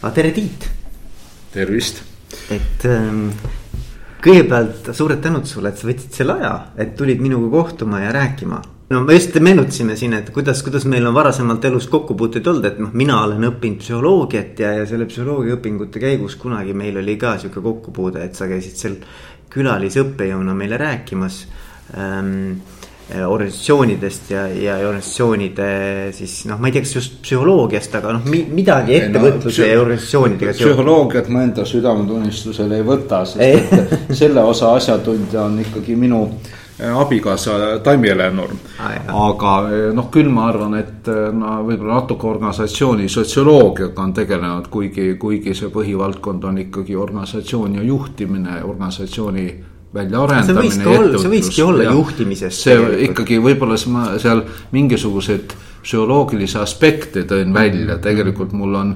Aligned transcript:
aga 0.00 0.14
tere, 0.14 0.30
Tiit. 0.32 0.68
tervist. 1.52 2.02
et 2.54 2.84
ähm, 2.86 3.30
kõigepealt 4.22 4.90
suured 4.94 5.20
tänud 5.22 5.46
sulle, 5.48 5.72
et 5.72 5.80
sa 5.80 5.88
võtsid 5.88 6.18
selle 6.20 6.36
aja, 6.38 6.52
et 6.78 6.94
tulid 6.98 7.22
minuga 7.24 7.48
kohtuma 7.50 8.02
ja 8.04 8.12
rääkima. 8.14 8.60
no 8.90 9.00
me 9.04 9.16
just 9.16 9.34
meenutasime 9.42 9.96
siin, 9.96 10.14
et 10.20 10.30
kuidas, 10.34 10.62
kuidas 10.62 10.86
meil 10.86 11.06
on 11.06 11.16
varasemalt 11.16 11.64
elus 11.64 11.88
kokkupuuteid 11.90 12.46
olnud, 12.46 12.68
et 12.70 12.78
noh, 12.78 12.94
mina 12.94 13.22
olen 13.24 13.50
õppinud 13.50 13.82
psühholoogiat 13.82 14.62
ja, 14.62 14.72
ja 14.80 14.86
selle 14.86 15.08
psühholoogiaõpingute 15.10 16.02
käigus 16.04 16.38
kunagi 16.38 16.76
meil 16.78 17.02
oli 17.02 17.16
ka 17.18 17.34
sihuke 17.38 17.64
kokkupuude, 17.64 18.22
et 18.22 18.38
sa 18.38 18.46
käisid 18.50 18.78
seal 18.78 18.98
külalisõppejõuna 19.50 20.54
meile 20.54 20.78
rääkimas 20.78 21.42
ähm, 21.96 22.60
organisatsioonidest 23.08 24.30
ja, 24.30 24.46
ja 24.52 24.74
organisatsioonide 24.84 25.68
siis 26.12 26.42
noh, 26.48 26.58
ma 26.60 26.68
ei 26.68 26.74
tea, 26.76 26.84
kas 26.84 26.94
just 26.98 27.16
psühholoogiast, 27.24 27.94
aga 27.96 28.12
noh, 28.18 28.26
midagi 28.28 28.98
ettevõtluse 28.98 29.64
no, 29.64 29.68
ja 29.70 29.80
organisatsioonidega. 29.80 30.52
psühholoogiat 30.58 31.30
ma 31.32 31.46
enda 31.46 31.64
südametunnistusele 31.68 32.82
ei 32.82 32.84
võta, 32.84 33.22
sest 33.28 33.40
et 33.40 34.12
selle 34.20 34.44
osa 34.44 34.74
asjatundja 34.76 35.46
on 35.46 35.56
ikkagi 35.64 35.96
minu 35.96 36.20
eh, 36.28 36.92
abikaasa 36.92 37.78
Taimi 37.84 38.12
Eleonor 38.12 38.52
ah,. 38.76 39.00
aga 39.30 39.54
eh, 39.70 39.88
noh, 39.96 40.12
küll 40.12 40.28
ma 40.28 40.50
arvan, 40.52 40.76
et 40.82 41.08
no 41.08 41.56
võib-olla 41.64 42.02
natuke 42.02 42.28
organisatsiooni 42.28 43.08
sotsioloogiaga 43.08 44.04
on 44.04 44.14
tegelenud, 44.20 44.68
kuigi, 44.68 45.14
kuigi 45.16 45.56
see 45.56 45.72
põhivaldkond 45.72 46.44
on 46.44 46.60
ikkagi 46.66 47.00
organisatsiooni 47.08 47.88
juhtimine, 47.88 48.60
organisatsiooni 48.68 49.48
väljaarendamine. 49.94 50.70
see 50.70 50.82
võikski 50.82 50.98
olla, 50.98 51.22
see 51.22 51.32
võikski 51.32 51.64
olla 51.64 51.86
juhtimisest. 51.92 52.64
see 52.64 52.74
tegelikult. 52.74 53.06
ikkagi 53.10 53.38
võib-olla 53.44 53.78
ma 53.94 54.04
seal 54.20 54.42
mingisuguseid 54.72 55.54
psühholoogilisi 55.82 56.58
aspekte 56.60 57.24
tõin 57.28 57.54
välja, 57.54 57.98
tegelikult 58.02 58.52
mul 58.52 58.76
on 58.76 58.92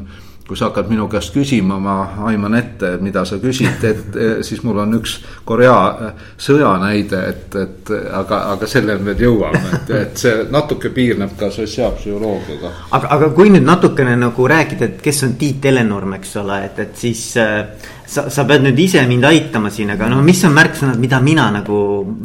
kui 0.52 0.58
sa 0.58 0.66
hakkad 0.68 0.90
minu 0.90 1.06
käest 1.08 1.32
küsima, 1.32 1.78
ma 1.80 1.94
aiman 2.28 2.56
ette, 2.58 2.96
mida 3.00 3.22
sa 3.24 3.38
küsid, 3.40 3.84
et 3.88 4.18
siis 4.46 4.60
mul 4.66 4.82
on 4.82 4.98
üks 4.98 5.14
Korea 5.48 5.76
äh, 5.88 6.26
sõja 6.36 6.74
näide, 6.82 7.20
et, 7.30 7.56
et 7.56 7.92
aga, 8.18 8.42
aga 8.56 8.68
selleni 8.68 9.06
veel 9.06 9.22
jõuame, 9.28 9.62
et, 9.78 9.94
et 9.96 10.20
see 10.20 10.42
natuke 10.52 10.90
piirneb 10.92 11.38
ka 11.40 11.48
sotsiaalpsühholoogiaga. 11.54 12.74
aga, 12.90 13.12
aga 13.16 13.30
kui 13.32 13.54
nüüd 13.54 13.64
natukene 13.64 14.18
nagu 14.18 14.48
rääkida, 14.52 14.90
et 14.90 15.00
kes 15.04 15.22
on 15.28 15.38
Tiit 15.40 15.64
Elenorm, 15.72 16.18
eks 16.18 16.36
ole, 16.42 16.60
et, 16.66 16.84
et 16.84 17.00
siis 17.06 17.24
äh, 17.40 17.88
sa, 18.12 18.26
sa 18.32 18.44
pead 18.48 18.66
nüüd 18.66 18.78
ise 18.84 19.02
mind 19.08 19.24
aitama 19.28 19.70
siin, 19.72 19.94
aga 19.94 20.10
noh, 20.12 20.22
mis 20.24 20.42
on 20.48 20.56
märksõnad, 20.56 21.00
mida 21.02 21.20
mina 21.24 21.48
nagu 21.54 21.76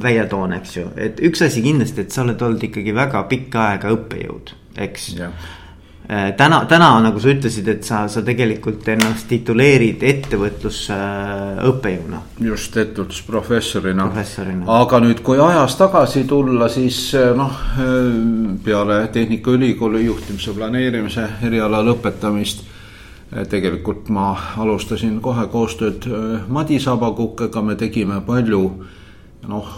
välja 0.03 0.27
toon, 0.29 0.57
eks 0.59 0.79
ju, 0.79 0.89
et 1.07 1.21
üks 1.27 1.45
asi 1.47 1.63
kindlasti, 1.65 2.05
et 2.05 2.15
sa 2.15 2.25
oled 2.25 2.41
olnud 2.41 2.67
ikkagi 2.69 2.95
väga 2.95 3.23
pikka 3.31 3.69
aega 3.71 3.93
õppejõud, 3.95 4.53
eks 4.87 5.13
Äh, 6.09 6.31
täna, 6.37 6.61
täna 6.65 6.93
nagu 7.03 7.19
sa 7.19 7.33
ütlesid, 7.33 7.67
et 7.67 7.83
sa, 7.83 8.05
sa 8.07 8.21
tegelikult 8.23 8.85
ennast 8.93 9.25
tituleerid 9.27 10.05
ettevõtluse 10.07 10.95
äh, 10.95 11.57
just, 12.39 12.77
ettevõtlusprofessorina. 12.79 14.05
aga 14.71 15.01
nüüd, 15.03 15.19
kui 15.19 15.35
ajas 15.43 15.75
tagasi 15.75 16.23
tulla, 16.23 16.69
siis 16.71 17.01
äh, 17.11 17.33
noh, 17.35 17.59
peale 18.63 19.01
Tehnikaülikooli 19.11 20.05
juhtimise 20.05 20.55
planeerimise 20.55 21.27
eriala 21.43 21.83
lõpetamist. 21.83 22.63
Tegelikult 23.49 24.09
ma 24.09 24.29
alustasin 24.57 25.19
kohe 25.21 25.47
koostööd 25.51 26.07
Madis 26.47 26.87
Abakukega, 26.87 27.61
me 27.61 27.75
tegime 27.75 28.21
palju 28.25 28.61
noh 29.47 29.71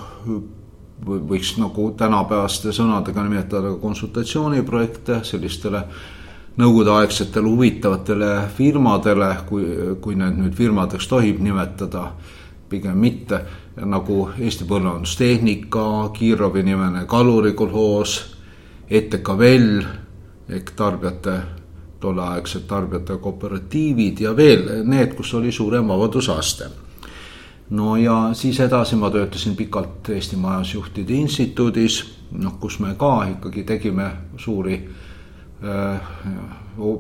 võiks 1.06 1.56
nagu 1.60 1.92
tänapäevaste 1.98 2.74
sõnadega 2.76 3.24
nimetada 3.24 3.74
konsultatsiooniprojekte 3.82 5.22
sellistele 5.24 5.84
nõukogudeaegsetele 6.60 7.48
huvitavatele 7.48 8.32
firmadele, 8.56 9.30
kui, 9.48 9.64
kui 10.02 10.18
need 10.20 10.40
nüüd 10.42 10.58
firmadeks 10.58 11.08
tohib 11.08 11.40
nimetada, 11.44 12.10
pigem 12.70 13.00
mitte, 13.00 13.40
nagu 13.80 14.26
Eesti 14.38 14.68
Põllumajandustehnika, 14.68 15.86
Kiirovi 16.18 16.66
nimene 16.68 17.06
kalurikolhoos, 17.08 18.18
ETKVL 18.90 19.80
ehk 20.50 20.74
tarbijate, 20.76 21.38
tolleaegsed 22.00 22.68
tarbijate 22.68 23.18
kooperatiivid 23.18 24.22
ja 24.22 24.36
veel 24.36 24.70
need, 24.84 25.16
kus 25.18 25.34
oli 25.34 25.52
suurem 25.52 25.88
vabadusaste. 25.88 26.70
No 27.70 27.98
ja 27.98 28.30
siis 28.34 28.60
edasi 28.60 28.96
ma 28.96 29.12
töötasin 29.14 29.56
pikalt 29.56 30.10
Eesti 30.10 30.36
Majandusjuhtide 30.36 31.14
Instituudis, 31.14 32.00
noh, 32.32 32.56
kus 32.60 32.80
me 32.80 32.96
ka 32.98 33.28
ikkagi 33.36 33.64
tegime 33.64 34.12
suuri 34.38 34.80
Äh, 35.64 36.00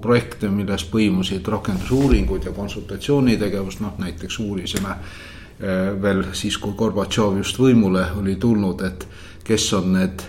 projekte, 0.02 0.50
milles 0.52 0.84
põimusid 0.92 1.46
rakendusuuringud 1.48 2.44
ja 2.44 2.52
konsultatsioonitegevus, 2.52 3.78
noh 3.80 3.94
näiteks 4.02 4.36
uurisime 4.44 4.90
äh, 4.92 5.94
veel 6.02 6.26
siis, 6.36 6.58
kui 6.60 6.76
Gorbatšov 6.76 7.38
just 7.40 7.56
võimule 7.56 8.04
oli 8.20 8.36
tulnud, 8.36 8.84
et 8.84 9.06
kes 9.48 9.70
on 9.80 9.94
need 9.96 10.26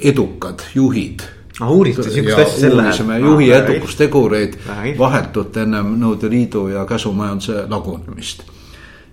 edukad 0.00 0.64
juhid 0.72 1.26
ah, 1.60 1.70
uurisite 1.70 2.10
sihukest 2.10 2.38
asja 2.38 2.60
selle. 2.60 2.82
uurisime 2.82 3.18
juhi 3.18 3.52
ah, 3.54 3.64
edukustegureid 3.64 4.58
vahetult 4.98 5.56
ennem 5.56 5.94
Nõukogude 6.00 6.30
Liidu 6.30 6.68
ja 6.68 6.84
käsumajanduse 6.86 7.64
lagunemist. 7.68 8.42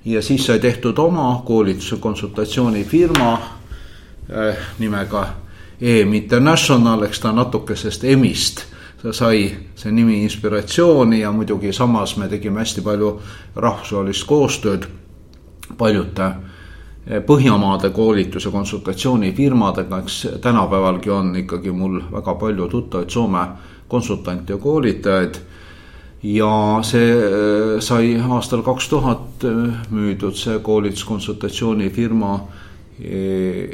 ja 0.06 0.22
siis 0.22 0.46
sai 0.46 0.60
tehtud 0.60 0.98
oma 0.98 1.42
koolituse 1.46 1.98
konsultatsioonifirma 1.98 3.34
äh, 3.34 4.58
nimega 4.80 5.28
EM 5.82 6.14
International, 6.14 7.04
eks 7.04 7.20
ta 7.20 7.32
natukesest 7.32 8.04
EM-ist 8.04 8.66
sai 9.12 9.58
see 9.76 9.92
nimi 9.92 10.24
inspiratsiooni 10.24 11.20
ja 11.20 11.32
muidugi 11.32 11.74
samas 11.74 12.18
me 12.18 12.28
tegime 12.28 12.62
hästi 12.64 12.82
palju 12.82 13.20
rahvusvahelist 13.56 14.28
koostööd 14.28 14.88
paljude 15.78 16.30
Põhjamaade 17.04 17.90
koolitus- 17.90 18.46
ja 18.46 18.52
konsultatsioonifirmadega, 18.52 19.98
eks 20.00 20.28
tänapäevalgi 20.42 21.10
on 21.10 21.36
ikkagi 21.36 21.72
mul 21.72 22.00
väga 22.12 22.36
palju 22.36 22.68
tuttavaid 22.68 23.10
Soome 23.10 23.48
konsultante 23.88 24.54
ja 24.54 24.58
koolitajaid. 24.58 25.36
ja 26.24 26.80
see 26.82 27.12
äh, 27.12 27.80
sai 27.80 28.16
aastal 28.30 28.62
kaks 28.64 28.90
tuhat 28.90 29.44
müüdud, 29.92 30.36
see 30.40 30.60
koolituskonsultatsioonifirma 30.60 32.40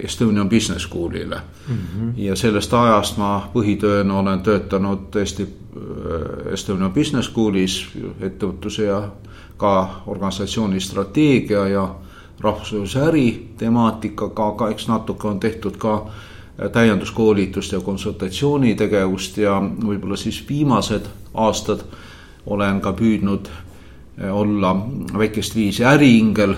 Estonian 0.04 0.50
Business 0.50 0.88
School'ile 0.88 1.36
mm. 1.68 1.76
-hmm. 1.76 2.12
ja 2.18 2.36
sellest 2.36 2.74
ajast 2.74 3.18
ma 3.18 3.50
põhitööna 3.54 4.20
olen 4.20 4.40
töötanud 4.42 5.00
tõesti 5.12 5.44
äh, 5.44 6.54
Estonian 6.54 6.94
Business 6.94 7.30
School'is 7.30 7.82
ettevõtluse 8.20 8.84
ja 8.84 9.04
ka 9.58 10.02
organisatsiooni 10.08 10.80
strateegia 10.80 11.68
ja 11.68 11.90
rahvusvahelise 12.42 13.00
äri 13.00 13.48
temaatikaga, 13.58 14.48
aga 14.48 14.70
eks 14.70 14.88
natuke 14.88 15.28
on 15.28 15.40
tehtud 15.40 15.78
ka 15.78 15.96
äh, 16.06 16.72
täienduskoolitust 16.72 17.72
ja 17.72 17.80
konsultatsioonitegevust 17.80 19.38
ja 19.38 19.60
võib-olla 19.62 20.18
siis 20.18 20.44
viimased 20.50 21.08
aastad 21.34 21.86
olen 22.46 22.82
ka 22.82 22.94
püüdnud 22.94 23.50
äh, 23.52 24.36
olla 24.36 24.76
väikest 25.18 25.56
viisi 25.56 25.84
äriingel 25.84 26.56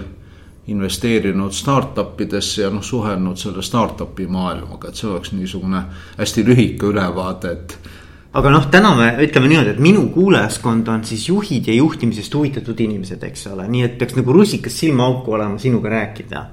investeerinud 0.68 1.52
startup 1.52 2.22
idesse 2.22 2.62
ja 2.62 2.70
noh, 2.70 2.84
suhelnud 2.84 3.38
selle 3.38 3.64
startup'i 3.66 4.28
maailmaga, 4.28 4.90
et 4.90 5.00
see 5.00 5.10
oleks 5.10 5.34
niisugune 5.34 5.84
hästi 6.18 6.46
lühike 6.46 6.92
ülevaade, 6.94 7.52
et. 7.52 7.80
Aga 8.34 8.52
noh, 8.54 8.68
täna 8.72 8.94
me 8.96 9.10
ütleme 9.26 9.50
niimoodi, 9.52 9.74
et 9.76 9.82
minu 9.84 10.06
kuulajaskond 10.14 10.88
on 10.92 11.04
siis 11.08 11.28
juhid 11.28 11.68
ja 11.68 11.76
juhtimisest 11.76 12.34
huvitatud 12.38 12.80
inimesed, 12.80 13.24
eks 13.28 13.50
ole, 13.52 13.68
nii 13.72 13.84
et 13.90 13.98
peaks 14.00 14.16
nagu 14.20 14.36
rusikas 14.36 14.78
silmaauku 14.84 15.36
olema 15.36 15.60
sinuga 15.60 15.92
rääkida. 15.92 16.46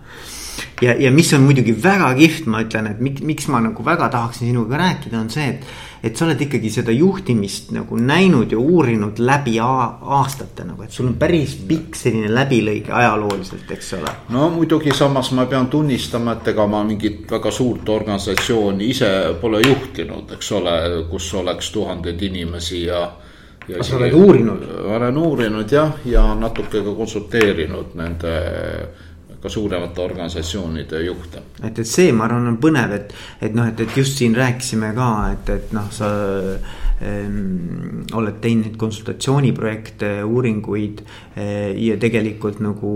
Ja, 0.82 0.94
ja 0.98 1.12
mis 1.14 1.32
on 1.36 1.46
muidugi 1.48 1.74
väga 1.82 2.12
kihvt, 2.18 2.46
ma 2.46 2.62
ütlen, 2.64 2.90
et 2.92 3.02
miks, 3.04 3.22
miks 3.26 3.48
ma 3.52 3.62
nagu 3.64 3.84
väga 3.84 4.08
tahaksin 4.14 4.50
sinuga 4.50 4.80
rääkida, 4.80 5.20
on 5.20 5.30
see, 5.30 5.52
et 5.54 5.68
et 6.02 6.16
sa 6.16 6.26
oled 6.28 6.40
ikkagi 6.44 6.70
seda 6.70 6.94
juhtimist 6.94 7.72
nagu 7.74 7.98
näinud 7.98 8.52
ja 8.52 8.58
uurinud 8.58 9.18
läbi 9.18 9.56
aastate 9.60 10.66
nagu, 10.66 10.84
et 10.86 10.94
sul 10.94 11.08
on 11.10 11.16
päris 11.18 11.56
pikk 11.68 11.98
selline 11.98 12.30
läbilõige 12.30 12.92
ajalooliselt, 12.94 13.70
eks 13.74 13.92
ole. 13.98 14.12
no 14.34 14.48
muidugi, 14.54 14.94
samas 14.94 15.32
ma 15.34 15.48
pean 15.50 15.66
tunnistama, 15.70 16.36
et 16.38 16.52
ega 16.54 16.66
ma 16.70 16.84
mingit 16.86 17.26
väga 17.30 17.50
suurt 17.54 17.88
organisatsiooni 17.88 18.90
ise 18.94 19.10
pole 19.40 19.62
juhtinud, 19.66 20.36
eks 20.38 20.52
ole, 20.60 20.76
kus 21.10 21.32
oleks 21.34 21.72
tuhandeid 21.74 22.22
inimesi 22.30 22.84
ja. 22.84 23.02
ja 23.68 23.82
sa 23.82 23.98
oled 23.98 24.14
uurinud? 24.14 24.64
olen 24.94 25.18
uurinud 25.18 25.72
jah, 25.72 25.98
ja 26.06 26.28
natuke 26.38 26.84
ka 26.84 26.94
konsulteerinud 26.94 27.98
nende 27.98 28.38
ka 29.42 29.48
suuremate 29.48 30.02
organisatsioonide 30.02 31.02
juhte. 31.04 31.42
et, 31.62 31.78
et 31.78 31.86
see, 31.86 32.12
ma 32.12 32.26
arvan, 32.26 32.48
on 32.50 32.58
põnev, 32.60 32.94
et, 32.96 33.14
et 33.40 33.54
noh, 33.54 33.68
et, 33.70 33.80
et 33.80 33.96
just 33.96 34.18
siin 34.18 34.36
rääkisime 34.36 34.92
ka, 34.96 35.08
et, 35.32 35.54
et 35.56 35.72
noh, 35.76 35.90
sa 35.94 36.10
oled 36.98 38.38
teinud 38.42 38.74
konsultatsiooniprojekte, 38.78 40.08
uuringuid 40.26 41.02
äh, 41.04 41.70
ja 41.78 41.94
tegelikult 42.00 42.58
nagu 42.64 42.90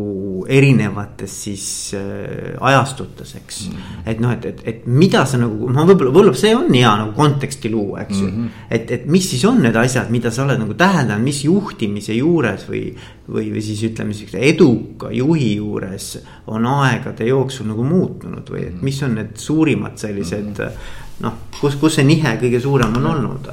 erinevates 0.51 1.37
siis 1.45 1.67
äh, 1.95 2.57
ajastutes, 2.61 3.35
eks 3.39 3.61
mm. 3.69 3.77
-hmm. 3.77 4.11
et 4.11 4.21
noh, 4.21 4.33
et, 4.33 4.45
et, 4.45 4.63
et 4.67 4.87
mida 4.87 5.25
sa 5.27 5.39
nagu, 5.39 5.69
ma 5.69 5.87
võib-olla, 5.87 6.11
võib-olla 6.11 6.35
see 6.35 6.55
on 6.57 6.73
hea 6.75 6.91
nagu 6.99 7.15
konteksti 7.15 7.71
luua, 7.71 8.03
eks 8.03 8.19
ju 8.19 8.27
mm. 8.27 8.37
-hmm. 8.43 8.67
et, 8.71 8.91
et 8.91 9.07
mis 9.07 9.31
siis 9.31 9.45
on 9.45 9.63
need 9.63 9.77
asjad, 9.77 10.11
mida 10.11 10.31
sa 10.31 10.45
oled 10.45 10.59
nagu 10.59 10.75
täheldanud, 10.75 11.25
mis 11.25 11.45
juhtimise 11.45 12.15
juures 12.19 12.67
või, 12.69 12.85
või, 13.29 13.51
või 13.55 13.63
siis 13.63 13.83
ütleme, 13.91 14.15
siukse 14.15 14.39
eduka 14.39 15.13
juhi 15.13 15.57
juures 15.57 16.19
on 16.47 16.67
aegade 16.67 17.27
jooksul 17.27 17.71
nagu 17.71 17.85
muutunud 17.85 18.51
või 18.51 18.67
et 18.67 18.83
mis 18.83 19.03
on 19.03 19.15
need 19.15 19.37
suurimad 19.37 19.99
sellised 19.99 20.49
mm 20.49 20.55
-hmm. 20.55 21.21
noh, 21.21 21.33
kus, 21.61 21.77
kus 21.77 22.01
see 22.01 22.05
nihe 22.05 22.39
kõige 22.41 22.61
suurem 22.61 22.97
on 22.97 23.07
olnud? 23.07 23.53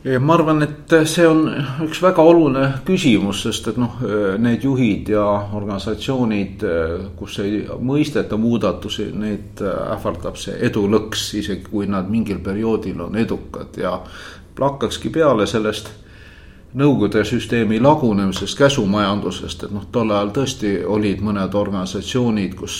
Ma 0.00 0.34
arvan, 0.34 0.62
et 0.64 0.92
see 1.04 1.26
on 1.28 1.42
üks 1.84 2.00
väga 2.00 2.24
oluline 2.24 2.66
küsimus, 2.86 3.42
sest 3.44 3.66
et 3.68 3.80
noh, 3.80 3.98
need 4.40 4.64
juhid 4.64 5.10
ja 5.12 5.24
organisatsioonid, 5.56 6.64
kus 7.18 7.38
ei 7.44 7.66
mõisteta 7.84 8.38
muudatusi, 8.40 9.10
neid 9.12 9.60
ähvardab 9.60 10.40
see 10.40 10.56
edulõks, 10.70 11.26
isegi 11.42 11.68
kui 11.68 11.88
nad 11.90 12.08
mingil 12.08 12.40
perioodil 12.44 13.04
on 13.10 13.20
edukad 13.20 13.76
ja 13.80 13.98
hakkakski 14.60 15.12
peale 15.12 15.46
sellest 15.48 15.92
Nõukogude 16.70 17.24
süsteemi 17.26 17.80
lagunemisest, 17.82 18.54
käsumajandusest, 18.54 19.64
et 19.66 19.72
noh, 19.74 19.88
tol 19.90 20.12
ajal 20.14 20.28
tõesti 20.36 20.68
olid 20.86 21.18
mõned 21.26 21.54
organisatsioonid, 21.58 22.52
kus 22.54 22.76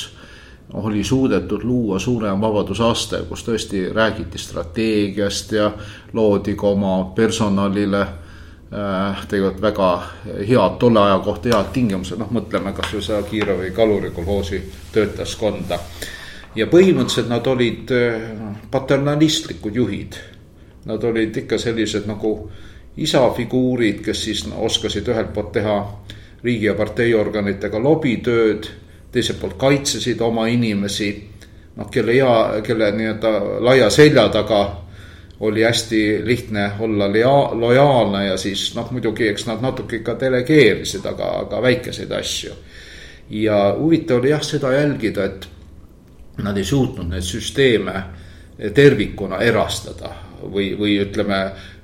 oli 0.75 1.05
suudetud 1.05 1.63
luua 1.63 1.99
suurem 1.99 2.41
vabadusaste, 2.41 3.23
kus 3.29 3.43
tõesti 3.45 3.89
räägiti 3.95 4.39
strateegiast 4.39 5.53
ja 5.53 5.71
loodi 6.13 6.55
ka 6.55 6.69
oma 6.69 7.13
personalile 7.15 8.01
äh, 8.01 9.27
tegelikult 9.29 9.63
väga 9.63 9.91
head, 10.49 10.79
tolle 10.79 11.01
aja 11.01 11.19
kohta 11.25 11.51
head 11.51 11.73
tingimused, 11.73 12.19
noh, 12.19 12.31
mõtleme 12.31 12.73
kasvõi 12.77 13.03
seda 13.03 13.23
Kiirovi 13.23 13.71
kalurikolhoosi 13.71 14.63
töötajaskonda. 14.93 15.79
ja 16.55 16.67
põhimõtteliselt 16.67 17.29
nad 17.29 17.47
olid 17.47 17.91
äh, 17.91 18.21
paternalistlikud 18.71 19.75
juhid. 19.75 20.19
Nad 20.85 21.05
olid 21.05 21.37
ikka 21.37 21.59
sellised 21.59 22.07
nagu 22.09 22.51
isafiguurid, 22.97 24.01
kes 24.05 24.25
siis 24.25 24.47
oskasid 24.57 25.09
ühelt 25.09 25.35
poolt 25.35 25.53
teha 25.53 25.77
riigi 26.43 26.67
ja 26.67 26.75
parteiorganitega 26.75 27.83
lobitööd 27.83 28.71
teiselt 29.13 29.41
poolt 29.41 29.59
kaitsesid 29.59 30.21
oma 30.21 30.47
inimesi, 30.47 31.11
noh, 31.77 31.91
kelle 31.91 32.15
hea, 32.15 32.63
kelle 32.67 32.93
nii-öelda 32.93 33.33
laia 33.67 33.91
selja 33.91 34.29
taga 34.29 34.61
oli 35.41 35.63
hästi 35.63 36.21
lihtne 36.25 36.73
olla 36.79 37.13
lea-, 37.13 37.51
lojaalne 37.53 38.27
ja 38.27 38.37
siis 38.37 38.75
noh, 38.77 38.91
muidugi 38.93 39.29
eks 39.29 39.47
nad 39.49 39.63
natuke 39.65 40.01
ikka 40.01 40.17
delegeerisid, 40.21 41.07
aga, 41.07 41.31
aga 41.45 41.63
väikeseid 41.63 42.13
asju. 42.13 42.53
ja 43.31 43.77
huvitav 43.79 44.19
oli 44.19 44.31
jah 44.31 44.43
seda 44.43 44.73
jälgida, 44.73 45.25
et 45.25 45.49
nad 46.43 46.57
ei 46.57 46.65
suutnud 46.65 47.09
neid 47.09 47.23
süsteeme 47.23 48.03
tervikuna 48.75 49.39
erastada 49.41 50.11
või, 50.43 50.73
või 50.79 50.99
ütleme, 51.01 51.39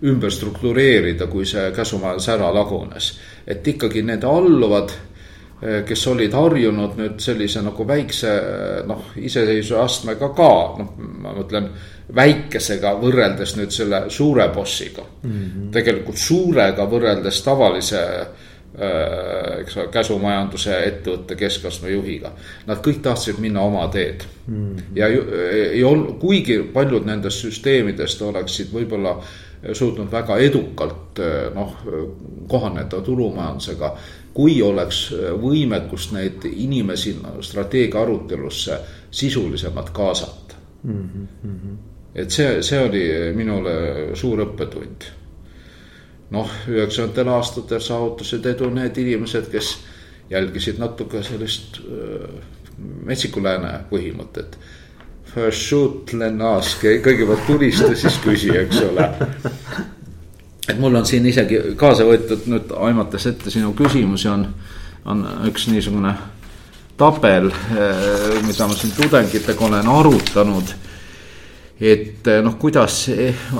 ümber 0.04 0.30
struktureerida, 0.32 1.26
kui 1.26 1.46
see 1.46 1.70
käsumajandus 1.72 2.28
ära 2.28 2.52
lagunes. 2.54 3.18
et 3.46 3.68
ikkagi 3.68 4.02
need 4.02 4.24
alluvad 4.24 4.92
kes 5.60 6.06
olid 6.12 6.34
harjunud 6.36 6.98
nüüd 7.00 7.20
sellise 7.24 7.62
nagu 7.64 7.86
väikse 7.88 8.32
noh, 8.86 9.12
iseseisvuse 9.16 9.78
astmega 9.80 10.28
ka, 10.36 10.50
noh, 10.76 10.90
ma 11.22 11.32
mõtlen 11.36 11.70
väikesega 12.14 12.92
võrreldes 13.00 13.56
nüüd 13.56 13.72
selle 13.74 14.04
suure 14.12 14.48
bossiga 14.54 15.02
mm. 15.02 15.30
-hmm. 15.30 15.70
tegelikult 15.72 16.20
suurega 16.20 16.84
võrreldes 16.90 17.40
tavalise 17.44 18.02
äh, 18.20 19.62
eks 19.62 19.78
ole, 19.78 19.88
käsumajanduse 19.94 20.76
ettevõtte 20.90 21.38
keskastme 21.40 21.90
juhiga. 21.90 22.34
Nad 22.66 22.84
kõik 22.84 23.00
tahtsid 23.02 23.40
minna 23.40 23.64
oma 23.64 23.88
teed 23.88 24.28
mm. 24.46 24.54
-hmm. 24.54 24.84
ja 24.94 25.08
ei 25.72 25.84
olnud, 25.84 26.18
kuigi 26.20 26.60
paljud 26.74 27.08
nendest 27.08 27.40
süsteemidest 27.46 28.22
oleksid 28.22 28.68
võib-olla 28.72 29.16
suutnud 29.72 30.12
väga 30.12 30.36
edukalt 30.38 31.18
noh, 31.54 31.74
kohaneda 32.48 33.00
turumajandusega 33.00 33.96
kui 34.36 34.60
oleks 34.62 35.00
äh, 35.16 35.32
võimekust 35.40 36.12
neid 36.16 36.44
inimesi 36.50 37.16
strateegia 37.46 38.02
arutelusse 38.02 38.80
sisulisemalt 39.10 39.90
kaasata 39.96 40.58
mm. 40.82 41.28
-hmm. 41.44 41.76
et 42.14 42.30
see, 42.30 42.62
see 42.62 42.80
oli 42.80 43.04
minule 43.34 43.76
suur 44.14 44.44
õppetund. 44.44 45.12
noh, 46.30 46.50
üheksakümnendatel 46.68 47.28
aastatel 47.32 47.80
saavutasid 47.80 48.46
edu 48.46 48.70
need 48.74 48.96
inimesed, 48.98 49.46
kes 49.50 49.76
jälgisid 50.30 50.78
natuke 50.78 51.22
sellist 51.22 51.78
äh, 51.78 52.42
metsiku 53.04 53.42
lääne 53.42 53.78
põhimõtet. 53.90 54.58
First 55.34 55.68
shoot, 55.68 56.10
then 56.10 56.42
ask, 56.42 56.82
kõigepealt 56.82 57.46
tulista, 57.46 57.94
siis 57.94 58.18
küsi, 58.24 58.50
eks 58.58 58.80
ole 58.88 59.08
et 60.68 60.78
mul 60.78 60.94
on 60.94 61.06
siin 61.06 61.26
isegi 61.26 61.60
kaasa 61.78 62.06
võetud 62.06 62.48
nüüd 62.50 62.72
aimates 62.88 63.26
ette 63.30 63.50
sinu 63.50 63.72
küsimusi 63.76 64.28
on, 64.30 64.46
on 65.06 65.22
üks 65.46 65.68
niisugune 65.70 66.14
tabel, 66.96 67.50
eh, 67.52 68.42
mida 68.46 68.66
ma 68.66 68.74
siin 68.74 68.92
tudengitega 68.96 69.64
olen 69.64 69.88
arutanud. 69.88 70.74
et 71.80 72.26
eh, 72.26 72.38
noh, 72.40 72.54
kuidas 72.56 73.02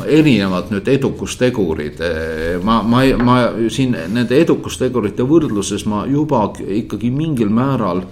erinevad 0.08 0.70
nüüd 0.72 0.86
edukustegurid, 0.88 1.98
eh, 2.00 2.54
ma, 2.64 2.80
ma, 2.82 3.02
ma 3.20 3.34
siin 3.68 3.92
nende 3.92 4.38
edukustegurite 4.40 5.22
võrdluses 5.22 5.84
ma 5.86 6.06
juba 6.08 6.46
ikkagi 6.56 7.10
mingil 7.12 7.52
määral 7.52 8.06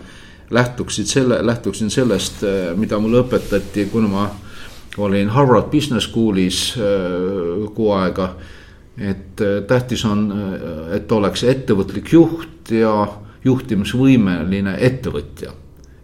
lähtuksid 0.51 1.09
selle, 1.09 1.39
lähtuksin 1.41 1.91
sellest, 1.91 2.45
mida 2.77 2.99
mulle 3.01 3.23
õpetati, 3.25 3.89
kuna 3.91 4.09
ma 4.13 4.27
olin 5.01 5.33
Harvard 5.33 5.73
Business 5.73 6.05
Schoolis 6.05 6.77
kuu 7.75 7.89
aega 7.97 8.29
et 8.99 9.41
äh, 9.41 9.63
tähtis 9.67 10.05
on, 10.05 10.29
äh, 10.33 10.97
et 10.97 11.13
oleks 11.13 11.45
ettevõtlik 11.45 12.13
juht 12.13 12.71
ja 12.71 12.95
juhtimisvõimeline 13.45 14.77
ettevõtja. 14.81 15.53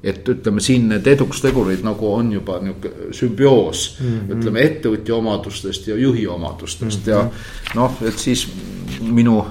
et 0.02 0.28
ütleme 0.28 0.62
siin 0.64 0.86
need 0.88 1.06
edukustegurid 1.06 1.82
nagu 1.84 2.08
on 2.14 2.30
juba 2.32 2.54
nihuke 2.64 3.12
sümbioos 3.12 3.98
mm, 4.00 4.06
-hmm. 4.06 4.36
ütleme 4.38 4.60
ettevõtja 4.64 5.14
omadustest 5.14 5.88
ja 5.88 5.96
juhi 5.96 6.26
omadustest 6.26 7.06
mm 7.06 7.12
-hmm. 7.12 7.16
ja 7.16 7.74
noh, 7.74 7.98
et 8.02 8.18
siis 8.18 8.48
minu 9.00 9.44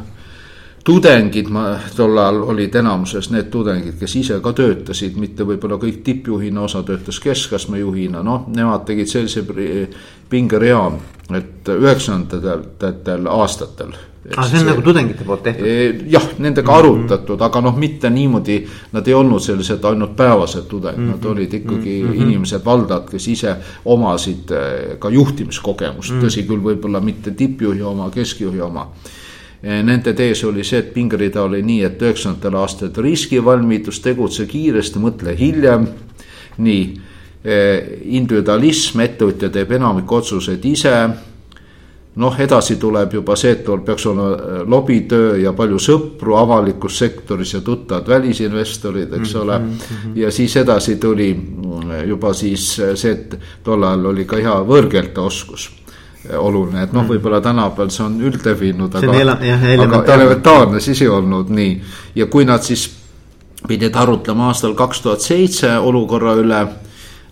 tudengid, 0.89 1.51
ma 1.53 1.75
tol 1.95 2.17
ajal 2.17 2.41
olid 2.53 2.75
enamuses 2.81 3.29
need 3.33 3.51
tudengid, 3.53 3.99
kes 3.99 4.15
ise 4.23 4.39
ka 4.41 4.53
töötasid, 4.57 5.19
mitte 5.21 5.45
võib-olla 5.45 5.77
kõik 5.81 6.01
tippjuhina, 6.05 6.65
osa 6.65 6.81
töötas 6.87 7.21
keskastme 7.21 7.81
juhina, 7.83 8.23
noh, 8.25 8.47
nemad 8.55 8.87
tegid 8.89 9.11
sellise 9.11 9.45
pingerea 10.29 10.83
et 11.37 11.69
üheksakümnendatel 11.69 13.27
aastatel. 13.29 13.93
aa, 14.35 14.47
see 14.49 14.59
on 14.59 14.67
nagu 14.71 14.81
tudengite 14.85 15.25
poolt 15.25 15.43
tehtud? 15.45 15.67
E, 15.67 15.85
jah, 16.09 16.25
nendega 16.37 16.71
mm 16.71 16.75
-hmm. 16.75 16.79
arutatud, 16.79 17.41
aga 17.41 17.61
noh, 17.61 17.77
mitte 17.77 18.09
niimoodi, 18.09 18.57
nad 18.91 19.07
ei 19.07 19.13
olnud 19.13 19.41
sellised 19.41 19.85
ainult 19.85 20.15
päevased 20.15 20.65
tudengid 20.67 20.99
mm, 20.99 21.05
-hmm. 21.05 21.11
nad 21.11 21.23
mhm. 21.23 21.31
olid 21.31 21.53
ikkagi 21.53 22.01
mm 22.03 22.09
-hmm. 22.09 22.21
inimesed, 22.21 22.65
valdajad, 22.65 23.09
kes 23.09 23.27
ise 23.27 23.55
omasid 23.85 24.51
e, 24.51 24.95
ka 24.99 25.09
juhtimiskogemust 25.09 26.11
mm, 26.11 26.19
-hmm. 26.19 26.25
tõsi 26.25 26.47
küll, 26.47 26.63
võib-olla 26.63 26.99
mitte 27.01 27.31
tippjuhi 27.31 27.81
oma, 27.81 28.09
keskjuhi 28.09 28.61
oma 28.61 28.89
Nende 29.61 30.13
tees 30.15 30.43
oli 30.47 30.63
see, 30.63 30.79
et 30.79 30.93
pingerida 30.93 31.41
oli 31.43 31.59
nii, 31.61 31.81
et 31.83 32.01
üheksakümnendatel 32.01 32.55
aastatel 32.55 33.03
riskivalmidus, 33.03 33.99
tegutse 33.99 34.45
kiiresti, 34.47 34.99
mõtle 35.03 35.35
hiljem. 35.35 35.87
nii 36.57 36.83
Eh, 37.39 38.01
individualism, 38.11 38.99
ettevõtja 38.99 39.47
teeb 39.53 39.69
enamik 39.77 40.11
otsuseid 40.11 40.65
ise. 40.67 40.93
noh, 42.19 42.35
edasi 42.35 42.75
tuleb 42.75 43.13
juba 43.13 43.35
see, 43.39 43.53
et 43.53 43.63
peaks 43.85 44.05
olema 44.09 44.31
eh, 44.33 44.63
lobitöö 44.67 45.37
ja 45.39 45.53
palju 45.55 45.77
sõpru 45.79 46.35
avalikus 46.35 46.97
sektoris 46.99 47.53
ja 47.53 47.61
tuttavad 47.61 48.09
välisinvestorid, 48.11 49.13
eks 49.13 49.35
ole 49.35 49.59
mm. 49.59 49.69
-hmm. 49.69 50.17
ja 50.19 50.31
siis 50.31 50.55
edasi 50.57 50.95
tuli 50.95 51.29
juba 52.07 52.33
siis 52.33 52.75
see, 52.75 53.11
et 53.11 53.39
tol 53.63 53.83
ajal 53.83 54.05
oli 54.05 54.25
ka 54.25 54.35
hea 54.35 54.57
võõrkeelte 54.67 55.21
oskus 55.21 55.69
oluline, 56.37 56.83
et 56.83 56.93
noh, 56.93 57.03
mhm. 57.03 57.11
võib-olla 57.13 57.41
tänapäeval 57.41 57.91
see 57.93 58.05
on 58.05 58.19
üldlevinud, 58.29 58.95
aga, 58.95 59.19
aga 59.85 60.03
elementaarne 60.13 60.81
siis 60.83 61.01
ei 61.01 61.09
olnud 61.09 61.49
nii. 61.49 61.73
ja 62.15 62.27
kui 62.31 62.45
nad 62.45 62.63
siis 62.65 62.89
pidid 63.67 63.95
arutlema 63.95 64.47
aastal 64.49 64.75
kaks 64.77 65.01
tuhat 65.01 65.25
seitse 65.25 65.77
olukorra 65.77 66.35
üle 66.39 66.61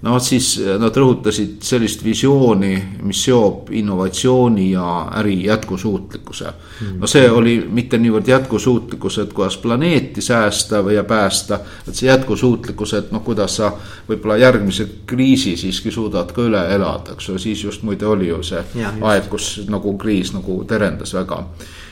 no 0.01 0.13
vot 0.13 0.23
siis 0.23 0.49
nad 0.79 0.95
rõhutasid 0.97 1.63
sellist 1.65 2.03
visiooni, 2.05 2.73
mis 3.01 3.23
seob 3.25 3.71
innovatsiooni 3.73 4.69
ja 4.71 4.87
äri 5.17 5.39
jätkusuutlikkuse. 5.45 6.53
no 6.99 7.07
see 7.09 7.29
oli 7.31 7.57
mitte 7.71 7.97
niivõrd 7.97 8.29
jätkusuutlikkus, 8.29 9.17
et 9.23 9.33
kuidas 9.33 9.57
planeeti 9.57 10.21
säästa 10.21 10.83
või 10.85 10.99
päästa, 11.07 11.59
et 11.87 11.95
see 11.95 12.09
jätkusuutlikkus, 12.09 12.93
et 12.93 13.11
noh, 13.11 13.23
kuidas 13.25 13.57
sa 13.57 13.71
võib-olla 14.09 14.37
järgmise 14.37 14.87
kriisi 15.05 15.57
siiski 15.57 15.91
suudad 15.91 16.31
ka 16.33 16.45
üle 16.45 16.61
elada, 16.75 17.17
eks 17.17 17.29
ju, 17.29 17.39
siis 17.41 17.63
just 17.63 17.83
muide 17.83 18.05
oli 18.05 18.29
ju 18.29 18.43
see 18.45 18.63
ja, 18.77 18.93
aeg, 19.01 19.29
kus 19.31 19.65
nagu 19.69 19.97
kriis 19.97 20.33
nagu 20.33 20.61
terendas 20.67 21.13
väga. 21.13 21.43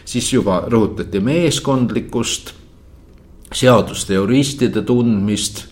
siis 0.05 0.33
juba 0.33 0.63
rõhutati 0.69 1.19
meeskondlikkust, 1.19 2.53
seaduste 3.53 4.13
ja 4.13 4.19
juristide 4.19 4.81
tundmist 4.81 5.65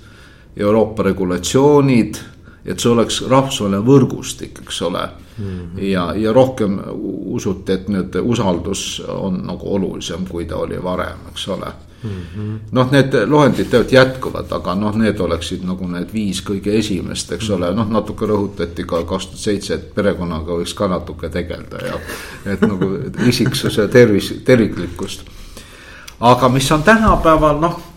Euroopa 0.58 1.04
regulatsioonid, 1.04 2.20
et 2.66 2.80
see 2.80 2.92
oleks 2.92 3.22
rahvusvaheline 3.30 3.82
võrgustik, 3.86 4.62
eks 4.64 4.82
ole 4.82 5.02
mm. 5.04 5.46
-hmm. 5.46 5.84
ja, 5.90 6.14
ja 6.16 6.34
rohkem 6.34 6.80
usuti, 7.36 7.72
et 7.72 7.90
nüüd 7.90 8.16
usaldus 8.22 9.04
on 9.08 9.42
nagu 9.48 9.76
olulisem, 9.76 10.28
kui 10.30 10.46
ta 10.46 10.56
oli 10.58 10.84
varem, 10.84 11.28
eks 11.32 11.48
ole 11.48 11.74
mm 12.04 12.10
-hmm.. 12.10 12.60
noh, 12.72 12.92
need 12.92 13.14
loendid 13.26 13.66
tegelikult 13.66 13.92
jätkuvad, 13.92 14.52
aga 14.52 14.76
noh, 14.76 14.96
need 14.96 15.20
oleksid 15.20 15.64
nagu 15.66 15.88
need 15.88 16.14
viis 16.14 16.42
kõige 16.42 16.78
esimest, 16.80 17.32
eks 17.32 17.50
ole, 17.50 17.74
noh, 17.76 17.90
natuke 17.90 18.26
rõhutati 18.26 18.86
ka 18.86 19.04
kaks 19.04 19.28
tuhat 19.28 19.40
seitse, 19.40 19.74
et 19.74 19.96
perekonnaga 19.96 20.60
võiks 20.60 20.74
ka 20.74 20.88
natuke 20.88 21.30
tegeleda 21.30 21.86
ja 21.88 22.00
et 22.54 22.62
nagu 22.62 22.92
isiksuse 23.32 23.88
tervis, 23.88 24.34
terviklikkust. 24.46 25.22
aga 26.20 26.50
mis 26.50 26.72
on 26.72 26.84
tänapäeval, 26.84 27.60
noh 27.60 27.93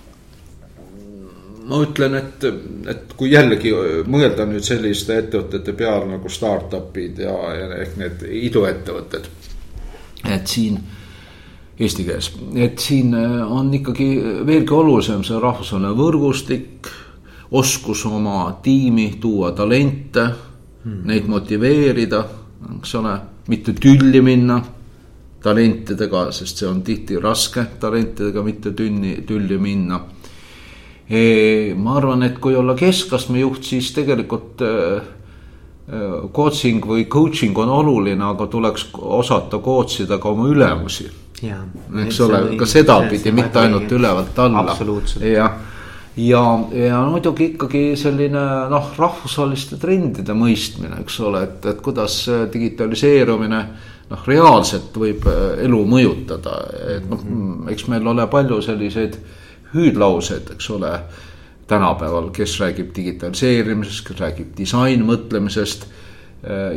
ma 1.66 1.80
ütlen, 1.82 2.14
et, 2.18 2.44
et 2.90 3.14
kui 3.18 3.32
jällegi 3.32 3.72
mõelda 4.10 4.46
nüüd 4.48 4.64
selliste 4.66 5.16
ettevõtete 5.22 5.74
peale 5.76 6.06
nagu 6.12 6.30
startup'id 6.30 7.22
ja, 7.24 7.34
ja 7.56 7.70
ehk 7.82 7.96
need 8.00 8.22
iduettevõtted. 8.46 9.26
et 10.30 10.46
siin 10.46 10.78
eesti 11.78 12.06
keeles, 12.06 12.30
et 12.56 12.78
siin 12.80 13.14
on 13.14 13.72
ikkagi 13.74 14.08
veelgi 14.46 14.72
olulisem 14.72 15.24
see 15.26 15.40
rahvusvaheline 15.42 15.92
võrgustik, 15.98 16.88
oskus 17.50 18.06
oma 18.06 18.46
tiimi 18.62 19.16
tuua 19.20 19.52
talente 19.52 20.24
hmm., 20.24 21.02
neid 21.10 21.28
motiveerida, 21.30 22.22
eks 22.78 22.94
ole, 22.98 23.12
mitte 23.52 23.74
tülli 23.76 24.22
minna 24.24 24.60
talentidega, 25.42 26.30
sest 26.34 26.62
see 26.62 26.68
on 26.68 26.80
tihti 26.82 27.20
raske 27.22 27.66
talentidega 27.80 28.42
mitte 28.42 28.72
tünni, 28.74 29.20
tülli 29.26 29.58
minna 29.62 30.00
ma 31.78 31.96
arvan, 32.00 32.24
et 32.26 32.40
kui 32.42 32.56
olla 32.58 32.74
keskastme 32.78 33.38
juht, 33.38 33.62
siis 33.64 33.92
tegelikult 33.94 34.62
äh, 34.66 34.96
äh, 35.86 36.16
coaching 36.34 36.82
või 36.86 37.06
coaching 37.10 37.58
on 37.62 37.70
oluline, 37.70 38.24
aga 38.24 38.48
tuleks 38.50 38.88
osata 38.96 39.60
coach 39.62 40.02
ida 40.02 40.18
ka 40.18 40.34
oma 40.34 40.48
ülemusi. 40.50 41.08
eks 42.06 42.20
ole, 42.24 42.42
ka 42.56 42.66
sedapidi, 42.66 43.32
mitte 43.32 43.60
ainult 43.60 43.92
ülevalt 43.92 44.38
alla. 44.38 44.76
jah, 45.20 45.58
ja, 46.16 46.44
ja 46.72 47.02
muidugi 47.06 47.52
ikkagi 47.52 47.90
selline 47.96 48.44
noh, 48.72 48.88
rahvusvaheliste 48.96 49.76
trendide 49.76 50.32
mõistmine, 50.32 51.02
eks 51.04 51.20
ole, 51.20 51.42
et, 51.44 51.66
et 51.70 51.82
kuidas 51.84 52.22
digitaliseerumine 52.52 53.60
noh, 54.10 54.26
reaalselt 54.26 54.96
võib 54.96 55.26
äh, 55.30 55.64
elu 55.66 55.82
mõjutada, 55.86 56.60
et 56.96 57.10
noh, 57.10 57.20
mhm. 57.22 57.66
eks 57.74 57.86
meil 57.92 58.06
ole 58.14 58.26
palju 58.30 58.62
selliseid 58.64 59.18
hüüdlaused, 59.74 60.50
eks 60.54 60.70
ole, 60.70 60.92
tänapäeval, 61.66 62.30
kes 62.30 62.58
räägib 62.60 62.94
digitaliseerimisest, 62.96 64.06
kes 64.08 64.20
räägib 64.20 64.54
disainmõtlemisest 64.58 65.88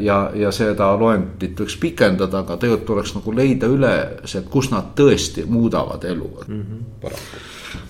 ja, 0.02 0.18
ja 0.36 0.52
seda 0.56 0.88
loendit 0.98 1.60
võiks 1.60 1.76
pikendada, 1.82 2.44
aga 2.44 2.58
tegelikult 2.58 2.88
tuleks 2.88 3.14
nagu 3.18 3.34
leida 3.36 3.70
üles, 3.70 4.36
et 4.36 4.48
kus 4.50 4.72
nad 4.74 4.94
tõesti 4.98 5.46
muudavad 5.46 6.06
elu 6.10 6.30
mm. 6.48 6.62
-hmm. 6.62 7.18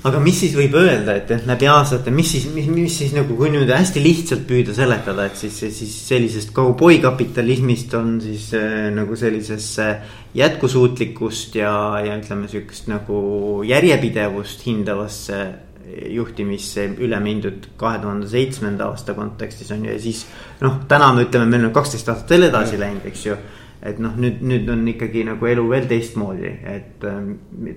aga 0.10 0.20
mis 0.20 0.40
siis 0.44 0.56
võib 0.58 0.76
öelda, 0.76 1.16
et, 1.16 1.32
et 1.32 1.46
läbi 1.48 1.70
aastate, 1.72 2.12
mis 2.12 2.32
siis, 2.32 2.50
mis, 2.54 2.68
mis 2.68 2.98
siis 2.98 3.14
nagu, 3.16 3.38
kui 3.38 3.52
nüüd 3.54 3.70
hästi 3.72 4.04
lihtsalt 4.04 4.44
püüda 4.50 4.74
seletada, 4.76 5.26
et 5.30 5.38
siis, 5.38 5.60
siis 5.60 5.96
sellisest 6.08 6.52
kauboikapitalismist 6.58 7.94
on 7.94 8.20
siis 8.22 8.52
äh, 8.58 8.90
nagu 8.96 9.16
sellisesse 9.16 9.90
jätkusuutlikkust 10.36 11.56
ja, 11.56 12.02
ja 12.06 12.18
ütleme, 12.18 12.48
sihukest 12.48 12.92
nagu 12.92 13.64
järjepidevust 13.64 14.66
hindavasse 14.68 15.69
juhtimisse 16.10 16.90
üle 17.00 17.20
mindud 17.24 17.72
kahe 17.78 18.02
tuhande 18.02 18.28
seitsmenda 18.30 18.90
aasta 18.90 19.14
kontekstis 19.18 19.72
on 19.72 19.86
ju 19.86 19.94
ja 19.94 20.00
siis. 20.00 20.26
noh, 20.62 20.82
täna 20.88 21.14
me 21.14 21.26
ütleme, 21.28 21.50
meil 21.50 21.70
on 21.70 21.74
kaksteist 21.74 22.10
aastat 22.10 22.36
veel 22.36 22.50
edasi 22.50 22.80
läinud, 22.80 23.06
eks 23.10 23.26
ju 23.26 23.40
et 23.80 24.00
noh, 24.04 24.16
nüüd, 24.20 24.42
nüüd 24.44 24.68
on 24.72 24.82
ikkagi 24.92 25.24
nagu 25.28 25.48
elu 25.48 25.64
veel 25.70 25.86
teistmoodi, 25.88 26.52
et 26.68 27.06
äh, 27.08 27.20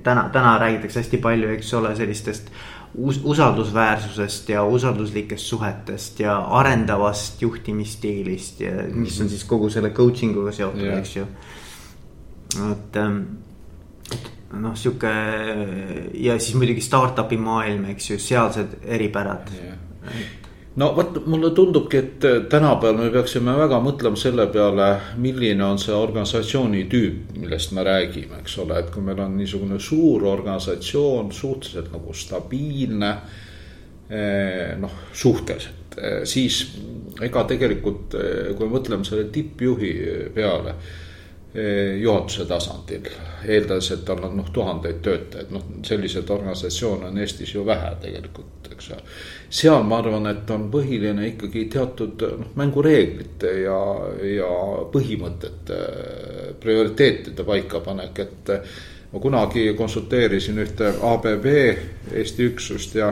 täna, 0.02 0.26
täna 0.34 0.56
räägitakse 0.58 1.02
hästi 1.02 1.20
palju, 1.22 1.50
eks 1.54 1.74
ole, 1.78 1.92
sellistest 1.98 2.50
us. 2.94 3.20
usaldusväärsusest 3.24 4.48
ja 4.48 4.64
usalduslikest 4.64 5.46
suhetest 5.46 6.20
ja 6.20 6.38
arendavast 6.58 7.42
juhtimisstiilist 7.42 8.60
ja 8.60 8.72
mis 8.92 9.20
on 9.20 9.30
siis 9.30 9.44
kogu 9.44 9.70
selle 9.70 9.90
coaching 9.90 10.36
uga 10.36 10.52
seotud, 10.52 10.90
eks 10.98 11.16
ju. 11.16 11.26
et 12.72 12.96
ähm, 13.00 13.22
noh, 14.52 14.76
sihuke 14.76 15.12
ja 16.20 16.38
siis 16.38 16.54
muidugi 16.58 16.84
startup'i 16.84 17.38
maailm, 17.40 17.88
eks 17.94 18.10
ju, 18.10 18.20
sealsed 18.20 18.78
eripärad 18.84 19.52
yeah 19.56 19.80
no 20.76 20.88
vot, 20.96 21.18
mulle 21.26 21.50
tundubki, 21.54 21.98
et 22.00 22.24
äh, 22.24 22.38
tänapäeval 22.50 22.98
me 23.04 23.10
peaksime 23.12 23.54
väga 23.58 23.80
mõtlema 23.84 24.18
selle 24.18 24.46
peale, 24.52 24.88
milline 25.20 25.64
on 25.66 25.80
see 25.80 25.94
organisatsiooni 25.96 26.86
tüüp, 26.92 27.36
millest 27.42 27.74
me 27.76 27.84
räägime, 27.86 28.40
eks 28.40 28.56
ole, 28.64 28.80
et 28.80 28.90
kui 28.94 29.04
meil 29.04 29.20
on 29.24 29.36
niisugune 29.36 29.80
suur 29.82 30.24
organisatsioon, 30.32 31.32
suhteliselt 31.36 31.92
nagu 31.92 32.16
stabiilne. 32.16 33.14
Eh, 34.12 34.74
noh, 34.76 34.92
suhteliselt, 35.16 35.94
eh, 35.96 36.18
siis 36.28 36.58
ega 37.22 37.44
tegelikult, 37.48 38.16
kui 38.58 38.68
mõtleme 38.68 39.06
selle 39.08 39.30
tippjuhi 39.32 39.92
peale 40.34 40.74
juhatuse 42.00 42.46
tasandil, 42.48 43.08
eeldades, 43.44 43.90
et 43.92 44.04
tal 44.08 44.22
on 44.24 44.38
noh, 44.38 44.46
tuhandeid 44.52 45.02
töötajaid, 45.04 45.50
noh, 45.52 45.64
selliseid 45.84 46.30
organisatsioone 46.32 47.10
on 47.10 47.18
Eestis 47.20 47.52
ju 47.52 47.64
vähe 47.66 47.90
tegelikult, 48.00 48.70
eks 48.72 48.88
ole. 48.94 49.02
Seal 49.52 49.84
ma 49.84 49.98
arvan, 50.00 50.30
et 50.30 50.50
on 50.54 50.70
põhiline 50.72 51.26
ikkagi 51.28 51.66
teatud 51.72 52.24
noh, 52.40 52.54
mängureeglite 52.56 53.52
ja, 53.66 53.80
ja 54.30 54.52
põhimõtete, 54.94 55.80
prioriteetide 56.62 57.44
paikapanek, 57.44 58.24
et. 58.24 58.54
ma 59.12 59.20
kunagi 59.20 59.74
konsulteerisin 59.76 60.56
ühte 60.62 60.94
ABB 61.04 61.46
Eesti 62.16 62.46
üksust 62.48 62.94
ja, 62.96 63.10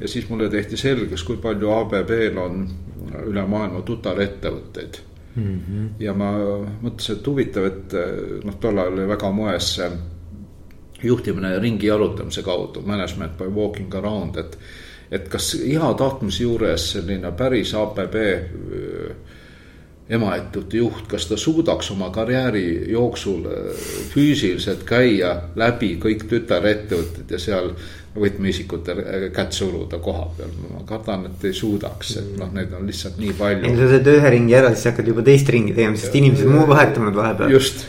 ja 0.00 0.08
siis 0.08 0.30
mulle 0.30 0.48
tehti 0.48 0.80
selgeks, 0.80 1.26
kui 1.28 1.36
palju 1.36 1.74
ABB-l 1.76 2.40
on 2.40 2.64
üle 3.26 3.44
maailma 3.44 3.84
tütarettevõtteid 3.84 5.02
mm. 5.36 5.60
-hmm. 5.60 5.88
ja 6.00 6.14
ma 6.14 6.32
mõtlesin, 6.82 7.18
et 7.18 7.26
huvitav, 7.26 7.64
et 7.64 7.96
noh, 8.44 8.58
tollal 8.60 8.92
oli 8.92 9.08
väga 9.08 9.30
moes 9.32 9.74
see 9.76 9.90
juhtimine 11.02 11.58
ringi 11.58 11.86
jalutamise 11.86 12.42
kaudu, 12.42 12.82
management 12.86 13.38
by 13.38 13.44
walking 13.44 13.94
around, 13.94 14.36
et 14.36 14.58
et 15.10 15.28
kas 15.28 15.52
hea 15.62 15.94
tahtmise 15.94 16.42
juures 16.42 16.90
selline 16.92 17.30
päris 17.38 17.74
ABB 17.78 18.14
emaettevõtte 20.08 20.80
juht, 20.80 21.06
kas 21.10 21.26
ta 21.26 21.36
suudaks 21.38 21.90
oma 21.90 22.10
karjääri 22.14 22.90
jooksul 22.90 23.46
füüsiliselt 24.12 24.84
käia 24.86 25.32
läbi 25.58 25.96
kõik 26.02 26.26
tütarettevõtted 26.30 27.30
ja 27.30 27.38
seal 27.42 27.72
võtmeisikute 28.20 28.96
kätt 29.34 29.56
suruda 29.56 29.98
koha 30.02 30.26
peal, 30.36 30.52
ma 30.62 30.82
kardan, 30.88 31.26
et 31.30 31.44
ei 31.48 31.56
suudaks, 31.56 32.14
et 32.20 32.32
noh, 32.40 32.50
neid 32.54 32.72
on 32.76 32.86
lihtsalt 32.88 33.18
nii 33.22 33.34
palju. 33.38 33.68
ei, 33.68 33.76
sa 33.78 33.90
teed 33.92 34.10
ühe 34.14 34.32
ringi 34.36 34.56
ära, 34.58 34.72
siis 34.74 34.90
hakkad 34.90 35.10
juba 35.12 35.24
teist 35.26 35.52
ringi 35.52 35.74
tegema, 35.76 36.00
sest 36.00 36.18
inimesed 36.20 36.50
muu 36.50 36.66
vahetuvad 36.70 37.18
vahepeal. 37.20 37.56
just, 37.56 37.86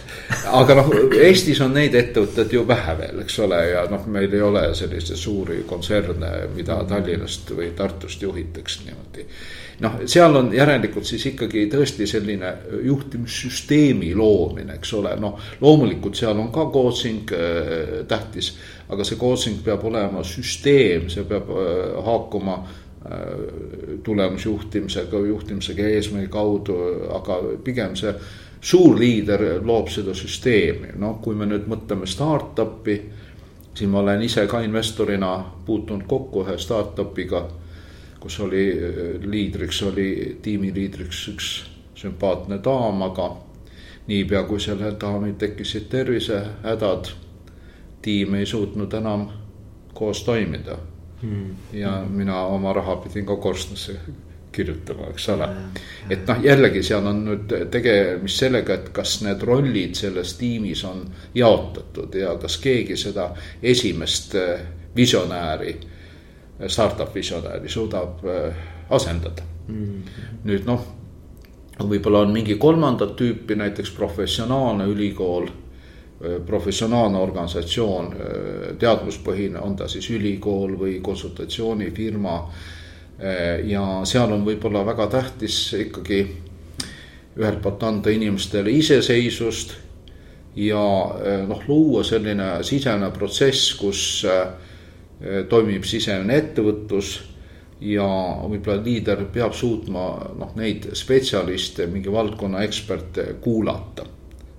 aga 0.61 0.79
noh, 0.81 0.91
Eestis 1.27 1.61
on 1.65 1.77
neid 1.77 1.95
ettevõtteid 1.97 2.57
ju 2.57 2.65
vähe 2.67 2.97
veel, 3.01 3.21
eks 3.25 3.39
ole, 3.45 3.61
ja 3.71 3.85
noh, 3.91 4.03
meil 4.11 4.33
ei 4.33 4.43
ole 4.43 4.67
selliseid 4.77 5.19
suuri 5.19 5.63
kontserne, 5.69 6.33
mida 6.55 6.81
Tallinnast 6.89 7.55
või 7.57 7.71
Tartust 7.77 8.21
juhitakse 8.23 8.85
niimoodi 8.87 9.27
noh, 9.79 9.99
seal 10.05 10.35
on 10.35 10.49
järelikult 10.55 11.05
siis 11.05 11.25
ikkagi 11.31 11.67
tõesti 11.71 12.07
selline 12.09 12.53
juhtimissüsteemi 12.83 14.13
loomine, 14.17 14.77
eks 14.79 14.93
ole, 14.97 15.13
noh. 15.21 15.37
loomulikult 15.61 16.17
seal 16.17 16.39
on 16.39 16.49
ka 16.53 16.67
coaching 16.73 17.33
äh, 17.35 17.93
tähtis, 18.09 18.55
aga 18.89 19.05
see 19.05 19.19
coaching 19.19 19.61
peab 19.65 19.85
olema 19.89 20.23
süsteem, 20.25 21.09
see 21.13 21.27
peab 21.29 21.51
äh, 21.53 21.69
haakuma 22.07 22.57
äh, 22.57 23.21
tulemusjuhtimisega, 24.03 25.23
juhtimisega 25.29 25.93
eesmärgi 25.93 26.33
kaudu, 26.33 26.79
aga 27.19 27.39
pigem 27.63 27.95
see 27.99 28.15
suur 28.67 28.97
liider 28.97 29.61
loob 29.65 29.91
seda 29.93 30.15
süsteemi, 30.17 30.95
noh, 30.97 31.19
kui 31.21 31.37
me 31.37 31.45
nüüd 31.45 31.69
mõtleme 31.69 32.09
startup'i. 32.09 33.01
siin 33.77 33.91
ma 33.93 33.99
olen 33.99 34.21
ise 34.25 34.47
ka 34.49 34.63
investorina 34.65 35.37
puutunud 35.65 36.07
kokku 36.09 36.41
ühe 36.41 36.57
startup'iga 36.57 37.43
kus 38.19 38.39
oli 38.39 38.63
liidriks, 39.23 39.83
oli 39.83 40.37
tiimiliidriks 40.41 41.27
üks 41.33 41.49
sümpaatne 41.97 42.59
daam, 42.63 43.01
aga 43.01 43.29
niipea 44.07 44.43
kui 44.43 44.59
sellel 44.59 44.95
daamil 45.01 45.33
tekkisid 45.39 45.89
tervisehädad, 45.89 47.11
tiim 48.01 48.37
ei 48.39 48.45
suutnud 48.45 48.93
enam 48.93 49.27
koos 49.93 50.23
toimida. 50.23 50.77
Mm.. 51.21 51.55
ja 51.73 52.05
mina 52.09 52.43
oma 52.45 52.73
raha 52.73 52.95
pidin 53.01 53.25
ka 53.25 53.35
korstnasse 53.35 53.95
kirjutama, 54.51 55.07
eks 55.09 55.29
ole. 55.29 55.47
et 56.09 56.27
noh, 56.27 56.39
jällegi 56.43 56.83
seal 56.85 57.05
on 57.09 57.23
nüüd 57.25 57.53
tegemist 57.73 58.43
sellega, 58.43 58.77
et 58.77 58.89
kas 58.93 59.19
need 59.25 59.41
rollid 59.45 59.97
selles 59.97 60.35
tiimis 60.37 60.83
on 60.85 61.03
jaotatud 61.35 62.15
ja 62.21 62.35
kas 62.41 62.57
keegi 62.61 62.97
seda 62.97 63.31
esimest 63.63 64.35
eh, 64.37 64.61
visionääri, 64.95 65.73
startup 66.65 67.13
visionääri 67.15 67.69
suudab 67.69 68.25
eh, 68.25 68.65
asendada 68.89 69.45
mm. 69.67 70.17
nüüd 70.47 70.65
noh, 70.65 70.83
võib-olla 71.77 72.25
on 72.25 72.33
mingi 72.33 72.57
kolmandat 72.57 73.15
tüüpi, 73.19 73.55
näiteks 73.59 73.93
professionaalne 73.93 74.89
ülikool 74.89 75.49
professionaalne 76.45 77.19
organisatsioon, 77.21 78.07
teadmuspõhine, 78.81 79.59
on 79.61 79.75
ta 79.77 79.85
siis 79.85 80.07
ülikool 80.09 80.73
või 80.79 80.95
konsultatsioonifirma. 81.05 82.37
ja 83.65 83.83
seal 84.05 84.31
on 84.33 84.45
võib-olla 84.45 84.83
väga 84.85 85.07
tähtis 85.07 85.73
ikkagi 85.73 86.19
ühelt 87.37 87.61
poolt 87.61 87.83
anda 87.83 88.09
inimestele 88.09 88.71
iseseisvust 88.71 89.73
ja 90.55 90.83
noh, 91.47 91.63
luua 91.67 92.03
selline 92.03 92.63
sisene 92.63 93.09
protsess, 93.11 93.73
kus 93.77 94.25
toimib 95.49 95.85
sisemine 95.87 96.35
ettevõtlus 96.37 97.15
ja 97.81 98.05
võib-olla 98.43 98.83
liider 98.83 99.23
peab 99.33 99.53
suutma 99.53 100.03
noh, 100.37 100.53
neid 100.57 100.91
spetsialiste, 100.97 101.87
mingi 101.89 102.11
valdkonna 102.13 102.61
eksperte 102.65 103.31
kuulata 103.41 104.05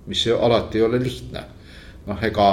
mis 0.09 0.27
alati 0.39 0.77
ei 0.77 0.83
ole 0.83 1.03
lihtne. 1.03 1.43
noh, 2.07 2.23
ega 2.25 2.45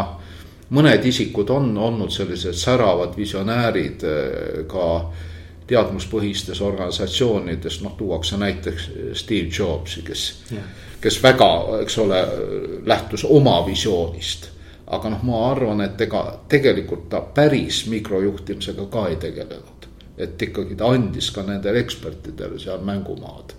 mõned 0.77 1.05
isikud 1.09 1.49
on 1.55 1.71
olnud 1.79 2.13
sellised 2.13 2.59
säravad 2.59 3.15
visionäärid 3.17 4.03
eh, 4.05 4.59
ka 4.69 4.89
teadmuspõhistes 5.67 6.61
organisatsioonides, 6.63 7.81
noh 7.83 7.95
tuuakse 7.99 8.37
näiteks 8.39 8.91
Steve 9.19 9.49
Jobsi, 9.59 10.03
kes 10.07 10.27
kes 11.01 11.17
väga, 11.23 11.49
eks 11.83 11.99
ole, 12.03 12.21
lähtus 12.85 13.25
oma 13.25 13.61
visioonist. 13.67 14.51
Aga 14.87 15.11
noh, 15.11 15.23
ma 15.26 15.38
arvan, 15.50 15.81
et 15.83 16.00
ega 16.00 16.23
tegelikult 16.49 17.09
ta 17.11 17.21
päris 17.21 17.85
mikrojuhtimisega 17.90 18.87
ka 18.90 19.09
ei 19.09 19.16
tegelenud. 19.16 19.73
et 20.16 20.43
ikkagi 20.43 20.75
ta 20.75 20.87
andis 20.88 21.31
ka 21.31 21.43
nendele 21.43 21.78
ekspertidele 21.78 22.59
seal 22.59 22.85
mängumaad. 22.85 23.55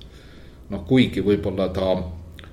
noh, 0.69 0.86
kuigi 0.88 1.22
võib-olla 1.22 1.69
ta 1.69 1.96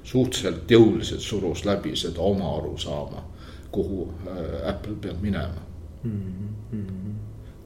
suhteliselt 0.05 0.71
jõuliselt 0.71 1.21
surus 1.21 1.65
läbi 1.65 1.97
seda 1.97 2.21
oma 2.21 2.57
arusaama, 2.57 3.23
kuhu 3.73 4.09
äh, 4.29 4.69
Apple 4.69 4.97
peab 5.01 5.23
minema 5.23 5.63
mm. 6.03 6.21
-hmm. 6.73 7.15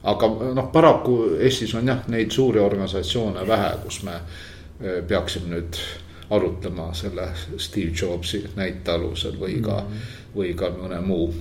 aga 0.03 0.27
noh, 0.53 0.71
paraku 0.71 1.35
Eestis 1.39 1.75
on 1.75 1.87
jah, 1.87 2.07
neid 2.07 2.31
suuri 2.31 2.59
organisatsioone 2.59 3.47
vähe, 3.47 3.73
kus 3.83 4.03
me 4.03 4.13
äh, 4.13 5.03
peaksime 5.07 5.55
nüüd 5.55 5.81
arutlema 6.29 6.93
selle 6.93 7.29
Steve 7.57 7.93
Jobsi 8.01 8.43
näite 8.55 8.91
alusel 8.91 9.39
või 9.39 9.59
ka 9.61 9.79
mm, 9.81 9.87
-hmm. 9.87 10.35
või 10.35 10.53
ka 10.55 10.69
mõne 10.75 11.01
muu 11.01 11.33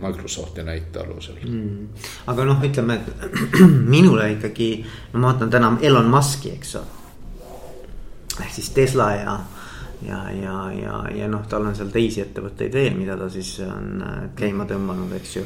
Microsofti 0.00 0.62
näite 0.62 1.00
alusel 1.00 1.38
mm.. 1.44 1.88
aga 2.26 2.44
noh, 2.44 2.62
ütleme, 2.64 2.94
et 2.94 3.60
minule 3.96 4.32
ikkagi, 4.32 4.84
no 5.12 5.20
ma 5.20 5.32
vaatan 5.32 5.50
täna 5.50 5.76
Elon 5.82 6.10
Musk'i, 6.10 6.50
eks 6.54 6.76
ole. 6.76 6.86
ehk 8.40 8.52
siis 8.52 8.70
Tesla 8.70 9.10
ja 9.14 9.38
ja, 10.02 10.30
ja, 10.32 10.72
ja, 10.72 11.04
ja 11.14 11.28
noh, 11.28 11.46
tal 11.48 11.66
on 11.68 11.76
seal 11.76 11.92
teisi 11.92 12.20
ettevõtteid 12.24 12.74
veel, 12.74 12.92
mida 12.98 13.16
ta 13.16 13.28
siis 13.32 13.56
on 13.64 14.02
äh, 14.02 14.20
käima 14.36 14.66
tõmmanud, 14.68 15.14
eks 15.16 15.36
ju. 15.36 15.44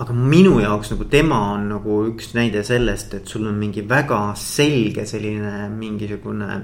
aga 0.00 0.14
minu 0.16 0.60
jaoks 0.60 0.94
nagu 0.94 1.04
tema 1.12 1.40
on 1.54 1.68
nagu 1.74 2.04
üks 2.12 2.34
näide 2.36 2.62
sellest, 2.64 3.14
et 3.14 3.28
sul 3.28 3.48
on 3.48 3.58
mingi 3.58 3.82
väga 3.88 4.20
selge 4.36 5.06
selline 5.06 5.68
mingisugune 5.74 6.62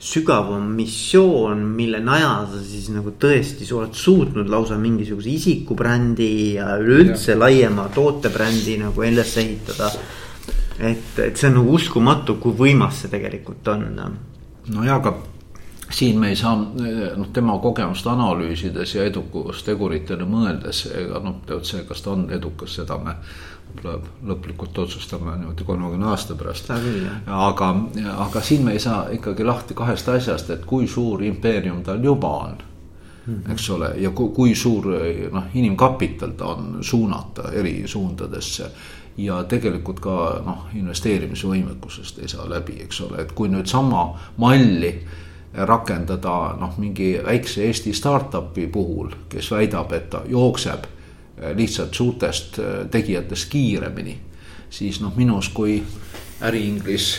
sügavam 0.00 0.64
missioon, 0.74 1.60
mille 1.76 2.00
najal 2.00 2.46
sa 2.48 2.62
siis 2.64 2.88
nagu 2.94 3.12
tõesti, 3.20 3.66
sa 3.68 3.76
oled 3.82 3.96
suutnud 3.96 4.48
lausa 4.48 4.78
mingisuguse 4.80 5.28
isikubrändi 5.34 6.30
ja 6.56 6.72
üleüldse 6.80 7.36
laiema 7.36 7.90
tootebrändi 7.92 8.78
nagu 8.80 9.04
üles 9.04 9.36
ehitada. 9.42 9.90
et, 10.80 11.18
et 11.18 11.36
see 11.36 11.50
on 11.50 11.58
nagu 11.60 11.74
uskumatu, 11.76 12.38
kui 12.40 12.56
võimas 12.56 13.02
see 13.02 13.12
tegelikult 13.12 13.68
on. 13.68 13.84
no 14.72 14.84
ja, 14.84 14.96
aga 14.96 15.12
siin 15.90 16.18
me 16.20 16.30
ei 16.32 16.36
saa 16.36 16.56
noh, 16.56 17.28
tema 17.32 17.58
kogemust 17.60 18.06
analüüsides 18.06 18.94
ja 18.94 19.04
edukusteguritele 19.10 20.24
mõeldes, 20.24 20.86
ega 20.96 21.20
noh, 21.20 21.42
see, 21.62 21.84
kas 21.84 22.00
ta 22.00 22.14
on 22.14 22.30
edukas, 22.32 22.78
seda 22.80 22.96
me 22.98 23.18
lõplikult 24.26 24.78
otsustame 24.78 25.36
niimoodi 25.36 25.64
kolmekümne 25.64 26.06
aasta 26.06 26.34
pärast. 26.34 26.70
aga, 27.26 27.74
aga 28.16 28.40
siin 28.40 28.64
me 28.64 28.72
ei 28.72 28.78
saa 28.78 29.08
ikkagi 29.12 29.44
lahti 29.44 29.74
kahest 29.74 30.08
asjast, 30.08 30.50
et 30.50 30.64
kui 30.64 30.88
suur 30.88 31.22
impeerium 31.22 31.82
tal 31.82 32.04
juba 32.04 32.28
on 32.28 32.56
mm. 33.26 33.34
-hmm. 33.34 33.52
eks 33.52 33.70
ole, 33.70 33.92
ja 33.96 34.10
kui, 34.10 34.28
kui 34.28 34.54
suur 34.54 34.86
noh, 35.32 35.44
inimkapital 35.54 36.30
ta 36.30 36.46
on 36.46 36.78
suunata 36.80 37.52
eri 37.52 37.82
suundadesse 37.86 38.70
ja 39.16 39.44
tegelikult 39.44 40.00
ka 40.00 40.42
noh, 40.46 40.66
investeerimisvõimekusest 40.74 42.18
ei 42.18 42.28
saa 42.28 42.50
läbi, 42.50 42.82
eks 42.82 43.00
ole, 43.00 43.22
et 43.22 43.32
kui 43.32 43.48
nüüd 43.48 43.66
sama 43.66 44.18
malli 44.36 44.94
rakendada 45.54 46.56
noh, 46.60 46.78
mingi 46.78 47.18
väikse 47.24 47.64
Eesti 47.66 47.92
startup'i 47.92 48.66
puhul, 48.66 49.10
kes 49.28 49.50
väidab, 49.50 49.92
et 49.92 50.10
ta 50.10 50.22
jookseb 50.28 50.86
lihtsalt 51.54 51.94
suurtest 51.94 52.58
eh, 52.58 52.86
tegijatest 52.90 53.50
kiiremini. 53.50 54.18
siis 54.70 55.00
noh, 55.00 55.16
minus 55.16 55.48
kui 55.48 55.82
äriinglis 56.40 57.16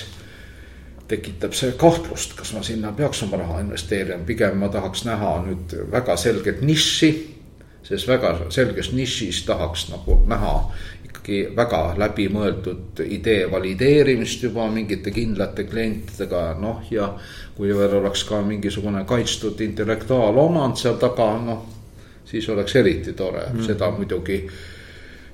tekitab 1.07 1.53
see 1.53 1.73
kahtlust, 1.77 2.37
kas 2.39 2.53
ma 2.55 2.63
sinna 2.63 2.93
peaks 2.95 3.23
oma 3.25 3.41
raha 3.41 3.59
investeerima, 3.59 4.23
pigem 4.25 4.57
ma 4.57 4.69
tahaks 4.71 5.03
näha 5.05 5.33
nüüd 5.47 5.75
väga 5.91 6.15
selget 6.17 6.61
nišši. 6.61 7.11
selles 7.83 8.07
väga 8.07 8.35
selges 8.53 8.91
nišis 8.93 9.43
tahaks 9.45 9.89
nagu 9.89 10.21
näha 10.27 10.53
ikkagi 11.09 11.55
väga 11.55 11.81
läbimõeldud 11.97 13.01
idee 13.05 13.51
valideerimist 13.51 14.43
juba 14.43 14.67
mingite 14.71 15.11
kindlate 15.11 15.63
klientidega, 15.63 16.55
noh 16.61 16.85
ja 16.91 17.11
kui 17.57 17.73
veel 17.77 17.97
oleks 17.99 18.23
ka 18.23 18.41
mingisugune 18.41 19.03
kaitstud 19.05 19.59
intellektuaalomand 19.61 20.79
seal 20.79 20.97
taga, 21.01 21.27
noh, 21.45 21.65
siis 22.31 22.49
oleks 22.49 22.75
eriti 22.75 23.13
tore 23.13 23.45
mm., 23.49 23.65
seda 23.67 23.91
muidugi 23.91 24.37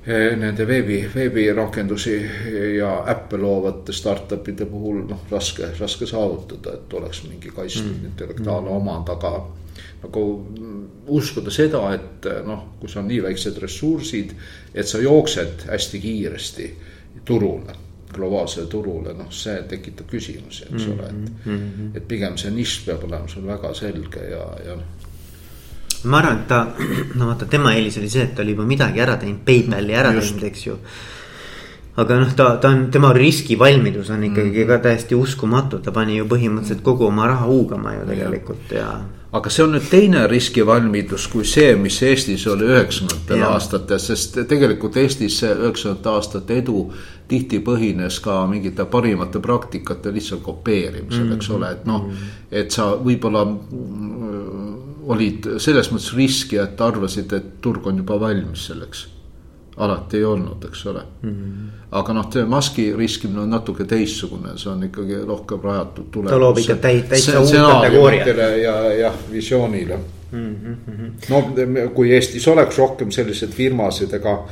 eh, 0.08 0.34
nende 0.38 0.68
veebi, 0.68 1.00
veebirakendusi 1.16 2.18
ja 2.78 2.92
äppe 3.14 3.38
loovate 3.38 3.94
startup'ide 3.94 4.66
puhul 4.66 5.04
noh, 5.10 5.26
raske, 5.32 5.72
raske 5.80 6.10
saavutada, 6.10 6.74
et 6.74 6.94
oleks 6.94 7.24
mingi 7.30 7.54
kaitstud 7.56 7.94
mm. 7.94 8.12
intellektuaalne 8.12 8.70
omand, 8.70 9.10
aga 9.14 9.34
nagu 10.04 10.24
uskuda 11.08 11.52
seda, 11.54 11.82
et 11.96 12.30
noh, 12.46 12.64
kui 12.80 12.90
sul 12.90 13.04
on 13.04 13.12
nii 13.12 13.24
väiksed 13.26 13.58
ressursid, 13.62 14.34
et 14.74 14.88
sa 14.88 15.02
jooksed 15.02 15.68
hästi 15.72 16.02
kiiresti 16.02 16.72
turule 17.26 17.84
globaalsele 18.14 18.68
turule, 18.68 19.14
noh, 19.18 19.30
see 19.34 19.56
tekitab 19.70 20.08
küsimusi, 20.12 20.64
eks 20.64 20.72
mm 20.72 20.78
-hmm. 20.78 20.94
ole, 20.94 21.08
et 21.10 21.46
mm. 21.46 21.58
-hmm. 21.58 21.98
et 21.98 22.08
pigem 22.08 22.38
see 22.38 22.52
nišš 22.52 22.86
peab 22.86 23.04
olema 23.04 23.28
sul 23.28 23.48
väga 23.48 23.74
selge 23.74 24.24
ja, 24.32 24.46
ja 24.66 24.76
noh. 24.76 24.84
Ma 26.04 26.22
arvan, 26.22 26.42
et 26.42 26.48
ta, 26.48 26.64
no 27.16 27.28
vaata, 27.32 27.46
tema 27.50 27.74
eelis 27.74 27.98
oli 27.98 28.10
see, 28.10 28.24
et 28.28 28.36
ta 28.36 28.44
oli 28.46 28.54
juba 28.56 28.66
midagi 28.70 29.02
ära 29.02 29.18
teinud, 29.18 29.44
PayPali 29.46 29.96
ära 29.98 30.14
Just. 30.14 30.36
teinud, 30.36 30.50
eks 30.52 30.68
ju 30.68 30.78
aga 31.98 32.20
noh, 32.22 32.34
ta, 32.38 32.50
ta 32.62 32.70
on, 32.70 32.88
tema 32.94 33.10
riskivalmidus 33.16 34.12
on 34.14 34.24
ikkagi 34.30 34.52
mm. 34.54 34.68
ka 34.70 34.80
täiesti 34.86 35.18
uskumatu, 35.18 35.82
ta 35.82 35.94
pani 35.96 36.20
ju 36.20 36.28
põhimõtteliselt 36.30 36.84
kogu 36.86 37.08
oma 37.10 37.26
raha 37.32 37.50
huugama 37.50 37.96
ju 37.96 38.10
tegelikult 38.12 38.76
ja 38.78 38.92
aga 39.38 39.52
see 39.52 39.66
on 39.66 39.74
nüüd 39.76 39.90
teine 39.92 40.24
riskivalmidus 40.30 41.28
kui 41.32 41.46
see, 41.48 41.74
mis 41.80 41.98
Eestis 42.06 42.46
oli 42.48 42.70
üheksakümnendatel 42.70 43.44
aastatel, 43.50 44.00
sest 44.00 44.40
tegelikult 44.48 44.98
Eestis 45.02 45.42
see 45.42 45.52
üheksakümnendate 45.52 46.14
aastate 46.14 46.60
edu 46.62 46.86
tihti 47.28 47.60
põhines 47.66 48.22
ka 48.24 48.40
mingite 48.48 48.86
parimate 48.88 49.42
praktikate 49.44 50.14
lihtsalt 50.16 50.46
kopeerimisel 50.46 51.26
mm, 51.26 51.32
-hmm. 51.32 51.36
eks 51.36 51.50
ole, 51.50 51.72
et 51.72 51.86
noh, 51.86 52.06
mhm. 52.06 52.30
et 52.52 52.72
sa 52.72 52.94
võib-olla 52.96 53.44
olid 55.08 55.46
selles 55.64 55.92
mõttes 55.92 56.14
riski, 56.16 56.58
et 56.62 56.82
arvasid, 56.82 57.34
et 57.34 57.54
turg 57.62 57.88
on 57.88 58.04
juba 58.04 58.20
valmis 58.20 58.68
selleks 58.70 59.08
alati 59.78 60.18
ei 60.18 60.26
olnud, 60.26 60.64
eks 60.66 60.86
ole 60.86 61.02
mm. 61.22 61.30
-hmm. 61.30 61.70
aga 61.92 62.14
noh, 62.14 62.30
maski 62.48 62.94
riskimine 62.98 63.40
on 63.40 63.50
natuke 63.50 63.86
teistsugune, 63.86 64.58
see 64.58 64.72
on 64.72 64.84
ikkagi 64.84 65.20
rohkem 65.26 65.60
rajatud 65.64 66.06
tulemusse. 66.12 66.36
ta 66.36 66.40
loob 66.40 66.58
ikka 66.58 66.76
täitsa 66.76 67.40
uut 67.40 67.52
kategooriat. 67.52 68.28
ja, 68.64 68.94
jah, 68.94 69.14
visioonile 69.32 70.00
mm. 70.32 70.56
-hmm. 70.56 71.12
no 71.30 71.90
kui 71.94 72.12
Eestis 72.12 72.48
oleks 72.48 72.78
rohkem 72.78 73.12
selliseid 73.12 73.52
firmasid, 73.52 74.14
ega 74.14 74.48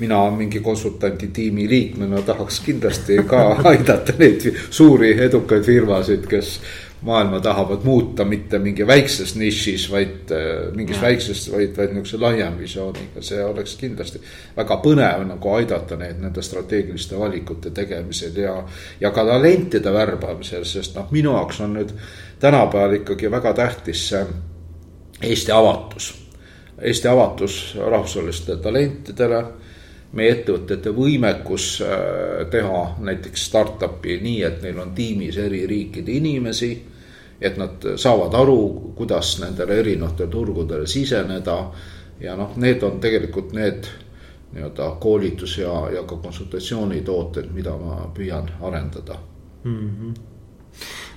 mina 0.00 0.30
mingi 0.30 0.60
konsultanti 0.60 1.28
tiimi 1.28 1.68
liikmena 1.68 2.22
tahaks 2.22 2.60
kindlasti 2.60 3.22
ka 3.26 3.56
aidata 3.70 4.12
neid 4.18 4.54
suuri 4.70 5.12
edukaid 5.24 5.62
firmasid, 5.62 6.26
kes 6.26 6.60
maailma 7.02 7.40
tahavad 7.40 7.84
muuta 7.84 8.24
mitte 8.24 8.58
mingi 8.58 8.86
väikses 8.86 9.34
nišis, 9.36 9.86
vaid 9.92 10.32
äh, 10.32 10.72
mingis 10.76 10.96
ja. 10.96 11.02
väikses, 11.02 11.46
vaid, 11.52 11.72
vaid 11.76 11.94
niisuguse 11.94 12.20
laiem 12.20 12.58
visiooniga, 12.58 13.22
see 13.24 13.44
oleks 13.44 13.76
kindlasti 13.80 14.20
väga 14.56 14.76
põnev 14.84 15.24
nagu 15.28 15.54
aidata 15.54 15.96
neid 16.00 16.20
nende 16.20 16.42
strateegiliste 16.44 17.18
valikute 17.18 17.72
tegemisel 17.76 18.36
ja. 18.36 18.58
ja 19.00 19.10
ka 19.16 19.24
talentide 19.26 19.92
värbamisel, 19.92 20.64
sest 20.68 20.98
noh, 20.98 21.08
minu 21.10 21.32
jaoks 21.38 21.60
on 21.64 21.78
nüüd 21.78 21.96
tänapäeval 22.40 23.00
ikkagi 23.00 23.30
väga 23.30 23.54
tähtis 23.56 24.08
see 24.12 24.24
Eesti 25.20 25.52
avatus. 25.52 26.14
Eesti 26.80 27.08
avatus 27.08 27.76
rahvusvahelistele 27.76 28.56
talentidele 28.56 29.44
meie 30.12 30.32
ettevõtete 30.34 30.90
võimekus 30.94 31.80
äh, 31.86 32.46
teha 32.50 32.84
näiteks 32.98 33.46
startup'i 33.46 34.20
nii, 34.22 34.42
et 34.42 34.62
neil 34.62 34.78
on 34.78 34.94
tiimis 34.94 35.36
eri 35.38 35.66
riikide 35.66 36.12
inimesi 36.12 36.72
et 37.40 37.56
nad 37.56 37.96
saavad 37.96 38.34
aru, 38.34 38.92
kuidas 38.96 39.38
nendele 39.40 39.78
erinevatele 39.80 40.28
turgudele 40.28 40.86
siseneda. 40.86 41.72
ja 42.20 42.36
noh, 42.36 42.56
need 42.56 42.82
on 42.82 42.98
tegelikult 43.00 43.52
need 43.56 43.86
nii-öelda 44.52 44.90
koolitus 45.00 45.58
ja, 45.58 45.72
ja 45.94 46.02
ka 46.02 46.16
konsultatsioonitooted, 46.20 47.48
mida 47.54 47.72
ma 47.80 48.10
püüan 48.14 48.50
arendada 48.60 49.16
mm. 49.64 49.88
-hmm 49.88 50.14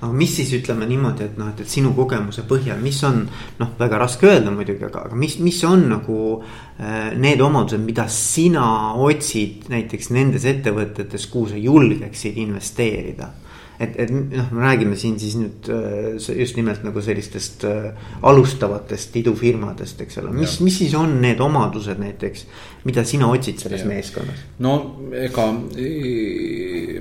aga 0.04 0.12
mis 0.18 0.34
siis 0.36 0.52
ütleme 0.58 0.88
niimoodi, 0.89 1.28
et 1.30 1.38
noh, 1.39 1.52
et, 1.54 1.62
et 1.63 1.70
sinu 1.70 1.94
kogemuse 1.96 2.44
põhjal, 2.50 2.82
mis 2.84 3.00
on 3.08 3.22
noh, 3.60 3.76
väga 3.80 4.02
raske 4.02 4.28
öelda 4.28 4.52
muidugi, 4.52 4.84
aga, 4.89 5.06
aga 5.08 5.20
mis, 5.20 5.38
mis 5.44 5.62
on 5.68 5.88
nagu 5.94 6.18
äh, 6.42 7.13
need 7.20 7.42
omadused, 7.44 7.84
mida 7.84 8.10
sina 8.12 8.66
otsid 9.00 9.70
näiteks 9.72 10.12
nendes 10.16 10.48
ettevõtetes, 10.50 11.30
kuhu 11.32 11.54
sa 11.54 11.62
julgeksid 11.62 12.42
investeerida 12.44 13.32
et, 13.80 13.96
et 13.98 14.12
noh, 14.12 14.50
me 14.54 14.63
räägime 14.63 14.98
siin 15.00 15.16
siis 15.22 15.36
nüüd 15.39 15.70
äh, 15.72 16.18
just 16.39 16.58
nimelt 16.60 16.84
nagu 16.86 17.02
sellistest 17.04 17.63
äh, 17.68 17.92
alustavatest 18.26 19.16
idufirmadest, 19.24 20.04
eks 20.06 20.20
ole, 20.22 20.34
mis, 20.36 20.60
mis 20.66 20.78
siis 20.84 20.96
on 21.00 21.16
need 21.24 21.42
omadused 21.44 22.02
näiteks, 22.02 22.46
mida 22.88 23.06
sina 23.08 23.30
otsid 23.34 23.63
selles 23.63 23.86
ja. 23.86 23.89
meeskonnas? 23.89 24.44
no 24.63 24.76
ega 25.18 25.48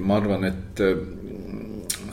ma 0.03 0.21
arvan, 0.21 0.49
et 0.49 0.87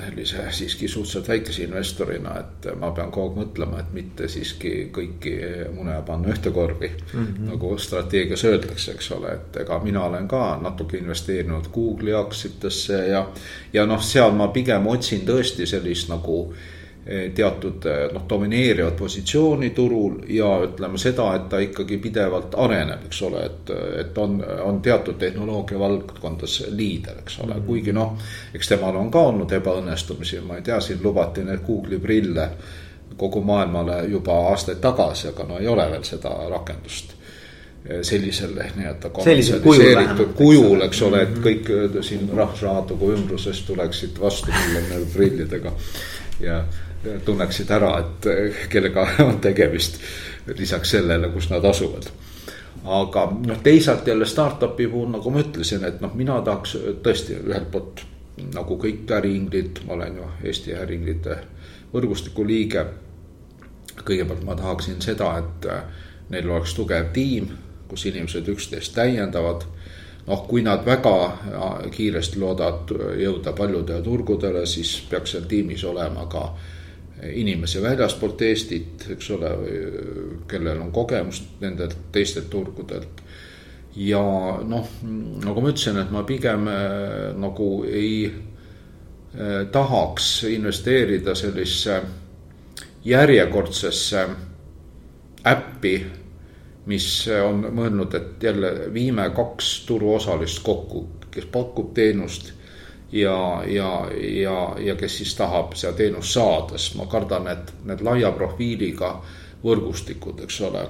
sellise 0.09 0.45
siiski 0.51 0.87
suhteliselt 0.87 1.27
väikese 1.27 1.63
investorina, 1.63 2.39
et 2.39 2.67
ma 2.79 2.91
pean 2.91 3.11
kogu 3.11 3.29
aeg 3.29 3.37
mõtlema, 3.43 3.79
et 3.79 3.93
mitte 3.93 4.27
siiski 4.31 4.73
kõiki 4.95 5.35
mune 5.75 5.99
panna 6.07 6.33
ühte 6.33 6.51
korvi 6.51 6.89
mm. 6.89 7.19
-hmm. 7.19 7.51
nagu 7.51 7.77
strateegias 7.77 8.43
öeldakse, 8.45 8.91
eks 8.91 9.11
ole, 9.11 9.33
et 9.33 9.61
ega 9.63 9.79
mina 9.83 10.03
olen 10.03 10.27
ka 10.27 10.57
natuke 10.61 10.97
investeerinud 10.97 11.69
Google'i 11.73 12.13
aktsiatesse 12.13 13.05
ja. 13.07 13.27
ja 13.73 13.85
noh, 13.85 14.03
seal 14.03 14.31
ma 14.31 14.47
pigem 14.47 14.87
otsin 14.87 15.25
tõesti 15.27 15.65
sellist 15.69 16.09
nagu 16.09 16.41
Eh, 16.49 16.77
teatud 17.35 17.85
eh, 17.85 18.13
noh, 18.13 18.25
domineerivat 18.29 18.95
positsiooni 18.95 19.69
turul 19.69 20.19
ja 20.27 20.49
ütleme 20.65 20.97
seda, 20.97 21.31
et 21.35 21.47
ta 21.49 21.59
ikkagi 21.63 21.97
pidevalt 21.97 22.57
areneb, 22.59 23.05
eks 23.07 23.21
ole, 23.25 23.45
et, 23.45 23.71
et 24.01 24.17
on, 24.17 24.35
on 24.63 24.81
teatud 24.81 25.17
tehnoloogia 25.19 25.79
valdkondades 25.79 26.59
liider, 26.69 27.21
eks 27.23 27.39
ole 27.39 27.53
mm, 27.53 27.59
-hmm. 27.59 27.65
kuigi 27.65 27.93
noh, 27.93 28.17
eks 28.53 28.69
temal 28.69 28.95
on 28.95 29.11
ka 29.11 29.21
olnud 29.31 29.51
ebaõnnestumisi, 29.51 30.41
ma 30.41 30.59
ei 30.59 30.61
tea, 30.61 30.79
siin 30.79 30.99
lubati 31.03 31.43
neid 31.43 31.63
Google'i 31.65 31.99
prille 31.99 32.49
kogu 33.17 33.41
maailmale 33.41 34.03
juba 34.07 34.35
aastaid 34.49 34.77
tagasi, 34.77 35.27
aga 35.27 35.43
no 35.43 35.57
ei 35.59 35.67
ole 35.67 35.87
veel 35.91 36.03
seda 36.03 36.35
rakendust 36.49 37.15
eh, 37.89 38.03
sellisel 38.03 38.53
nii-öelda 38.75 39.09
kommertsialiseeritud 39.09 40.35
kujul, 40.35 40.81
eks 40.81 41.01
ole, 41.01 41.23
et 41.23 41.33
mhm. 41.33 41.47
kõik 41.47 42.03
siin 42.03 42.29
Rahvusraamatukogu 42.35 43.15
ümbruses 43.15 43.63
tuleksid 43.71 44.19
vastu 44.21 44.51
mulle 44.51 45.05
prillidega 45.15 45.73
ja 46.39 46.61
tunneksid 47.25 47.71
ära, 47.71 47.91
et 47.99 48.25
eh, 48.25 48.65
kellega 48.69 49.07
on 49.29 49.39
tegemist. 49.41 49.99
lisaks 50.57 50.91
sellele, 50.91 51.29
kus 51.29 51.49
nad 51.49 51.65
asuvad. 51.65 52.09
aga 52.83 53.25
noh, 53.45 53.59
teisalt 53.63 54.07
jälle 54.07 54.25
startup'i 54.25 54.87
puhul, 54.87 55.09
nagu 55.11 55.29
ma 55.29 55.39
ütlesin, 55.39 55.83
et 55.85 56.01
noh, 56.01 56.13
mina 56.15 56.41
tahaks 56.41 56.77
tõesti 57.03 57.35
ühelt 57.43 57.71
poolt 57.71 58.05
nagu 58.53 58.77
kõik 58.79 59.11
äriinglid, 59.11 59.81
ma 59.87 59.93
olen 59.93 60.15
ju 60.15 60.27
Eesti 60.43 60.73
äriinglite 60.73 61.37
võrgustiku 61.93 62.47
liige. 62.47 62.85
kõigepealt 64.03 64.43
ma 64.47 64.55
tahaksin 64.55 65.01
seda, 65.01 65.37
et 65.37 65.65
eh, 65.65 65.83
neil 66.29 66.49
oleks 66.49 66.73
tugev 66.73 67.11
tiim, 67.13 67.49
kus 67.87 68.05
inimesed 68.05 68.47
üksteist 68.47 68.95
täiendavad 68.95 69.65
noh, 70.27 70.47
kui 70.47 70.61
nad 70.61 70.85
väga 70.85 71.13
kiiresti 71.91 72.39
loodavad 72.39 72.91
jõuda 73.17 73.53
paljudele 73.53 74.01
turgudele, 74.01 74.65
siis 74.65 75.01
peaks 75.09 75.31
seal 75.31 75.47
tiimis 75.49 75.83
olema 75.83 76.25
ka 76.29 76.43
inimesi 77.23 77.81
väljaspoolt 77.81 78.41
Eestit, 78.41 79.07
eks 79.11 79.31
ole, 79.35 79.49
kellel 80.47 80.81
on 80.81 80.91
kogemust 80.91 81.59
nendelt 81.61 81.97
teistelt 82.11 82.49
turgudelt. 82.49 83.23
ja 83.95 84.21
noh, 84.63 84.87
nagu 85.43 85.61
ma 85.61 85.71
ütlesin, 85.73 85.97
et 85.99 86.11
ma 86.13 86.21
pigem 86.23 86.67
äh, 86.71 87.33
nagu 87.35 87.83
ei 87.89 88.29
äh, 88.29 89.65
tahaks 89.71 90.43
investeerida 90.47 91.35
sellisesse 91.35 92.01
järjekordsesse 93.05 94.27
äppi, 95.49 95.95
mis 96.85 97.09
on 97.43 97.65
mõelnud, 97.73 98.13
et 98.15 98.43
jälle 98.43 98.71
viime 98.93 99.29
kaks 99.35 99.73
turuosalist 99.89 100.63
kokku, 100.63 101.07
kes 101.31 101.49
pakub 101.51 101.93
teenust 101.93 102.53
ja, 103.11 103.63
ja, 103.67 104.07
ja, 104.21 104.75
ja 104.79 104.95
kes 104.95 105.17
siis 105.17 105.35
tahab 105.35 105.73
seda 105.73 105.93
teenust 105.97 106.33
saada, 106.33 106.77
sest 106.77 106.97
ma 106.99 107.07
kardan, 107.09 107.47
et 107.51 107.73
need 107.85 108.01
laia 108.05 108.31
profiiliga 108.31 109.15
võrgustikud, 109.63 110.43
eks 110.45 110.61
ole. 110.69 110.87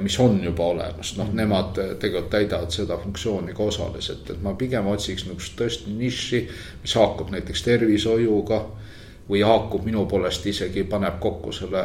mis 0.00 0.14
on 0.20 0.38
juba 0.44 0.64
olemas, 0.64 1.10
noh, 1.18 1.28
nemad 1.36 1.76
tegelikult 2.00 2.30
täidavad 2.32 2.70
seda 2.72 2.96
funktsiooni 2.96 3.52
ka 3.52 3.66
osaliselt, 3.68 4.30
et 4.30 4.40
ma 4.42 4.54
pigem 4.56 4.86
otsiks 4.88 5.26
niisugust 5.26 5.58
tõesti 5.58 5.92
nišši, 5.98 6.40
mis 6.82 6.94
haakub 6.96 7.28
näiteks 7.34 7.62
tervishoiuga 7.66 8.62
või 9.28 9.42
haakub 9.44 9.84
minu 9.84 10.06
poolest 10.08 10.46
isegi, 10.46 10.86
paneb 10.88 11.20
kokku 11.20 11.52
selle 11.52 11.84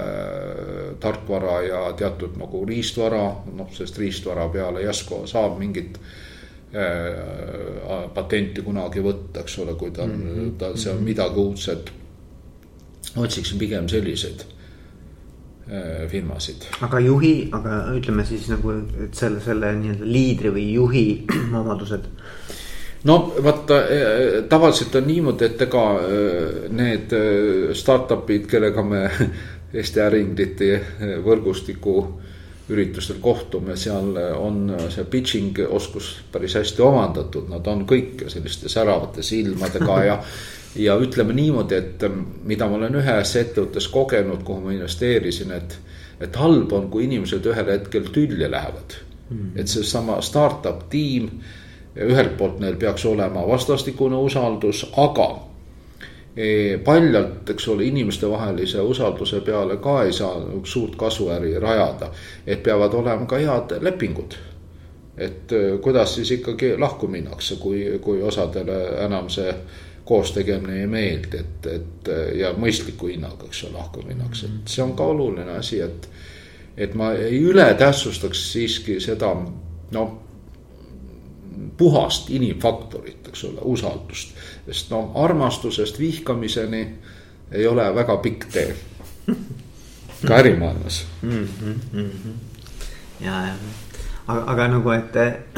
tarkvara 1.00 1.60
ja 1.68 1.84
teatud 2.00 2.40
nagu 2.40 2.64
riistvara, 2.66 3.24
noh, 3.56 3.68
sest 3.76 4.00
riistvara 4.00 4.48
peale 4.54 4.88
järsku 4.88 5.26
saab 5.28 5.60
mingit 5.60 6.00
Äh, 6.00 6.29
patenti 8.14 8.62
kunagi 8.62 9.02
võtta, 9.02 9.42
eks 9.42 9.58
ole, 9.64 9.74
kui 9.74 9.92
tal 9.92 10.12
mm, 10.12 10.30
-hmm. 10.30 10.52
tal 10.58 10.78
seal 10.78 11.00
midagi 11.02 11.40
uudset. 11.40 11.92
otsiksin 13.18 13.58
pigem 13.58 13.88
selliseid 13.90 14.44
äh, 15.72 16.08
firmasid. 16.08 16.68
aga 16.82 17.00
juhi, 17.00 17.50
aga 17.52 17.86
ütleme 17.98 18.26
siis 18.26 18.50
nagu, 18.50 18.72
et 19.04 19.14
selle, 19.14 19.40
selle 19.42 19.74
nii-öelda 19.76 20.06
liidri 20.06 20.50
või 20.54 20.74
juhi 20.74 21.26
omadused 21.62 22.06
no 23.04 23.34
vaata, 23.44 23.76
äh, 23.76 24.44
tavaliselt 24.50 24.96
on 24.96 25.08
niimoodi, 25.08 25.46
et 25.46 25.62
ega 25.62 25.86
need 26.70 27.16
startup'id, 27.74 28.46
kellega 28.48 28.84
me 28.84 29.10
Eesti 29.74 30.00
äriinglite 30.02 30.82
võrgustiku 31.26 32.20
üritustel 32.70 33.18
kohtume, 33.22 33.76
seal 33.78 34.14
on 34.38 34.74
see 34.94 35.06
pitching 35.10 35.58
oskus 35.70 36.12
päris 36.32 36.56
hästi 36.60 36.84
omandatud, 36.86 37.50
nad 37.50 37.68
on 37.68 37.86
kõik 37.90 38.28
selliste 38.30 38.70
säravate 38.70 39.26
silmadega 39.26 40.00
ja. 40.06 40.18
ja 40.76 40.98
ütleme 41.02 41.34
niimoodi, 41.34 41.76
et 41.76 42.06
mida 42.46 42.70
ma 42.70 42.78
olen 42.78 43.00
ühes 43.02 43.36
ettevõttes 43.42 43.90
kogenud, 43.90 44.44
kuhu 44.46 44.68
ma 44.68 44.76
investeerisin, 44.76 45.54
et, 45.58 45.78
et 46.22 46.42
halb 46.42 46.74
on, 46.78 46.90
kui 46.94 47.08
inimesed 47.10 47.46
ühel 47.50 47.74
hetkel 47.74 48.12
tülli 48.14 48.52
lähevad 48.52 49.00
mm.. 49.30 49.52
et 49.56 49.68
seesama 49.68 50.22
startup 50.22 50.86
tiim, 50.94 51.32
ühelt 52.00 52.38
poolt 52.38 52.60
neil 52.62 52.78
peaks 52.80 53.06
olema 53.10 53.48
vastastikune 53.48 54.18
usaldus, 54.30 54.86
aga 54.98 55.30
paljalt, 56.84 57.50
eks 57.50 57.68
ole, 57.68 57.84
inimestevahelise 57.84 58.82
usalduse 58.82 59.42
peale 59.42 59.78
ka 59.78 60.04
ei 60.04 60.14
saa 60.14 60.36
suurt 60.64 60.96
kasuäri 60.96 61.60
rajada. 61.60 62.12
et 62.48 62.64
peavad 62.64 62.94
olema 62.94 63.26
ka 63.26 63.36
head 63.36 63.78
lepingud. 63.82 64.34
et 65.18 65.52
äh, 65.52 65.80
kuidas 65.82 66.16
siis 66.16 66.32
ikkagi 66.32 66.78
lahku 66.78 67.08
minnakse, 67.08 67.56
kui, 67.56 68.00
kui 68.02 68.22
osadele 68.22 69.06
enam 69.06 69.30
see 69.30 69.54
koos 70.06 70.32
tegemine 70.32 70.80
ei 70.82 70.88
meeldi, 70.88 71.38
et, 71.38 71.66
et 71.66 72.08
ja 72.40 72.54
mõistliku 72.58 73.08
hinnaga, 73.12 73.46
eks 73.46 73.64
ole, 73.64 73.74
lahku 73.74 74.02
minnakse, 74.08 74.46
et 74.46 74.72
see 74.72 74.84
on 74.84 74.96
ka 74.96 75.06
oluline 75.06 75.58
asi, 75.58 75.82
et. 75.82 76.10
et 76.78 76.94
ma 76.96 77.12
ei 77.12 77.44
ületähtsustaks 77.44 78.52
siiski 78.54 79.00
seda, 79.04 79.36
noh 79.92 80.30
puhast 81.78 82.30
inimfaktorit, 82.30 83.28
eks 83.28 83.44
ole, 83.44 83.60
usaldust. 83.64 84.36
Sest 84.72 84.92
no 84.92 85.12
armastusest 85.16 86.00
vihkamiseni 86.00 86.84
ei 87.52 87.68
ole 87.68 87.96
väga 87.96 88.18
pikk 88.18 88.46
tee. 88.54 88.76
ka 90.28 90.36
ärimaailmas 90.36 91.06
mm. 91.22 91.32
-hmm, 91.32 91.76
mm 91.94 92.10
-hmm. 92.10 92.34
ja, 93.20 93.46
ja 93.48 93.54
aga, 94.28 94.44
aga 94.52 94.68
nagu, 94.68 94.92
et 94.92 95.14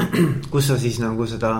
kus 0.52 0.66
sa 0.66 0.78
siis 0.78 0.98
nagu 1.00 1.26
seda 1.26 1.52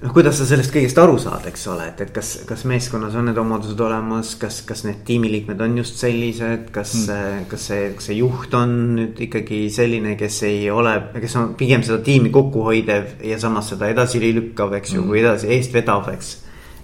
noh, 0.00 0.12
kuidas 0.16 0.38
sa 0.40 0.46
sellest 0.48 0.72
kõigest 0.74 0.98
aru 1.00 1.18
saad, 1.20 1.44
eks 1.50 1.66
ole, 1.72 1.90
et, 1.92 2.02
et 2.06 2.12
kas, 2.14 2.32
kas 2.48 2.64
meeskonnas 2.68 3.16
on 3.20 3.28
need 3.28 3.40
omadused 3.40 3.80
olemas, 3.84 4.32
kas, 4.40 4.62
kas 4.68 4.84
need 4.86 5.02
tiimiliikmed 5.08 5.60
on 5.60 5.78
just 5.82 6.00
sellised, 6.00 6.70
kas 6.74 6.94
mm., 7.04 7.48
kas 7.50 7.66
see, 7.70 7.88
kas 7.96 8.10
see 8.10 8.20
juht 8.20 8.54
on 8.56 8.76
nüüd 8.96 9.24
ikkagi 9.28 9.62
selline, 9.72 10.16
kes 10.20 10.42
ei 10.48 10.68
ole, 10.72 10.96
kes 11.20 11.36
on 11.40 11.54
pigem 11.60 11.84
seda 11.86 12.00
tiimi 12.06 12.32
kokkuhoidev 12.34 13.18
ja 13.28 13.40
samas 13.42 13.72
seda 13.74 13.90
edasi 13.92 14.22
lükkav, 14.24 14.78
eks 14.80 14.96
ju 14.96 15.02
mm., 15.02 15.10
kui 15.10 15.24
edasi 15.24 15.52
eest 15.56 15.76
vedav, 15.76 16.08
eks 16.14 16.38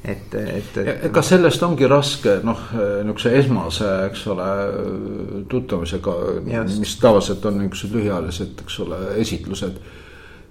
et, 0.07 0.35
et, 0.39 0.77
et. 0.79 1.07
kas 1.15 1.33
sellest 1.33 1.63
ongi 1.67 1.89
raske 1.91 2.39
noh, 2.47 2.61
niisuguse 2.77 3.33
esmase, 3.41 3.91
eks 4.11 4.27
ole, 4.33 4.49
tuttavusega, 5.51 6.17
mis 6.47 6.97
tavaliselt 7.03 7.47
on 7.49 7.63
niisugused 7.63 7.97
lühiajalised, 7.97 8.67
eks 8.67 8.83
ole, 8.85 9.01
esitlused 9.23 9.81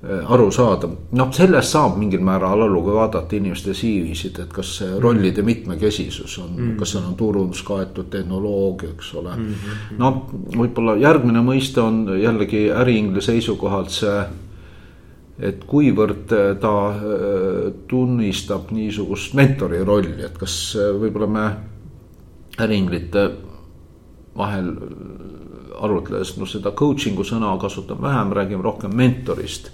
aru 0.04 0.52
saada. 0.52 0.90
noh, 1.12 1.32
sellest 1.34 1.72
saab 1.74 1.98
mingil 1.98 2.22
määral 2.22 2.62
aru, 2.62 2.82
kui 2.86 2.94
vaadata 2.94 3.36
inimeste 3.36 3.74
CV-sid, 3.74 4.40
et 4.44 4.54
kas 4.54 4.76
see 4.80 5.00
rollide 5.02 5.42
mitmekesisus 5.42 6.38
on 6.40 6.50
mm, 6.52 6.58
-hmm. 6.58 6.80
kas 6.80 6.92
seal 6.92 7.06
on 7.08 7.16
turundus 7.16 7.64
kaetud, 7.64 8.10
tehnoloogia, 8.10 8.90
eks 8.90 9.14
ole 9.16 9.36
mm. 9.36 9.46
-hmm. 9.46 9.98
no 9.98 10.26
võib-olla 10.58 10.98
järgmine 11.02 11.42
mõiste 11.42 11.82
on 11.82 12.22
jällegi 12.22 12.72
äriingli 12.72 13.22
seisukohalt 13.22 13.90
see 13.90 14.26
et 15.40 15.64
kuivõrd 15.68 16.32
ta 16.60 16.74
äh, 16.90 17.74
tunnistab 17.88 18.72
niisugust 18.72 19.34
mentori 19.34 19.84
rolli, 19.84 20.22
et 20.24 20.38
kas 20.38 20.76
äh, 20.80 20.94
võib-olla 21.00 21.28
me 21.28 21.46
äriinglite 22.60 23.32
vahel 24.38 24.72
arutledes, 25.82 26.38
noh 26.38 26.48
seda 26.48 26.72
coaching'u 26.72 27.24
sõna 27.28 27.58
kasutame 27.60 28.08
vähem, 28.08 28.32
räägime 28.36 28.64
rohkem 28.64 28.96
mentorist 28.96 29.72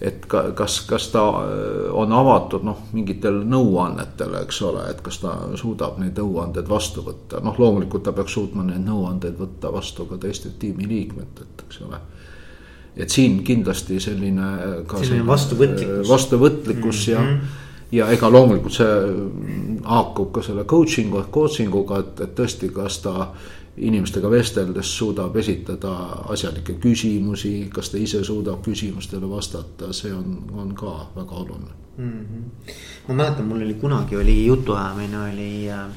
et 0.00 0.26
ka, 0.26 0.42
kas, 0.56 0.80
kas 0.88 1.08
ta 1.12 1.22
äh, 1.28 1.92
on 1.94 2.12
avatud 2.12 2.64
noh, 2.66 2.80
mingitel 2.92 3.42
nõuannetele, 3.48 4.42
eks 4.44 4.60
ole, 4.66 4.86
et 4.90 5.00
kas 5.04 5.20
ta 5.22 5.34
suudab 5.60 6.00
neid 6.02 6.18
nõuandeid 6.18 6.68
vastu 6.68 7.04
võtta, 7.06 7.40
noh, 7.44 7.56
loomulikult 7.58 8.06
ta 8.06 8.14
peaks 8.16 8.34
suutma 8.34 8.66
neid 8.66 8.82
nõuandeid 8.84 9.38
võtta 9.38 9.70
vastu 9.74 10.08
ka 10.10 10.18
teistelt 10.20 10.58
tiimiliikmetelt, 10.62 11.66
eks 11.66 11.82
ole. 11.86 12.00
et 12.96 13.10
siin 13.10 13.42
kindlasti 13.44 14.00
selline. 14.00 14.48
Äh, 14.84 14.96
selline 15.00 15.26
vastuvõtlikkus. 15.26 16.08
vastuvõtlikkus 16.08 17.06
mm 17.08 17.12
-hmm. 17.12 17.12
ja 17.12 17.20
mhm. 17.20 17.60
ja 17.92 18.06
ega 18.10 18.30
loomulikult 18.30 18.72
see 18.72 18.94
haakub 19.84 20.32
ka 20.32 20.42
selle 20.42 20.64
coaching'u 20.64 21.18
ehk 21.18 21.30
coaching 21.30 21.74
uga, 21.74 21.98
et, 21.98 22.20
et 22.20 22.34
tõesti, 22.34 22.72
kas 22.74 22.98
ta 22.98 23.30
inimestega 23.76 24.30
vesteldes 24.30 24.90
suudab 24.98 25.36
esitada 25.36 25.94
asjalikke 26.30 26.76
küsimusi, 26.82 27.68
kas 27.74 27.90
ta 27.90 27.98
ise 27.98 28.22
suudab 28.24 28.62
küsimustele 28.62 29.30
vastata, 29.30 29.92
see 29.92 30.12
on, 30.14 30.36
on 30.54 30.74
ka 30.78 31.10
väga 31.16 31.40
oluline 31.42 31.74
mm. 31.96 32.26
-hmm. 32.26 32.72
ma 33.08 33.14
mäletan, 33.14 33.46
mul 33.46 33.62
oli 33.62 33.74
kunagi 33.74 34.16
oli 34.16 34.46
jutuajamine 34.46 35.18
oli 35.22 35.70
äh, 35.70 35.90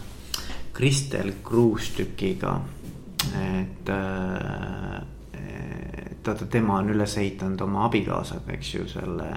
Kristel 0.73 1.31
Kruustükiga, 1.43 2.61
et 3.33 3.89
äh, 3.89 5.01
teate, 6.23 6.45
tema 6.45 6.77
on 6.77 6.89
üles 6.89 7.17
ehitanud 7.17 7.61
oma 7.61 7.85
abikaasaga, 7.85 8.53
eks 8.53 8.73
ju, 8.75 8.87
selle 8.87 9.29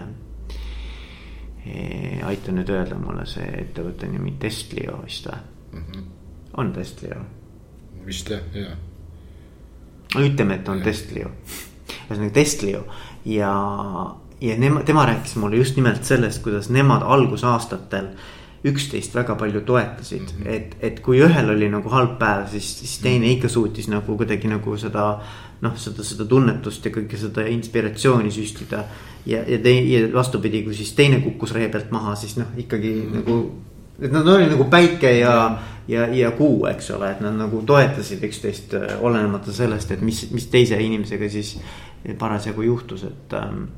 äh,. 1.67 2.27
aita 2.27 2.53
nüüd 2.53 2.71
öelda 2.73 2.97
mulle 2.99 3.27
see 3.29 3.45
ettevõtte 3.63 4.09
nimi, 4.09 4.33
Testlio 4.41 5.03
vist 5.05 5.27
või 5.29 5.37
mm? 5.73 5.85
-hmm. 5.85 6.05
on 6.57 6.73
Testlio? 6.73 7.21
Vist 8.07 8.31
jah, 8.31 8.43
ja. 8.55 8.75
ütleme, 10.19 10.55
et 10.61 10.69
on 10.69 10.83
Testlio, 10.83 11.31
ühesõnaga 12.09 12.33
Testlio 12.35 12.85
ja, 13.25 13.53
ja 14.41 14.59
nema, 14.59 14.83
tema 14.87 15.07
rääkis 15.07 15.37
mulle 15.37 15.57
just 15.61 15.77
nimelt 15.77 16.05
sellest, 16.05 16.43
kuidas 16.43 16.71
nemad 16.71 17.03
algusaastatel 17.07 18.13
üksteist 18.65 19.15
väga 19.17 19.35
palju 19.41 19.63
toetasid 19.65 20.21
mm, 20.23 20.43
-hmm. 20.43 20.49
et, 20.49 20.77
et 20.81 21.01
kui 21.01 21.21
ühel 21.25 21.51
oli 21.51 21.69
nagu 21.73 21.89
halb 21.89 22.19
päev, 22.19 22.49
siis, 22.51 22.79
siis 22.79 22.99
teine 22.99 23.19
mm 23.19 23.25
-hmm. 23.25 23.37
ikka 23.37 23.49
suutis 23.49 23.89
nagu 23.89 24.17
kuidagi 24.17 24.49
nagu 24.49 24.77
seda. 24.77 25.21
noh, 25.61 25.77
seda, 25.77 26.05
seda 26.05 26.25
tunnetust 26.25 26.85
ja 26.85 26.91
kõike 26.91 27.17
seda 27.21 27.43
inspiratsiooni 27.47 28.31
süstida. 28.31 28.85
ja, 29.27 29.39
ja 29.47 29.59
tei-, 29.59 29.93
ja 29.93 30.13
vastupidi, 30.13 30.63
kui 30.63 30.75
siis 30.75 30.93
teine 30.93 31.21
kukkus 31.21 31.53
ree 31.53 31.69
pealt 31.69 31.91
maha, 31.91 32.15
siis 32.15 32.37
noh, 32.37 32.47
ikkagi 32.57 32.95
mm 32.95 33.11
-hmm. 33.11 33.15
nagu. 33.15 33.55
Et 34.01 34.13
nad 34.13 34.27
olid 34.27 34.51
nagu 34.53 34.65
päike 34.73 35.19
ja 35.19 35.35
ja, 35.91 36.07
ja 36.15 36.31
kuu, 36.31 36.67
eks 36.71 36.91
ole, 36.95 37.11
et 37.11 37.21
nad 37.25 37.35
nagu 37.39 37.63
toetasid 37.67 38.23
üksteist 38.29 38.75
äh, 38.79 38.97
olenemata 39.01 39.53
sellest, 39.53 39.91
et 39.91 40.03
mis, 40.07 40.25
mis 40.35 40.47
teise 40.53 40.79
inimesega 40.81 41.29
siis 41.31 41.57
parasjagu 42.19 42.63
juhtus, 42.63 43.05
et. 43.05 43.39
Ähm, 43.39 43.69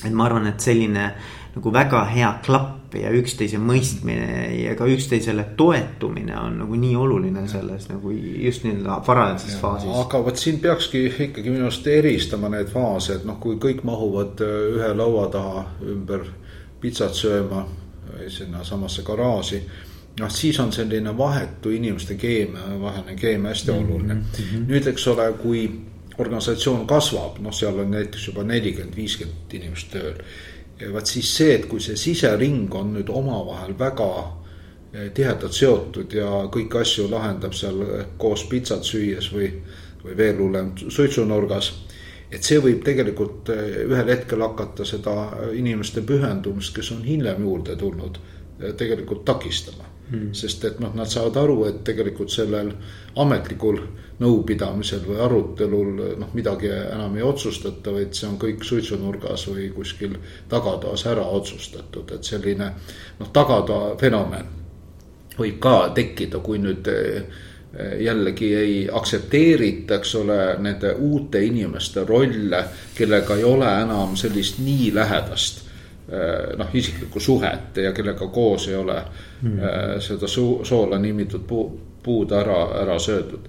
et 0.00 0.14
ma 0.16 0.24
arvan, 0.24 0.46
et 0.48 0.62
selline 0.64 1.10
nagu 1.52 1.72
väga 1.74 1.98
hea 2.08 2.28
klapp 2.40 2.94
ja 2.96 3.10
üksteise 3.12 3.58
mõistmine 3.60 4.46
ja 4.56 4.72
ka 4.78 4.86
üksteisele 4.88 5.44
toetumine 5.58 6.32
on 6.40 6.56
nagu 6.62 6.78
nii 6.80 6.94
oluline 6.96 7.42
selles 7.50 7.84
nagu 7.90 8.14
just 8.14 8.64
nii-öelda 8.64 8.96
varajases 9.06 9.58
faasis. 9.60 9.90
aga 10.00 10.22
vot 10.24 10.40
siin 10.40 10.56
peakski 10.62 11.04
ikkagi 11.26 11.52
minu 11.52 11.66
arust 11.68 11.86
eristama 11.86 12.48
need 12.48 12.72
faase, 12.72 13.18
et 13.18 13.28
noh, 13.28 13.36
kui 13.42 13.60
kõik 13.60 13.84
mahuvad 13.84 14.40
äh, 14.46 14.56
ühe 14.78 14.90
laua 14.96 15.26
taha 15.36 15.66
ümber 15.84 16.24
pitsat 16.80 17.12
sööma 17.20 17.66
sinnasamasse 18.28 19.02
garaaži 19.02 19.62
noh, 20.20 20.30
siis 20.30 20.60
on 20.60 20.72
selline 20.72 21.12
vahetu 21.18 21.70
inimeste 21.70 22.14
keemia, 22.14 22.80
vaheline 22.80 23.16
keemia 23.16 23.54
hästi 23.54 23.72
mhm, 23.72 23.80
oluline 23.80 24.14
mm. 24.14 24.22
-hmm. 24.38 24.66
nüüd, 24.68 24.86
eks 24.86 25.06
ole, 25.08 25.32
kui 25.42 25.70
organisatsioon 26.18 26.86
kasvab, 26.86 27.38
noh, 27.40 27.54
seal 27.54 27.78
on 27.78 27.90
näiteks 27.90 28.26
juba 28.28 28.44
nelikümmend, 28.44 28.96
viiskümmend 28.96 29.54
inimest 29.54 29.92
tööl. 29.92 30.18
vaat 30.92 31.06
siis 31.06 31.36
see, 31.36 31.54
et 31.54 31.66
kui 31.68 31.80
see 31.80 31.96
sisering 31.96 32.74
on 32.74 32.94
nüüd 32.94 33.08
omavahel 33.12 33.74
väga 33.78 34.06
eh, 34.92 35.10
tihedalt 35.14 35.52
seotud 35.52 36.12
ja 36.12 36.28
kõiki 36.48 36.80
asju 36.80 37.10
lahendab 37.10 37.52
seal 37.52 37.82
koos 38.16 38.44
pitsat 38.48 38.84
süües 38.84 39.28
või, 39.32 39.50
või 40.04 40.16
veel 40.16 40.38
hullem 40.40 40.72
suitsunurgas. 40.88 41.72
Et 42.30 42.46
see 42.46 42.60
võib 42.62 42.84
tegelikult 42.86 43.50
eh, 43.54 43.84
ühel 43.86 44.12
hetkel 44.14 44.42
hakata 44.46 44.86
seda 44.88 45.14
inimeste 45.56 46.04
pühendumist, 46.06 46.74
kes 46.76 46.92
on 46.96 47.02
hiljem 47.04 47.42
juurde 47.46 47.76
tulnud, 47.76 48.20
eh, 48.60 48.74
tegelikult 48.78 49.24
takistama 49.24 49.90
Hmm. 50.10 50.32
sest 50.34 50.64
et 50.64 50.80
noh, 50.82 50.90
nad 50.98 51.06
saavad 51.06 51.36
aru, 51.38 51.56
et 51.68 51.76
tegelikult 51.86 52.32
sellel 52.34 52.72
ametlikul 53.22 53.76
nõupidamisel 54.18 55.04
või 55.06 55.20
arutelul 55.22 56.00
noh, 56.18 56.32
midagi 56.34 56.66
enam 56.72 57.14
ei 57.14 57.22
otsustata, 57.22 57.92
vaid 57.94 58.16
see 58.18 58.26
on 58.26 58.34
kõik 58.42 58.64
suitsunurgas 58.66 59.46
või 59.52 59.68
kuskil 59.70 60.16
tagatoas 60.50 61.06
ära 61.06 61.28
otsustatud, 61.38 62.10
et 62.10 62.26
selline 62.26 62.72
noh, 63.20 63.30
tagatoa 63.30 63.92
fenomen 64.00 64.50
võib 65.38 65.62
ka 65.62 65.76
tekkida, 65.94 66.42
kui 66.42 66.58
nüüd 66.58 66.90
eh, 66.90 67.46
jällegi 67.98 68.54
ei 68.54 68.88
aktsepteerita, 68.92 69.94
eks 69.94 70.14
ole, 70.14 70.56
nende 70.58 70.92
uute 70.92 71.42
inimeste 71.44 72.04
rolle, 72.04 72.64
kellega 72.94 73.36
ei 73.36 73.44
ole 73.44 73.68
enam 73.82 74.16
sellist 74.16 74.58
nii 74.58 74.90
lähedast 74.94 75.60
eh, 76.08 76.56
noh, 76.58 76.74
isiklikku 76.74 77.20
suhet 77.20 77.76
ja 77.76 77.92
kellega 77.92 78.26
koos 78.26 78.68
ei 78.68 78.74
ole 78.74 78.96
mm. 79.42 79.60
seda 80.02 80.26
soo, 80.26 80.64
soola 80.64 80.98
nimitud 80.98 81.46
puu, 81.46 81.68
puud 82.02 82.32
ära, 82.32 82.82
ära 82.82 82.98
söödud. 82.98 83.46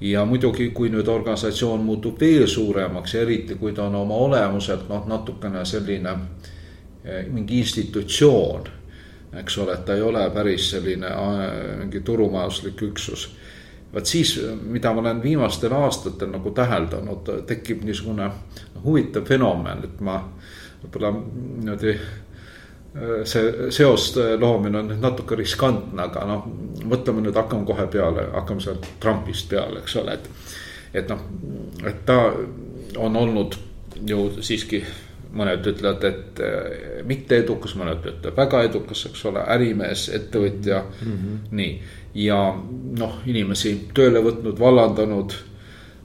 ja 0.00 0.24
muidugi, 0.24 0.70
kui 0.74 0.90
nüüd 0.90 1.06
organisatsioon 1.08 1.84
muutub 1.86 2.20
veel 2.20 2.46
suuremaks 2.46 3.14
ja 3.14 3.20
eriti, 3.22 3.54
kui 3.54 3.72
ta 3.72 3.84
on 3.84 3.94
oma 3.94 4.14
olemuselt 4.14 4.88
noh, 4.88 5.06
natukene 5.06 5.62
selline 5.64 6.16
eh, 7.04 7.28
mingi 7.30 7.58
institutsioon. 7.58 8.66
eks 9.38 9.58
ole, 9.58 9.72
et 9.78 9.84
ta 9.84 9.94
ei 9.94 10.02
ole 10.02 10.26
päris 10.34 10.70
selline 10.70 11.14
mingi 11.78 12.00
turumajanduslik 12.00 12.82
üksus 12.82 13.28
vot 13.92 14.06
siis, 14.06 14.36
mida 14.62 14.92
ma 14.92 15.00
olen 15.04 15.22
viimastel 15.22 15.72
aastatel 15.76 16.32
nagu 16.32 16.50
täheldanud, 16.50 17.28
tekib 17.46 17.84
niisugune 17.84 18.30
huvitav 18.84 19.26
fenomen, 19.28 19.84
et 19.84 20.00
ma 20.00 20.18
võib-olla 20.82 21.12
niimoodi 21.12 21.96
see 23.24 23.70
seoste 23.72 24.36
loomine 24.36 24.78
on 24.78 24.90
natuke 25.00 25.36
riskantne, 25.38 26.02
aga 26.04 26.26
noh, 26.28 26.44
mõtleme 26.88 27.24
nüüd, 27.24 27.36
hakkame 27.36 27.64
kohe 27.68 27.86
peale, 27.92 28.26
hakkame 28.34 28.60
sealt 28.60 28.88
Trumpist 29.00 29.48
peale, 29.48 29.80
eks 29.80 29.96
ole, 30.02 30.18
et. 30.18 30.28
et 31.00 31.08
noh, 31.08 31.22
et 31.88 32.04
ta 32.06 32.18
on 33.00 33.16
olnud 33.16 33.56
ju 34.08 34.26
siiski, 34.44 34.82
mõned 35.32 35.64
ütlevad, 35.64 36.04
et 36.04 36.42
eh, 36.44 37.00
mitte 37.08 37.38
edukas, 37.40 37.72
mõned 37.80 38.04
ütlevad 38.04 38.36
väga 38.36 38.62
edukas, 38.68 39.06
eks 39.08 39.24
ole, 39.30 39.44
ärimees, 39.54 40.10
ettevõtja 40.12 40.82
mm, 40.84 41.12
-hmm. 41.16 41.38
nii. 41.56 41.72
Ja 42.14 42.40
noh, 42.98 43.20
inimesi 43.26 43.88
tööle 43.94 44.20
võtnud, 44.24 44.58
vallandanud 44.60 45.34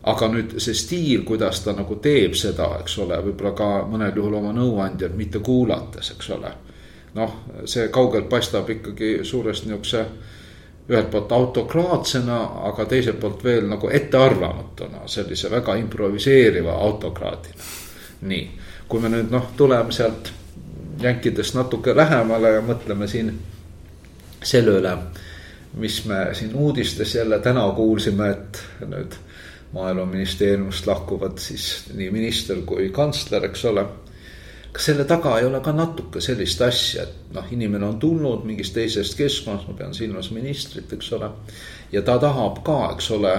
aga 0.08 0.30
nüüd 0.32 0.56
see 0.64 0.76
stiil, 0.78 1.26
kuidas 1.28 1.60
ta 1.66 1.74
nagu 1.76 1.98
teeb 2.00 2.36
seda, 2.40 2.70
eks 2.80 2.96
ole, 3.04 3.18
võib-olla 3.26 3.52
ka 3.58 3.68
mõnel 3.92 4.16
juhul 4.16 4.40
oma 4.40 4.54
nõuandjat 4.56 5.18
mitte 5.20 5.44
kuulates, 5.44 6.14
eks 6.16 6.30
ole 6.38 6.54
noh, 7.18 7.34
see 7.66 7.88
kaugelt 7.94 8.30
paistab 8.30 8.70
ikkagi 8.70 9.20
suuresti 9.24 9.70
niisuguse 9.70 10.06
ühelt 10.88 11.10
poolt 11.12 11.32
autokraatsena, 11.36 12.38
aga 12.70 12.86
teiselt 12.88 13.20
poolt 13.20 13.44
veel 13.44 13.68
nagu 13.68 13.90
ettearvamatuna, 13.92 15.04
sellise 15.12 15.52
väga 15.52 15.76
improviseeriva 15.76 16.78
autokraadina. 16.88 17.72
nii, 18.22 18.44
kui 18.88 19.00
me 19.04 19.10
nüüd 19.12 19.32
noh, 19.32 19.52
tuleme 19.58 19.92
sealt 19.92 20.32
jänkidest 21.02 21.54
natuke 21.56 21.96
lähemale 21.96 22.54
ja 22.56 22.62
mõtleme 22.66 23.08
siin 23.08 23.34
selle 24.44 24.80
üle, 24.80 24.94
mis 25.78 26.02
me 26.06 26.28
siin 26.34 26.56
uudistes 26.56 27.16
jälle 27.16 27.40
täna 27.40 27.68
kuulsime, 27.76 28.30
et 28.30 28.64
nüüd 28.88 29.16
maaeluministeeriumist 29.74 30.88
lahkuvad 30.88 31.38
siis 31.44 31.88
nii 31.94 32.12
minister 32.12 32.62
kui 32.66 32.90
kantsler, 32.96 33.46
eks 33.50 33.66
ole 33.66 33.86
kas 34.78 34.92
selle 34.92 35.08
taga 35.10 35.32
ei 35.40 35.46
ole 35.48 35.58
ka 35.66 35.72
natuke 35.74 36.22
sellist 36.22 36.62
asja, 36.62 37.08
et 37.08 37.32
noh, 37.34 37.46
inimene 37.54 37.88
on 37.88 37.96
tulnud 38.00 38.44
mingist 38.46 38.76
teisest 38.78 39.16
keskkonnast, 39.18 39.66
ma 39.72 39.74
pean 39.80 39.96
silmas 39.98 40.30
ministrit, 40.36 40.92
eks 40.94 41.10
ole. 41.18 41.32
ja 41.92 42.04
ta 42.06 42.20
tahab 42.22 42.62
ka, 42.66 42.76
eks 42.94 43.10
ole, 43.16 43.34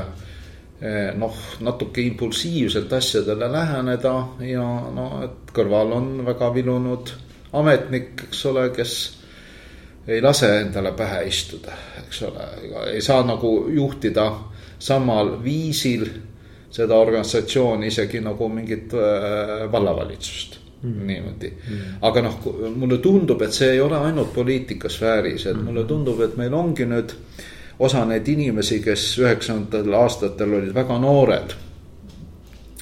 eh, 0.80 1.12
noh, 1.14 1.38
natuke 1.62 2.02
impulsiivselt 2.02 2.92
asjadele 2.92 3.50
läheneda 3.52 4.14
ja 4.48 4.64
no, 4.94 5.06
et 5.28 5.54
kõrval 5.54 5.94
on 5.94 6.10
väga 6.26 6.50
vilunud 6.54 7.14
ametnik, 7.52 8.26
eks 8.28 8.44
ole, 8.50 8.68
kes 8.74 8.96
ei 10.08 10.22
lase 10.22 10.48
endale 10.60 10.92
pähe 10.96 11.24
istuda, 11.28 11.74
eks 12.04 12.22
ole, 12.22 12.46
ei 12.92 13.02
saa 13.04 13.22
nagu 13.26 13.68
juhtida 13.68 14.30
samal 14.78 15.34
viisil 15.44 16.06
seda 16.70 16.96
organisatsiooni 16.96 17.86
isegi 17.90 18.20
nagu 18.20 18.48
mingit 18.48 18.94
äh, 18.94 19.66
vallavalitsust 19.72 20.58
Mm. 20.82 21.06
niimoodi 21.06 21.48
mm.. 21.68 21.78
aga 22.06 22.20
noh, 22.22 22.34
mulle 22.76 23.00
tundub, 23.02 23.40
et 23.42 23.52
see 23.52 23.72
ei 23.72 23.80
ole 23.82 23.98
ainult 23.98 24.28
poliitikasfääris, 24.34 25.46
et 25.46 25.56
mm. 25.56 25.64
mulle 25.66 25.82
tundub, 25.90 26.20
et 26.22 26.36
meil 26.38 26.54
ongi 26.54 26.86
nüüd 26.86 27.14
osa 27.82 28.04
neid 28.06 28.28
inimesi, 28.30 28.78
kes 28.84 29.06
üheksakümnendatel 29.18 29.96
aastatel 29.98 30.54
olid 30.60 30.74
väga 30.76 30.98
noored. 31.02 31.56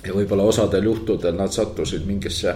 ja 0.04 0.12
võib-olla 0.14 0.44
osadel 0.44 0.84
juhtudel 0.84 1.34
nad 1.34 1.56
sattusid 1.56 2.04
mingisse 2.06 2.52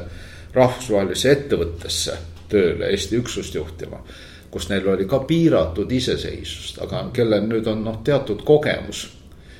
rahvusvahelisse 0.54 1.32
ettevõttesse 1.32 2.18
tööle, 2.52 2.90
Eesti 2.90 3.16
üksust 3.16 3.54
juhtima. 3.54 4.02
Kus 4.50 4.68
neil 4.68 4.88
oli 4.88 5.06
ka 5.06 5.18
piiratud 5.18 5.92
iseseisvust, 5.92 6.82
aga 6.82 7.06
kellel 7.12 7.46
nüüd 7.46 7.66
on 7.70 7.84
noh, 7.84 8.00
teatud 8.04 8.42
kogemus 8.44 9.08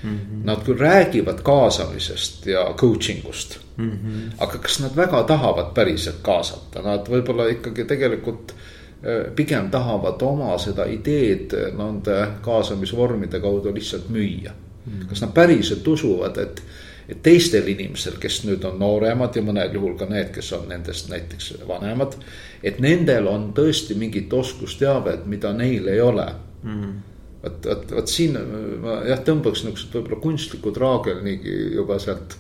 Mm 0.03 0.19
-hmm. 0.19 0.47
Nad 0.47 0.57
küll 0.65 0.79
räägivad 0.79 1.43
kaasamisest 1.43 2.47
ja 2.47 2.75
coaching 2.77 3.29
ust 3.29 3.59
mm. 3.77 3.91
-hmm. 3.91 4.35
aga 4.39 4.59
kas 4.59 4.81
nad 4.81 4.97
väga 4.97 5.23
tahavad 5.23 5.75
päriselt 5.75 6.17
kaasata, 6.23 6.83
nad 6.83 7.09
võib-olla 7.09 7.51
ikkagi 7.51 7.85
tegelikult 7.85 8.53
äh, 8.53 9.35
pigem 9.35 9.71
tahavad 9.71 10.23
oma 10.23 10.59
seda 10.59 10.85
ideed 10.85 11.53
nende 11.77 12.29
kaasamisvormide 12.41 13.41
kaudu 13.41 13.75
lihtsalt 13.75 14.09
müüa 14.09 14.51
mm. 14.51 14.93
-hmm. 14.93 15.09
kas 15.09 15.21
nad 15.21 15.33
päriselt 15.35 15.89
usuvad, 15.89 16.37
et, 16.39 16.63
et 17.11 17.23
teistel 17.23 17.69
inimestel, 17.69 18.17
kes 18.23 18.45
nüüd 18.47 18.65
on 18.69 18.79
nooremad 18.79 19.37
ja 19.37 19.43
mõnel 19.43 19.75
juhul 19.75 19.97
ka 19.99 20.07
need, 20.11 20.31
kes 20.35 20.53
on 20.57 20.69
nendest 20.71 21.11
näiteks 21.11 21.53
vanemad. 21.69 22.17
et 22.63 22.81
nendel 22.81 23.27
on 23.27 23.53
tõesti 23.57 23.97
mingit 23.99 24.33
oskusteavet, 24.33 25.27
mida 25.27 25.53
neil 25.53 25.89
ei 25.89 26.01
ole 26.01 26.27
mm. 26.63 26.83
-hmm 26.83 26.99
vot, 27.43 27.67
vot, 27.67 27.93
vot 27.97 28.09
siin 28.09 28.37
ma 28.83 29.01
jah, 29.09 29.23
tõmbaks 29.25 29.65
niisugused 29.65 29.95
võib-olla 29.95 30.21
kunstlikud 30.21 30.77
raagelnigi 30.77 31.57
juba 31.75 31.99
sealt 31.99 32.37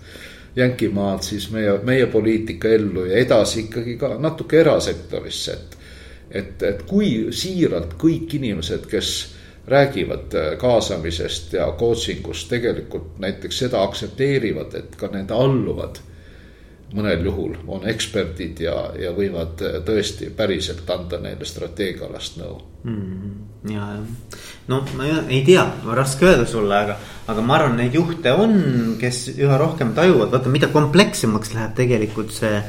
Jänkimaalt 0.56 1.22
siis 1.22 1.50
meie, 1.54 1.76
meie 1.86 2.06
poliitika 2.10 2.68
ellu 2.74 3.04
ja 3.06 3.20
edasi 3.22 3.60
ikkagi 3.68 3.94
ka 3.96 4.16
natuke 4.18 4.58
erasektorisse, 4.60 5.52
et. 5.52 5.76
et, 6.30 6.62
et 6.62 6.82
kui 6.90 7.28
siiralt 7.30 7.94
kõik 7.98 8.34
inimesed, 8.34 8.88
kes 8.90 9.12
räägivad 9.70 10.34
kaasamisest 10.58 11.52
ja 11.52 11.68
coaching 11.78 12.26
ust 12.28 12.48
tegelikult 12.50 13.18
näiteks 13.22 13.58
seda 13.64 13.82
aktsepteerivad, 13.86 14.74
et 14.74 14.96
ka 14.98 15.10
nende 15.12 15.36
alluvad 15.36 16.00
mõnel 16.96 17.22
juhul 17.24 17.54
on 17.70 17.86
eksperdid 17.88 18.64
ja, 18.64 18.74
ja 18.98 19.12
võivad 19.14 19.62
tõesti 19.86 20.30
päriselt 20.34 20.88
anda 20.90 21.20
neile 21.22 21.46
strateegialast 21.46 22.40
nõu 22.40 22.56
mm. 22.88 23.30
ja, 23.70 23.86
jah, 23.94 24.40
no 24.70 24.80
ma 24.98 25.08
ei 25.28 25.42
tea, 25.46 25.64
raske 25.94 26.26
öelda 26.26 26.46
sulle, 26.50 26.80
aga, 26.86 26.96
aga 27.30 27.44
ma 27.46 27.58
arvan, 27.58 27.78
neid 27.80 27.94
juhte 27.94 28.34
on, 28.34 28.56
kes 29.00 29.28
üha 29.36 29.58
rohkem 29.60 29.94
tajuvad, 29.96 30.32
vaata, 30.34 30.52
mida 30.52 30.70
komplekssemaks 30.72 31.54
läheb 31.56 31.76
tegelikult 31.78 32.34
see, 32.34 32.62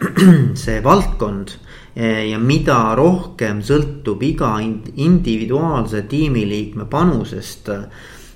see 0.64 0.80
valdkond. 0.84 1.56
Ja 1.96 2.38
mida 2.40 2.94
rohkem 2.96 3.60
sõltub 3.60 4.22
iga 4.24 4.54
individuaalse 4.62 6.06
tiimiliikme 6.08 6.86
panusest 6.88 7.68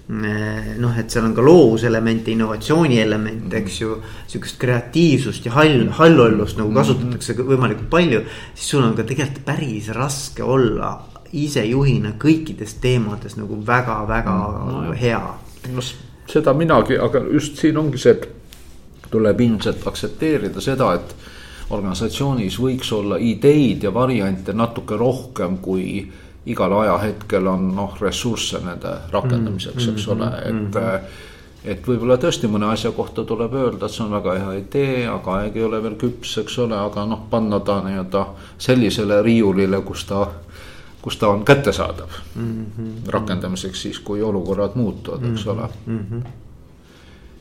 Eh, 0.06 0.76
noh, 0.78 0.92
et 0.94 1.10
seal 1.10 1.24
on 1.26 1.32
ka 1.34 1.42
loovuselemente, 1.42 2.30
innovatsiooni 2.30 3.00
elemente, 3.02 3.58
eks 3.58 3.80
ju. 3.80 3.96
sihukest 4.30 4.58
kreatiivsust 4.62 5.48
ja 5.48 5.54
hall, 5.56 5.88
hallollust 5.98 6.60
nagu 6.60 6.70
kasutatakse 6.74 7.34
võimalikult 7.40 7.88
palju. 7.90 8.20
siis 8.54 8.68
sul 8.70 8.84
on 8.86 8.94
ka 8.94 9.02
tegelikult 9.02 9.42
päris 9.44 9.88
raske 9.90 10.46
olla 10.46 10.92
isejuhina 11.32 12.12
kõikides 12.22 12.76
teemades 12.78 13.34
nagu 13.34 13.58
väga-väga 13.66 14.36
no, 14.70 14.92
hea. 14.94 15.18
no 15.74 15.82
seda 16.30 16.54
minagi, 16.54 17.00
aga 17.02 17.24
just 17.32 17.58
siin 17.58 17.76
ongi 17.76 17.98
see, 17.98 18.14
et 18.14 19.10
tuleb 19.10 19.40
ilmselt 19.40 19.82
aktsepteerida 19.90 20.62
seda, 20.62 20.92
et 20.94 21.16
organisatsioonis 21.70 22.60
võiks 22.62 22.92
olla 22.94 23.18
ideid 23.18 23.82
ja 23.82 23.94
variante 23.94 24.52
natuke 24.52 24.96
rohkem 24.96 25.58
kui 25.58 26.04
igal 26.46 26.72
ajahetkel 26.80 27.46
on 27.50 27.70
noh, 27.74 27.96
ressursse 28.00 28.60
nende 28.62 28.92
rakendamiseks, 29.12 29.88
eks 29.94 30.08
ole, 30.14 30.30
et 30.46 30.84
et 31.66 31.82
võib-olla 31.82 32.14
tõesti 32.22 32.46
mõne 32.46 32.68
asja 32.70 32.92
kohta 32.94 33.24
tuleb 33.26 33.54
öelda, 33.58 33.88
et 33.88 33.94
see 33.94 34.04
on 34.04 34.12
väga 34.14 34.36
hea 34.38 34.52
idee, 34.60 35.00
aga 35.10 35.40
aeg 35.40 35.56
ei 35.58 35.64
ole 35.66 35.80
veel 35.82 35.96
küps, 35.98 36.36
eks 36.44 36.60
ole, 36.62 36.78
aga 36.78 37.02
noh, 37.10 37.24
panna 37.30 37.58
ta 37.66 37.80
nii-öelda 37.82 38.22
sellisele 38.62 39.18
riiulile, 39.26 39.80
kus 39.86 40.04
ta, 40.06 40.28
kus 41.02 41.18
ta 41.18 41.32
on 41.34 41.42
kättesaadav 41.44 42.20
mm. 42.34 42.66
-hmm. 42.76 43.10
rakendamiseks 43.10 43.82
siis, 43.82 43.98
kui 43.98 44.22
olukorrad 44.22 44.78
muutuvad, 44.78 45.26
eks 45.32 45.46
ole 45.46 45.68
mm. 45.86 45.98
-hmm. 45.98 46.22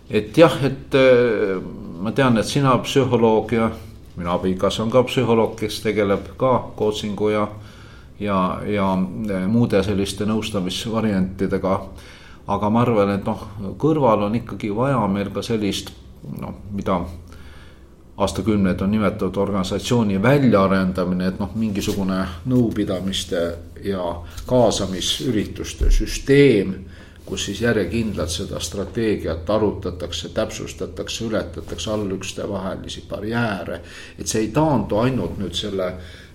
et 0.09 0.37
jah, 0.37 0.63
et 0.63 0.95
äh, 0.95 1.61
ma 2.01 2.11
tean, 2.11 2.37
et 2.37 2.45
sina 2.45 2.77
psühholoog 2.77 3.51
ja 3.51 3.71
minu 4.15 4.31
abikaasa 4.31 4.83
on 4.83 4.91
ka 4.91 5.03
psühholoog, 5.03 5.55
kes 5.59 5.81
tegeleb 5.83 6.33
ka 6.37 6.71
coaching'u 6.77 7.29
ja 7.29 7.47
ja, 8.19 8.61
ja 8.67 8.97
eh, 9.29 9.47
muude 9.47 9.83
selliste 9.83 10.25
nõustamisvariantidega. 10.25 11.79
aga 12.47 12.69
ma 12.69 12.81
arvan, 12.81 13.09
et 13.09 13.25
noh, 13.25 13.39
kõrval 13.81 14.27
on 14.27 14.35
ikkagi 14.37 14.69
vaja 14.75 14.99
meil 15.09 15.31
ka 15.33 15.41
sellist 15.41 15.89
noh, 16.39 16.53
mida 16.71 16.99
aastakümneid 18.17 18.81
on 18.81 18.91
nimetatud 18.91 19.37
organisatsiooni 19.37 20.21
väljaarendamine, 20.21 21.27
et 21.27 21.39
noh, 21.39 21.49
mingisugune 21.55 22.19
nõupidamiste 22.45 23.41
ja 23.83 24.03
kaasamisürituste 24.47 25.91
süsteem 25.91 26.75
kus 27.25 27.45
siis 27.45 27.61
järjekindlalt 27.61 28.29
seda 28.29 28.59
strateegiat 28.59 29.49
arutatakse, 29.49 30.29
täpsustatakse, 30.29 31.25
ületatakse 31.25 31.91
allükste 31.91 32.49
vahelisi 32.49 33.03
barjääre. 33.09 33.81
et 34.19 34.27
see 34.27 34.41
ei 34.41 34.51
taandu 34.53 34.97
ainult 34.97 35.37
nüüd 35.37 35.53
selle 35.53 35.93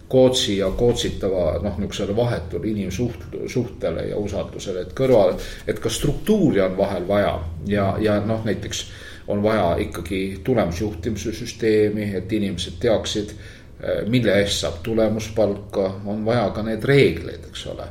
kootsi 0.09 0.57
ja 0.59 0.71
kootsitava 0.71 1.61
noh, 1.63 1.77
niisugusele 1.79 2.17
vahetule 2.17 2.67
inimsuht-, 2.67 3.47
suhtele 3.47 4.09
ja 4.11 4.17
usaldusele, 4.17 4.81
et 4.81 4.95
kõrval, 4.99 5.37
et 5.67 5.79
ka 5.79 5.89
struktuuri 5.89 6.61
on 6.61 6.77
vahel 6.77 7.07
vaja 7.09 7.37
ja, 7.67 7.95
ja 8.01 8.19
noh, 8.27 8.43
näiteks 8.45 8.85
on 9.31 9.43
vaja 9.43 9.77
ikkagi 9.79 10.41
tulemusjuhtimise 10.45 11.33
süsteemi, 11.33 12.11
et 12.17 12.33
inimesed 12.33 12.81
teaksid, 12.83 13.31
eh, 13.31 14.03
mille 14.09 14.35
eest 14.41 14.65
saab 14.65 14.83
tulemuspalka, 14.83 15.87
on 16.07 16.25
vaja 16.27 16.51
ka 16.51 16.67
need 16.67 16.85
reegleid, 16.85 17.47
eks 17.53 17.67
ole. 17.67 17.87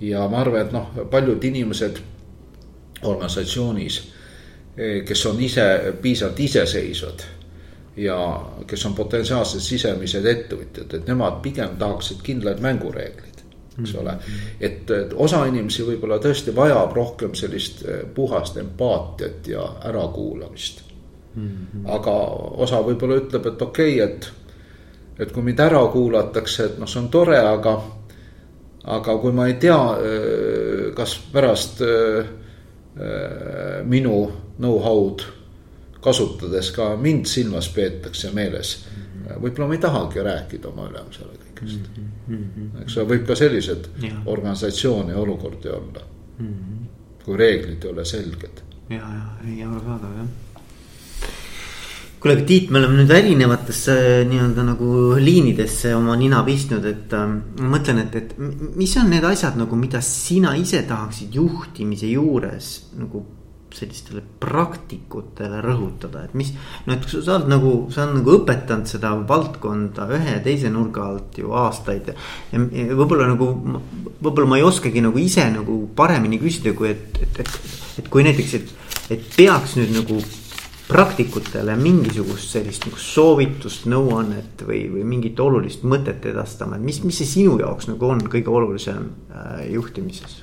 ja 0.00 0.24
ma 0.28 0.40
arvan, 0.40 0.66
et 0.66 0.72
noh, 0.72 0.88
paljud 1.10 1.44
inimesed 1.44 2.00
organisatsioonis, 3.02 4.00
eh, 4.76 5.04
kes 5.04 5.26
on 5.26 5.40
ise 5.40 5.94
piisavalt 6.02 6.40
iseseisvad 6.40 7.24
ja 7.96 8.50
kes 8.66 8.86
on 8.86 8.94
potentsiaalsed 8.94 9.60
sisemised 9.60 10.26
ettevõtjad, 10.26 10.94
et 10.96 11.08
nemad 11.08 11.42
pigem 11.44 11.76
tahaksid 11.78 12.22
kindlaid 12.24 12.62
mängureegleid, 12.64 13.42
eks 13.82 13.94
ole. 14.00 14.14
Mm-hmm. 14.14 14.54
et, 14.60 14.90
et 14.90 15.12
osa 15.16 15.44
inimesi 15.48 15.84
võib-olla 15.86 16.18
tõesti 16.22 16.54
vajab 16.56 16.96
rohkem 16.96 17.34
sellist 17.36 17.84
eh, 17.84 18.04
puhast 18.14 18.56
empaatiat 18.60 19.48
ja 19.48 19.66
ärakuulamist 19.90 20.82
mm. 21.34 21.48
-hmm. 21.48 21.90
aga 21.94 22.16
osa 22.64 22.80
võib-olla 22.80 23.20
ütleb, 23.20 23.46
et 23.46 23.62
okei 23.62 24.02
okay,, 24.02 24.08
et, 24.08 24.32
et 25.18 25.32
kui 25.32 25.42
mind 25.42 25.60
ära 25.60 25.86
kuulatakse, 25.92 26.64
et 26.64 26.78
noh, 26.78 26.88
see 26.88 27.00
on 27.00 27.08
tore, 27.08 27.38
aga, 27.38 27.76
aga 28.84 29.18
kui 29.18 29.32
ma 29.32 29.46
ei 29.46 29.54
tea, 29.60 29.80
eh, 30.00 30.94
kas 30.96 31.18
pärast 31.32 31.84
eh, 31.84 32.24
minu 33.88 34.16
know-how'd 34.58 35.22
kasutades 36.02 36.70
ka 36.76 36.96
mind 36.96 37.24
silmas 37.30 37.70
peetakse 37.72 38.30
meeles. 38.34 38.74
võib-olla 39.40 39.68
ma 39.70 39.74
ei 39.78 39.80
tahagi 39.80 40.24
rääkida 40.26 40.68
oma 40.68 40.88
ülemusele 40.90 41.42
kõigest 41.62 41.98
mm. 42.28 42.36
-hmm. 42.56 42.82
eks 42.82 42.96
ole, 42.96 43.08
võib 43.14 43.26
ka 43.26 43.36
selliseid 43.38 43.88
organisatsioone 44.26 45.12
ja 45.12 45.18
olukordi 45.18 45.68
olla 45.68 46.02
mm, 46.38 46.46
-hmm. 46.46 46.86
kui 47.24 47.36
reeglid 47.36 47.84
ei 47.84 47.90
ole 47.90 48.04
selged. 48.04 48.62
ja, 48.90 48.96
ja, 48.96 49.26
ei 49.48 49.62
arusaadav 49.64 50.16
jah 50.16 50.51
kuule, 52.22 52.36
aga 52.38 52.46
Tiit, 52.46 52.70
me 52.70 52.78
oleme 52.78 53.00
nüüd 53.00 53.10
erinevatesse 53.10 53.94
nii-öelda 54.30 54.64
nagu 54.66 54.88
liinidesse 55.18 55.90
oma 55.98 56.14
nina 56.18 56.44
pistnud, 56.46 56.86
et 56.86 57.14
äh, 57.18 57.28
ma 57.58 57.74
mõtlen, 57.74 58.04
et, 58.04 58.18
et 58.20 58.34
mis 58.78 58.94
on 59.00 59.10
need 59.10 59.26
asjad 59.26 59.58
nagu, 59.58 59.78
mida 59.78 60.02
sina 60.06 60.54
ise 60.58 60.84
tahaksid 60.86 61.34
juhtimise 61.34 62.10
juures 62.12 62.74
nagu 63.00 63.24
sellistele 63.72 64.20
praktikutele 64.40 65.62
rõhutada, 65.64 66.26
et 66.26 66.34
mis. 66.36 66.50
no 66.86 66.92
et 66.94 67.06
sa 67.08 67.38
oled 67.38 67.48
nagu, 67.50 67.72
sa 67.92 68.04
oled 68.04 68.18
nagu 68.18 68.34
õpetanud 68.36 68.90
seda 68.90 69.14
valdkonda 69.28 70.06
ühe 70.12 70.36
ja 70.36 70.42
teise 70.44 70.70
nurga 70.70 71.06
alt 71.08 71.40
ju 71.40 71.54
aastaid. 71.56 72.12
ja, 72.52 72.60
ja 72.60 72.98
võib-olla 72.98 73.30
nagu, 73.32 73.48
võib-olla 74.20 74.50
ma 74.52 74.60
ei 74.60 74.68
oskagi 74.68 75.02
nagu 75.04 75.18
ise 75.18 75.48
nagu 75.54 75.80
paremini 75.96 76.40
küsida, 76.42 76.76
kui 76.76 76.92
et, 76.92 77.18
et, 77.24 77.42
et, 77.46 77.58
et 78.04 78.12
kui 78.12 78.28
näiteks, 78.28 78.54
et, 78.60 78.76
et 79.16 79.26
peaks 79.36 79.78
nüüd 79.80 79.96
nagu 79.96 80.20
praktikutele 80.92 81.74
mingisugust 81.80 82.52
sellist 82.52 82.84
nagu 82.86 83.00
soovitust, 83.00 83.86
nõuannet 83.88 84.64
või, 84.68 84.84
või 84.92 85.04
mingit 85.08 85.40
olulist 85.40 85.86
mõtet 85.88 86.26
edastama, 86.28 86.76
et 86.76 86.84
mis, 86.84 87.00
mis 87.06 87.22
see 87.22 87.30
sinu 87.30 87.56
jaoks 87.62 87.88
nagu 87.88 88.10
on 88.12 88.20
kõige 88.32 88.52
olulisem 88.52 89.08
äh, 89.32 89.68
juhtimises? 89.72 90.42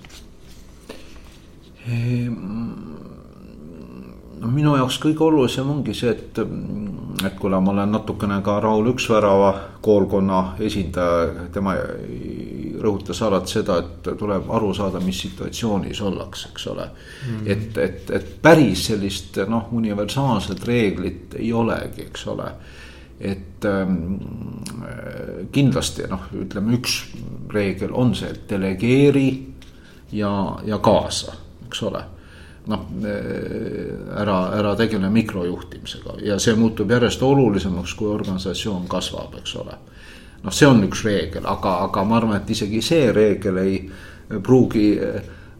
no 4.40 4.50
minu 4.54 4.76
jaoks 4.78 5.00
kõige 5.02 5.24
olulisem 5.26 5.70
ongi 5.72 5.96
see, 5.98 6.12
et, 6.14 6.42
et 7.26 7.38
kuna 7.40 7.60
ma 7.64 7.74
olen 7.74 7.94
natukene 7.96 8.42
ka 8.46 8.60
Raul 8.64 8.92
Üksvärava 8.92 9.54
koolkonna 9.86 10.42
esindaja, 10.66 11.48
tema 11.54 11.76
rõhutas 12.82 13.22
alati 13.26 13.58
seda, 13.58 13.78
et 13.84 14.10
tuleb 14.18 14.50
aru 14.56 14.72
saada, 14.76 15.02
mis 15.04 15.20
situatsioonis 15.26 16.02
ollakse, 16.06 16.52
eks 16.54 16.68
ole. 16.72 16.90
Mm.. 17.28 17.48
et, 17.56 17.78
et, 17.78 18.12
et 18.16 18.30
päris 18.42 18.86
sellist 18.90 19.42
noh, 19.50 19.70
universaalset 19.76 20.64
reeglit 20.68 21.40
ei 21.40 21.54
olegi, 21.54 22.08
eks 22.10 22.28
ole. 22.34 22.52
et 23.20 23.66
ähm, 23.68 23.98
kindlasti 25.52 26.08
noh, 26.08 26.30
ütleme 26.40 26.78
üks 26.78 27.02
reegel 27.52 27.92
on 27.92 28.14
see, 28.16 28.30
et 28.32 28.46
delegeeri 28.50 29.28
ja, 30.16 30.32
ja 30.66 30.80
kaasa, 30.80 31.36
eks 31.68 31.84
ole. 31.84 32.06
Noh, 32.70 32.86
ära, 34.20 34.38
ära 34.54 34.76
tegele 34.78 35.10
mikrojuhtimisega 35.10 36.20
ja 36.22 36.36
see 36.40 36.54
muutub 36.60 36.92
järjest 36.92 37.24
olulisemaks, 37.26 37.96
kui 37.98 38.12
organisatsioon 38.12 38.86
kasvab, 38.92 39.40
eks 39.42 39.56
ole 39.58 39.78
noh, 40.44 40.54
see 40.54 40.68
on 40.68 40.84
üks 40.88 41.04
reegel, 41.06 41.46
aga, 41.46 41.80
aga 41.88 42.04
ma 42.04 42.18
arvan, 42.18 42.40
et 42.42 42.50
isegi 42.50 42.82
see 42.82 43.12
reegel 43.16 43.58
ei 43.58 43.82
pruugi 44.44 44.88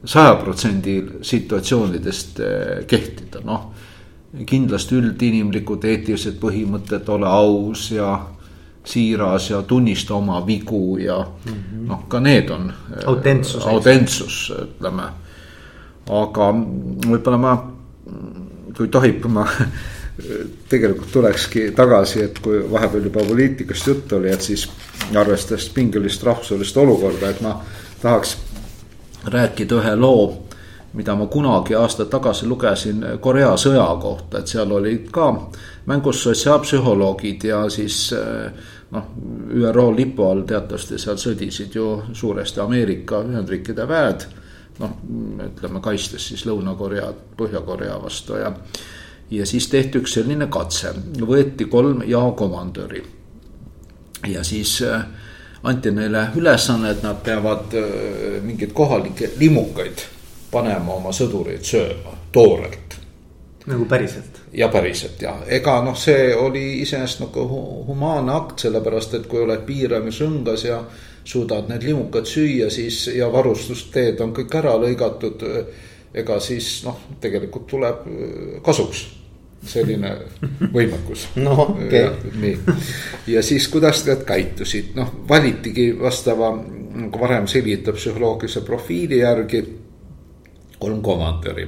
saja 0.06 0.36
protsendi 0.36 1.04
situatsioonidest 1.22 2.40
eh, 2.40 2.88
kehtida, 2.88 3.44
noh. 3.46 3.72
kindlasti 4.46 4.94
üldinimlikud 4.94 5.86
eetilised 5.90 6.36
põhimõtted, 6.38 7.08
ole 7.10 7.26
aus 7.26 7.88
ja 7.92 8.12
siiras 8.86 9.48
ja 9.50 9.64
tunnista 9.66 10.14
oma 10.16 10.38
vigu 10.46 11.00
ja 11.02 11.18
mm 11.18 11.54
-hmm. 11.54 11.88
noh, 11.88 12.04
ka 12.08 12.20
need 12.20 12.50
on. 12.50 12.70
Eh, 12.70 13.08
autentsus. 13.08 13.66
autentsus, 13.66 14.54
ütleme. 14.62 15.10
aga 16.10 16.52
võib-olla 17.08 17.38
ma, 17.38 17.72
kui 18.78 18.88
tohib, 18.88 19.26
ma 19.26 19.48
tegelikult 20.70 21.12
tulekski 21.12 21.72
tagasi, 21.76 22.24
et 22.24 22.40
kui 22.40 22.62
vahepeal 22.72 23.04
juba 23.10 23.24
poliitikast 23.28 23.88
juttu 23.88 24.16
oli, 24.16 24.32
et 24.32 24.42
siis 24.42 24.68
arvestades 25.16 25.70
pingelist 25.74 26.24
rahvusvahelist 26.24 26.78
olukorda, 26.78 27.30
et 27.30 27.42
ma 27.42 27.56
tahaks 28.02 28.38
rääkida 29.26 29.82
ühe 29.82 29.96
loo, 29.96 30.46
mida 30.94 31.16
ma 31.16 31.26
kunagi 31.28 31.76
aasta 31.76 32.06
tagasi 32.06 32.48
lugesin 32.48 33.06
Korea 33.22 33.54
sõja 33.58 33.88
kohta, 34.02 34.40
et 34.40 34.48
seal 34.48 34.72
olid 34.72 35.10
ka 35.14 35.30
mängus 35.86 36.24
sotsiaalpsühholoogid 36.24 37.44
ja 37.44 37.64
siis 37.70 38.10
noh, 38.92 39.04
ÜRO 39.54 39.96
lipu 39.96 40.26
all 40.26 40.46
teatavasti 40.50 40.98
seal 40.98 41.18
sõdisid 41.22 41.76
ju 41.76 41.90
suuresti 42.14 42.62
Ameerika 42.64 43.22
Ühendriikide 43.26 43.88
väed. 43.88 44.28
noh, 44.80 44.94
ütleme 45.44 45.82
kaitstes 45.84 46.28
siis 46.28 46.46
Lõuna-Koread 46.48 47.36
Põhja-Korea 47.38 47.98
vastu 48.00 48.38
ja 48.40 48.54
ja 49.32 49.46
siis 49.46 49.68
tehti 49.68 50.02
üks 50.02 50.14
selline 50.18 50.48
katse, 50.52 50.94
võeti 51.22 51.66
kolm 51.70 52.04
jaokomandöri. 52.08 53.04
ja 54.28 54.44
siis 54.44 54.82
äh, 54.82 55.06
anti 55.64 55.92
neile 55.92 56.28
ülesanne, 56.36 56.92
et 56.92 57.04
nad 57.04 57.22
peavad 57.24 57.74
äh, 57.74 58.42
mingeid 58.44 58.74
kohalikke 58.74 59.32
limukaid 59.38 60.06
panema 60.52 60.94
oma 60.94 61.12
sõdureid 61.14 61.64
sööma 61.64 62.16
toorelt. 62.32 62.98
nagu 63.66 63.86
päriselt? 63.86 64.42
ja 64.54 64.68
päriselt 64.68 65.22
jah, 65.22 65.44
ega 65.48 65.82
noh, 65.86 65.98
see 65.98 66.34
oli 66.36 66.82
iseenesest 66.82 67.22
nagu 67.22 67.46
humaanne 67.88 68.34
akt, 68.34 68.66
sellepärast 68.66 69.14
et 69.14 69.30
kui 69.30 69.44
oled 69.44 69.62
piiramisrõngas 69.66 70.66
ja 70.66 70.82
suudad 71.24 71.70
need 71.70 71.84
limukad 71.86 72.26
süüa, 72.26 72.72
siis 72.74 73.06
ja 73.14 73.28
varustusteed 73.32 74.20
on 74.26 74.34
kõik 74.34 74.56
ära 74.56 74.74
lõigatud. 74.82 75.46
ega 76.14 76.40
siis 76.42 76.82
noh, 76.84 76.98
tegelikult 77.22 77.68
tuleb 77.70 78.06
kasuks 78.66 79.19
selline 79.66 80.14
võimekus. 80.74 81.28
no 81.46 81.56
okei 81.66 82.06
okay.. 82.06 82.32
nii, 82.42 82.78
ja 83.36 83.44
siis, 83.44 83.68
kuidas 83.72 84.06
nad 84.08 84.24
käitusid, 84.28 84.94
noh, 84.98 85.12
valitigi 85.30 85.92
vastava, 86.00 86.54
nagu 87.00 87.22
varem 87.22 87.48
selgitab 87.48 88.00
psühholoogilise 88.00 88.64
profiili 88.66 89.22
järgi 89.22 89.64
kolm 90.80 91.02
komandöri. 91.04 91.68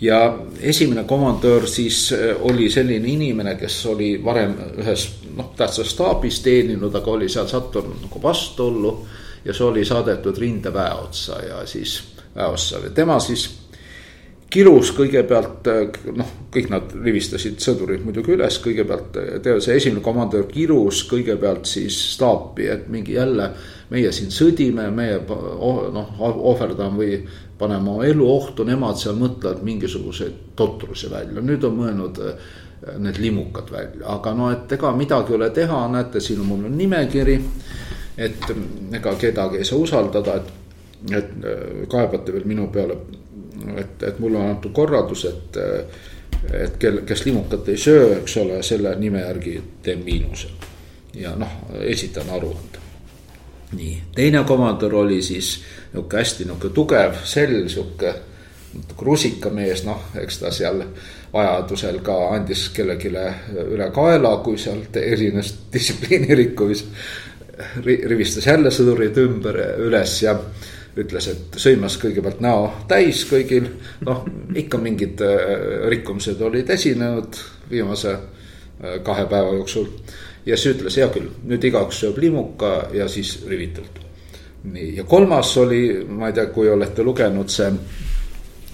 ja 0.00 0.38
esimene 0.60 1.04
komandör 1.04 1.66
siis 1.66 2.12
äh, 2.12 2.36
oli 2.40 2.70
selline 2.70 3.08
inimene, 3.08 3.54
kes 3.56 3.86
oli 3.86 4.16
varem 4.24 4.56
ühes 4.82 5.08
noh, 5.36 5.52
tähtsas 5.56 5.90
staabis 5.94 6.40
teeninud, 6.44 6.94
aga 6.94 7.10
oli 7.10 7.28
seal 7.28 7.46
sattunud 7.48 8.02
nagu 8.02 8.22
vastuollu. 8.22 9.06
ja 9.44 9.52
see 9.52 9.66
oli 9.66 9.84
saadetud 9.84 10.38
rindeväe 10.38 10.92
otsa 10.92 11.40
ja 11.44 11.66
siis 11.66 12.02
väeossa 12.36 12.78
ja 12.78 12.90
tema 12.90 13.18
siis 13.20 13.63
kirus 14.54 14.92
kõigepealt 14.94 15.68
noh, 16.14 16.32
kõik 16.54 16.68
nad 16.70 16.92
rivistasid 17.04 17.58
sõdurid 17.62 18.04
muidugi 18.06 18.36
üles, 18.36 18.58
kõigepealt 18.62 19.16
tead 19.42 19.62
see 19.64 19.78
esimene 19.80 20.02
komandör 20.04 20.46
kirus 20.50 21.02
kõigepealt 21.10 21.66
siis 21.66 21.96
staapi, 22.14 22.68
et 22.70 22.90
mingi 22.92 23.18
jälle. 23.18 23.50
meie 23.90 24.10
siin 24.12 24.30
sõdime, 24.32 24.88
meie 24.90 25.18
noh 25.94 26.20
ohverdame 26.20 26.96
või 26.98 27.18
paneme 27.58 27.90
oma 27.90 28.04
elu 28.06 28.28
ohtu, 28.30 28.64
nemad 28.64 28.96
seal 28.98 29.18
mõtlevad 29.18 29.62
mingisuguseid 29.62 30.54
totrusi 30.56 31.10
välja, 31.10 31.42
nüüd 31.42 31.64
on 31.64 31.76
mõelnud 31.78 32.20
äh, 32.24 32.48
need 32.98 33.18
limukad 33.18 33.70
välja, 33.70 34.06
aga 34.16 34.34
no 34.34 34.50
et 34.52 34.72
ega 34.72 34.92
midagi 34.96 35.34
ei 35.34 35.38
ole 35.38 35.50
teha, 35.50 35.82
näete, 35.92 36.20
siin 36.20 36.40
on 36.40 36.46
mul 36.46 36.64
on 36.70 36.78
nimekiri. 36.78 37.38
et 38.16 38.50
ega 38.94 39.14
kedagi 39.18 39.58
ei 39.58 39.64
saa 39.64 39.78
usaldada, 39.78 40.36
et, 40.36 40.50
et 41.10 41.30
äh, 41.44 41.86
kaebate 41.90 42.32
veel 42.32 42.46
minu 42.46 42.70
peale 42.72 42.98
et, 43.76 44.02
et 44.02 44.18
mulle 44.18 44.38
on 44.38 44.50
antud 44.50 44.72
korraldus, 44.72 45.24
et, 45.30 45.58
et 46.52 46.76
kel, 46.78 47.02
kes 47.06 47.24
limukat 47.26 47.68
ei 47.68 47.80
söö, 47.80 48.12
eks 48.20 48.36
ole, 48.42 48.62
selle 48.62 48.94
nime 49.00 49.24
järgi 49.24 49.58
teen 49.82 50.04
miinuse. 50.04 50.48
ja 51.14 51.36
noh, 51.38 51.50
esitan 51.80 52.30
aruande. 52.30 52.82
nii, 53.72 54.02
teine 54.14 54.44
komandör 54.44 54.94
oli 54.94 55.22
siis 55.22 55.60
nihuke 55.92 56.16
hästi 56.16 56.44
nihuke 56.44 56.68
tugev 56.68 57.20
sell, 57.24 57.68
sihuke 57.68 58.14
rusikamees, 58.98 59.84
noh, 59.86 60.08
eks 60.18 60.38
ta 60.38 60.50
seal 60.54 60.82
vajadusel 61.34 62.00
ka 62.04 62.16
andis 62.34 62.68
kellelegi 62.74 63.10
üle 63.10 63.90
kaela, 63.94 64.36
kui 64.44 64.58
sealt 64.58 64.96
erines 65.00 65.54
distsipliini 65.72 66.34
rikkumis. 66.34 66.84
rivistas 67.84 68.46
jälle 68.46 68.70
sõdurid 68.74 69.18
ümber 69.22 69.56
üles 69.78 70.16
ja 70.22 70.32
ütles, 70.98 71.28
et 71.30 71.58
sõimas 71.60 71.96
kõigepealt 72.02 72.40
näo 72.44 72.68
täis 72.88 73.24
kõigil. 73.28 73.66
noh, 74.06 74.24
ikka 74.54 74.78
mingid 74.78 75.20
äh, 75.24 75.88
rikkumised 75.90 76.40
olid 76.40 76.70
esinenud 76.70 77.38
viimase 77.70 78.12
äh, 78.14 79.02
kahe 79.02 79.26
päeva 79.26 79.54
jooksul. 79.54 79.88
ja 80.46 80.56
siis 80.56 80.76
ütles, 80.76 80.96
hea 80.96 81.08
küll, 81.08 81.30
nüüd 81.44 81.64
igaüks 81.64 82.00
sööb 82.04 82.18
limuka 82.18 82.88
ja 82.92 83.08
siis 83.08 83.40
rivitult. 83.48 84.00
nii, 84.64 84.96
ja 84.96 85.04
kolmas 85.04 85.56
oli, 85.56 86.04
ma 86.08 86.30
ei 86.30 86.38
tea, 86.38 86.46
kui 86.46 86.68
olete 86.70 87.02
lugenud 87.02 87.50
see 87.50 87.70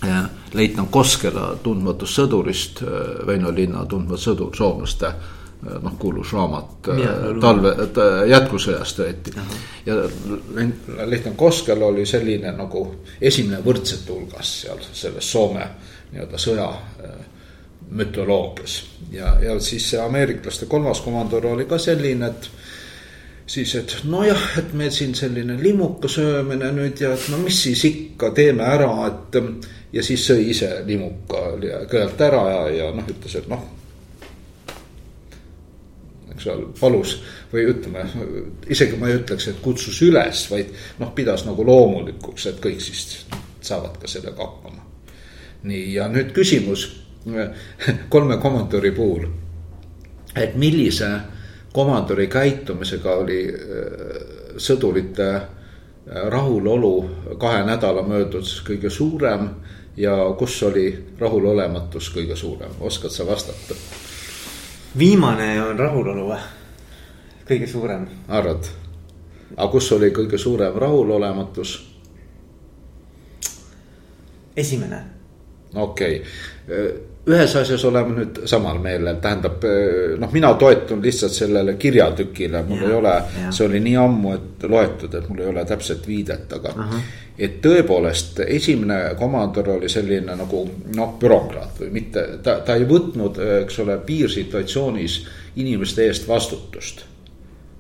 äh, 0.05 0.23
leitnant 0.53 0.91
Koskela 0.91 1.57
Tundmatust 1.63 2.21
sõdurist, 2.21 2.83
Väino 3.27 3.53
linna 3.55 3.87
Tundmat 3.87 4.21
sõdur 4.21 4.57
soomlaste 4.57 5.15
noh, 5.63 5.97
kuulus 5.99 6.33
raamat 6.33 6.89
ja, 7.03 7.15
talve, 7.41 7.75
jätkusõjast 8.31 9.03
võeti. 9.03 9.35
ja 9.87 9.97
Lehtnan 11.07 11.37
Koskel 11.37 11.83
oli 11.83 12.07
selline 12.07 12.53
nagu 12.57 12.87
esimene 13.21 13.61
võrdsete 13.65 14.13
hulgas 14.13 14.55
seal 14.63 14.81
selles 14.93 15.33
Soome 15.33 15.67
nii-öelda 16.11 16.41
sõja 16.41 16.71
mütoloogias. 17.91 18.85
ja, 19.13 19.37
ja 19.43 19.61
siis 19.61 19.91
see 19.91 20.01
ameeriklaste 20.01 20.67
kolmas 20.67 21.01
komandör 21.01 21.47
oli 21.47 21.65
ka 21.65 21.79
selline, 21.79 22.27
et 22.27 22.51
siis, 23.47 23.75
et 23.75 23.97
nojah, 24.05 24.59
et 24.59 24.73
meil 24.73 24.91
siin 24.95 25.15
selline 25.15 25.59
limuka 25.63 26.09
söömine 26.09 26.71
nüüd 26.77 27.03
ja 27.03 27.13
et 27.15 27.27
no 27.33 27.41
mis 27.43 27.63
siis 27.63 27.85
ikka, 27.85 28.31
teeme 28.31 28.65
ära, 28.65 28.93
et. 29.07 29.43
ja 29.93 30.03
siis 30.07 30.23
sõi 30.23 30.51
ise 30.53 30.71
limuka 30.87 31.43
kõrvalt 31.91 32.21
ära 32.23 32.43
ja, 32.51 32.63
ja 32.77 32.91
noh, 32.95 33.09
ütles, 33.11 33.35
et 33.41 33.49
noh. 33.51 33.65
Eks 36.41 36.49
ole, 36.49 36.71
palus 36.81 37.19
või 37.53 37.67
ütleme, 37.69 38.07
isegi 38.73 38.97
ma 38.97 39.11
ei 39.11 39.19
ütleks, 39.21 39.51
et 39.51 39.61
kutsus 39.63 40.01
üles, 40.07 40.47
vaid 40.51 40.73
noh, 41.01 41.13
pidas 41.15 41.45
nagu 41.45 41.65
loomulikuks, 41.67 42.47
et 42.49 42.61
kõik 42.63 42.81
siis 42.81 43.27
saavad 43.61 43.99
ka 44.01 44.09
sellega 44.09 44.41
hakkama. 44.41 44.87
nii, 45.63 45.95
ja 45.95 46.09
nüüd 46.09 46.33
küsimus 46.33 46.87
kolme 48.15 48.39
komandöri 48.41 48.93
puhul, 48.97 49.27
et 50.37 50.57
millise 50.57 51.11
komandöri 51.73 52.27
käitumisega 52.27 53.17
oli 53.21 53.41
äh, 53.53 54.21
sõdurite 54.57 55.29
äh, 55.35 55.45
rahulolu 56.33 56.95
kahe 57.39 57.65
nädala 57.69 58.03
möödudes 58.03 58.63
kõige 58.67 58.91
suurem 58.91 59.51
ja 59.97 60.17
kus 60.39 60.63
oli 60.63 60.87
rahulolematus 61.19 62.09
kõige 62.15 62.37
suurem, 62.37 62.73
oskad 62.81 63.13
sa 63.13 63.27
vastata? 63.27 63.77
Viimane 64.99 65.63
on 65.63 65.79
rahulolu 65.79 66.27
või? 66.29 66.41
kõige 67.49 67.67
suurem. 67.67 68.07
arvad? 68.29 68.67
aga 69.57 69.71
kus 69.73 69.93
oli 69.93 70.11
kõige 70.11 70.39
suurem 70.39 70.75
rahulolematus? 70.75 71.77
esimene. 74.57 75.05
okei 75.75 76.21
okay 76.21 77.09
ühes 77.33 77.55
asjas 77.57 77.85
oleme 77.89 78.15
nüüd 78.17 78.41
samal 78.51 78.79
meelel, 78.83 79.19
tähendab 79.23 79.65
noh, 80.21 80.31
mina 80.33 80.53
toetun 80.61 81.03
lihtsalt 81.03 81.35
sellele 81.35 81.77
kirjatükile, 81.81 82.63
mul 82.69 82.83
ja, 82.83 82.89
ei 82.89 82.97
ole, 82.99 83.15
see 83.51 83.67
oli 83.67 83.81
nii 83.85 83.97
ammu, 84.01 84.33
et 84.37 84.67
loetud, 84.71 85.15
et 85.15 85.29
mul 85.29 85.43
ei 85.45 85.51
ole 85.53 85.65
täpset 85.69 86.09
viidet, 86.09 86.53
aga 86.59 86.73
uh. 86.75 86.81
-huh. 86.95 87.13
et 87.39 87.61
tõepoolest, 87.65 88.43
esimene 88.47 89.15
komandör 89.19 89.71
oli 89.77 89.89
selline 89.89 90.37
nagu 90.37 90.65
noh, 90.97 91.15
bürokraat 91.21 91.81
või 91.81 91.93
mitte, 92.01 92.27
ta, 92.43 92.61
ta 92.65 92.77
ei 92.77 92.89
võtnud, 92.89 93.41
eks 93.63 93.79
ole, 93.85 93.99
piirsituatsioonis 94.07 95.23
inimeste 95.57 96.07
eest 96.07 96.29
vastutust. 96.29 97.05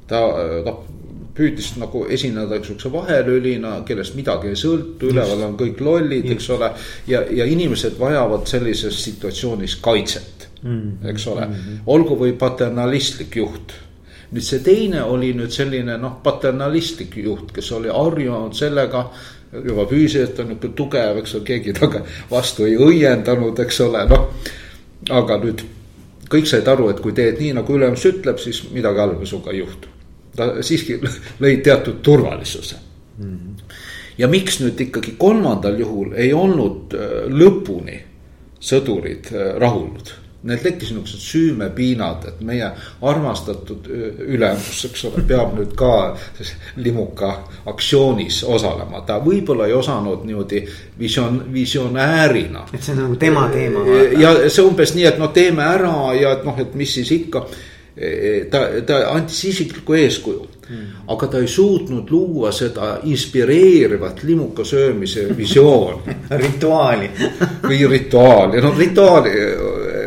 ta 0.07 0.21
noh 0.65 1.00
püüdis 1.35 1.75
nagu 1.81 2.05
esineda 2.11 2.59
sihukese 2.63 2.93
vahelülina, 2.93 3.75
kellest 3.89 4.17
midagi 4.19 4.51
ei 4.51 4.59
sõltu, 4.59 5.11
üleval 5.13 5.45
on 5.47 5.57
kõik 5.61 5.83
lollid, 5.85 6.31
eks 6.35 6.51
ole. 6.57 6.73
ja, 7.11 7.23
ja 7.31 7.47
inimesed 7.47 7.99
vajavad 8.01 8.49
sellises 8.51 8.99
situatsioonis 9.05 9.77
kaitset 9.83 10.49
mm, 10.63 10.71
-hmm. 10.71 11.11
eks 11.13 11.27
ole, 11.27 11.47
mm-hmm. 11.47 11.83
olgu 11.87 12.19
või 12.19 12.33
paternalistlik 12.39 13.37
juht 13.37 13.77
nüüd 14.31 14.47
see 14.47 14.63
teine 14.63 15.03
oli 15.03 15.33
nüüd 15.35 15.51
selline 15.51 15.97
noh, 15.99 16.21
paternalistlik 16.23 17.17
juht, 17.17 17.53
kes 17.53 17.73
oli 17.73 17.91
harjunud 17.91 18.55
sellega 18.55 19.09
juba 19.53 19.87
füüsiliselt 19.91 20.39
on 20.39 20.53
nihuke 20.53 20.69
tugev, 20.79 21.19
eks 21.19 21.35
ole, 21.35 21.45
keegi 21.45 21.73
temaga 21.75 22.05
vastu 22.31 22.67
ei 22.69 22.77
õiendanud, 22.79 23.59
eks 23.65 23.81
ole, 23.87 24.05
noh. 24.11 24.29
aga 25.11 25.39
nüüd 25.43 25.65
kõik 26.31 26.47
said 26.47 26.69
aru, 26.71 26.91
et 26.93 27.01
kui 27.03 27.13
teed 27.13 27.41
nii 27.43 27.57
nagu 27.59 27.75
ülemus 27.75 28.05
ütleb, 28.07 28.39
siis 28.39 28.63
midagi 28.71 29.03
halba 29.03 29.27
sinuga 29.27 29.51
ei 29.51 29.65
juhtu 29.65 30.00
ta 30.37 30.53
siiski 30.63 31.01
lõi 31.43 31.57
teatud 31.65 32.01
turvalisuse 32.03 32.77
mm. 33.19 33.25
-hmm. 33.25 33.75
ja 34.19 34.29
miks 34.29 34.61
nüüd 34.61 34.81
ikkagi 34.81 35.15
kolmandal 35.19 35.79
juhul 35.79 36.15
ei 36.17 36.33
olnud 36.33 36.95
äh, 36.95 37.29
lõpuni 37.29 38.01
sõdurid 38.61 39.33
äh, 39.33 39.55
rahulnud? 39.61 40.17
Neil 40.41 40.59
tekkis 40.65 40.89
niisugused 40.95 41.21
süümepiinad, 41.21 42.23
et 42.29 42.39
meie 42.41 42.71
armastatud 43.05 43.89
äh, 43.93 44.23
ülemus, 44.25 44.79
eks 44.89 45.03
ole, 45.11 45.25
peab 45.29 45.53
nüüd 45.59 45.75
ka 45.77 46.17
limuka 46.85 47.33
aktsioonis 47.69 48.41
osalema. 48.49 49.03
ta 49.07 49.19
võib-olla 49.21 49.67
ei 49.69 49.77
osanud 49.77 50.25
niimoodi 50.25 50.63
visioon, 50.99 51.43
visionäärina. 51.53 52.65
et 52.73 52.83
see 52.83 52.95
on 52.95 53.03
nagu 53.03 53.17
tema 53.17 53.49
teema. 53.53 53.85
ja 54.17 54.33
see 54.49 54.65
umbes 54.65 54.95
nii, 54.95 55.05
et 55.13 55.19
no 55.21 55.29
teeme 55.29 55.63
ära 55.63 56.15
ja 56.17 56.33
et 56.39 56.49
noh, 56.49 56.57
et 56.59 56.75
mis 56.75 56.95
siis 56.95 57.13
ikka 57.13 57.45
ta, 58.51 58.65
ta 58.87 59.03
andis 59.11 59.45
isiklikku 59.45 59.95
eeskuju. 59.95 60.47
Mm.. 60.71 60.91
aga 61.11 61.27
ta 61.27 61.39
ei 61.43 61.49
suutnud 61.51 62.11
luua 62.15 62.53
seda 62.55 63.01
inspireerivat 63.11 64.23
limuka 64.23 64.63
söömise 64.65 65.25
visiooni. 65.37 66.15
Rituaali. 66.45 67.09
Või 67.65 67.81
rituaali, 67.91 68.61
no 68.63 68.71
rituaali, 68.79 69.33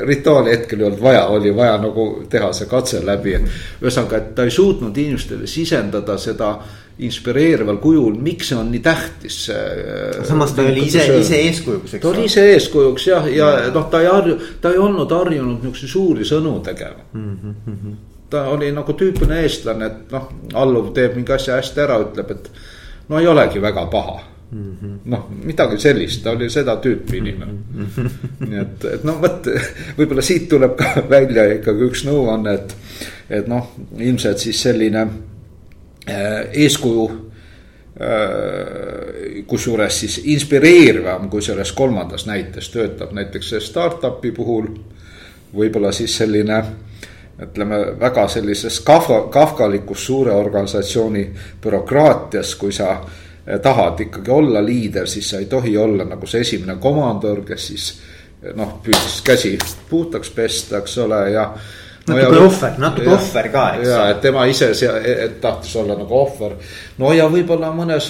rituaali 0.08 0.54
hetkel 0.56 0.80
ei 0.80 0.88
olnud 0.88 1.04
vaja, 1.04 1.26
oli 1.36 1.52
vaja 1.56 1.76
nagu 1.84 2.06
teha 2.30 2.54
see 2.56 2.70
katse 2.72 3.04
läbi. 3.04 3.36
ühesõnaga, 3.82 4.22
et 4.22 4.32
ta 4.36 4.48
ei 4.48 4.56
suutnud 4.56 4.98
inimestele 4.98 5.48
sisendada 5.48 6.16
seda 6.18 6.54
inspireerival 6.98 7.78
kujul, 7.82 8.14
miks 8.22 8.52
see 8.52 8.58
on 8.58 8.70
nii 8.72 8.82
tähtis. 8.86 9.38
samas 10.28 10.54
ta 10.54 10.62
oli 10.62 10.86
ise, 10.86 11.06
ise 11.20 11.40
eeskujuks, 11.48 11.94
eks. 11.94 12.02
ta 12.02 12.10
oli 12.10 12.26
ise 12.30 12.46
eeskujuks 12.54 13.08
jah, 13.08 13.30
ja, 13.34 13.50
ja 13.66 13.72
noh, 13.74 13.88
ta 13.90 14.02
ei 14.02 14.10
harju, 14.12 14.38
ta 14.62 14.74
ei 14.74 14.78
olnud 14.78 15.12
harjunud 15.12 15.64
niisuguseid 15.64 15.94
suuri 15.96 16.28
sõnu 16.28 16.60
tegema 16.66 17.08
mm. 17.14 17.56
-hmm. 17.66 17.96
ta 18.30 18.46
oli 18.54 18.70
nagu 18.72 18.94
tüüpiline 18.94 19.42
eestlane, 19.42 19.90
et 19.90 20.14
noh, 20.14 20.30
alluv 20.54 20.94
teeb 20.94 21.18
mingi 21.18 21.34
asja 21.34 21.58
hästi 21.58 21.82
ära, 21.88 21.98
ütleb, 22.06 22.32
et 22.38 22.52
no 23.10 23.20
ei 23.20 23.28
olegi 23.28 23.62
väga 23.62 23.88
paha 23.90 24.22
mm 24.52 24.78
-hmm. 24.78 24.96
noh, 25.06 25.28
midagi 25.44 25.80
sellist, 25.80 26.24
ta 26.24 26.32
oli 26.32 26.50
seda 26.50 26.76
tüüpi 26.76 27.18
inimene 27.18 27.52
mm. 27.52 27.86
-hmm. 27.98 28.10
nii 28.48 28.60
et, 28.62 28.86
et 28.86 29.04
noh, 29.04 29.22
vot 29.22 29.50
võib-olla 29.98 30.22
siit 30.22 30.50
tuleb 30.50 30.78
ka 30.78 30.94
välja 31.18 31.50
ikkagi 31.58 31.90
üks 31.90 32.06
nõuanne, 32.06 32.54
et, 32.54 32.76
et 33.30 33.48
noh, 33.48 33.74
ilmselt 33.98 34.38
siis 34.38 34.62
selline 34.62 35.08
eeskuju 36.08 37.04
äh, 37.12 37.18
kusjuures 39.48 40.00
siis 40.00 40.22
inspireerivam 40.24 41.30
kui 41.30 41.42
selles 41.42 41.72
kolmandas 41.72 42.26
näites 42.26 42.70
töötab 42.70 43.12
näiteks 43.12 43.54
startup'i 43.60 44.32
puhul. 44.32 44.68
võib-olla 45.54 45.92
siis 45.92 46.18
selline 46.18 46.64
ütleme 47.42 48.00
väga 48.00 48.28
sellises 48.28 48.80
kafka, 48.80 49.22
kafkalikus 49.30 50.06
suure 50.06 50.32
organisatsiooni 50.32 51.30
bürokraatias, 51.62 52.56
kui 52.56 52.72
sa 52.72 53.04
tahad 53.62 54.00
ikkagi 54.00 54.32
olla 54.32 54.66
liider, 54.66 55.08
siis 55.08 55.30
sa 55.30 55.38
ei 55.38 55.46
tohi 55.46 55.78
olla 55.78 56.06
nagu 56.06 56.28
see 56.28 56.42
esimene 56.42 56.78
komandör, 56.80 57.42
kes 57.46 57.68
siis 57.68 57.88
noh, 58.56 58.78
püüdis 58.84 59.22
käsi 59.26 59.58
puhtaks 59.90 60.30
pesta, 60.30 60.78
eks 60.78 60.98
ole, 61.04 61.20
ja 61.32 61.48
natuke 62.08 62.36
no 62.36 62.48
ohver, 62.48 62.76
natuke 62.82 63.08
ja, 63.08 63.16
ohver 63.16 63.48
ka, 63.54 63.64
eks. 63.78 63.88
ja, 63.88 64.02
et 64.12 64.20
tema 64.24 64.44
ise 64.52 64.70
et 65.14 65.38
tahtis 65.44 65.76
olla 65.80 65.96
nagu 66.00 66.18
ohver. 66.20 66.58
no 67.00 67.14
ja 67.16 67.30
võib-olla 67.32 67.72
mõnes 67.76 68.10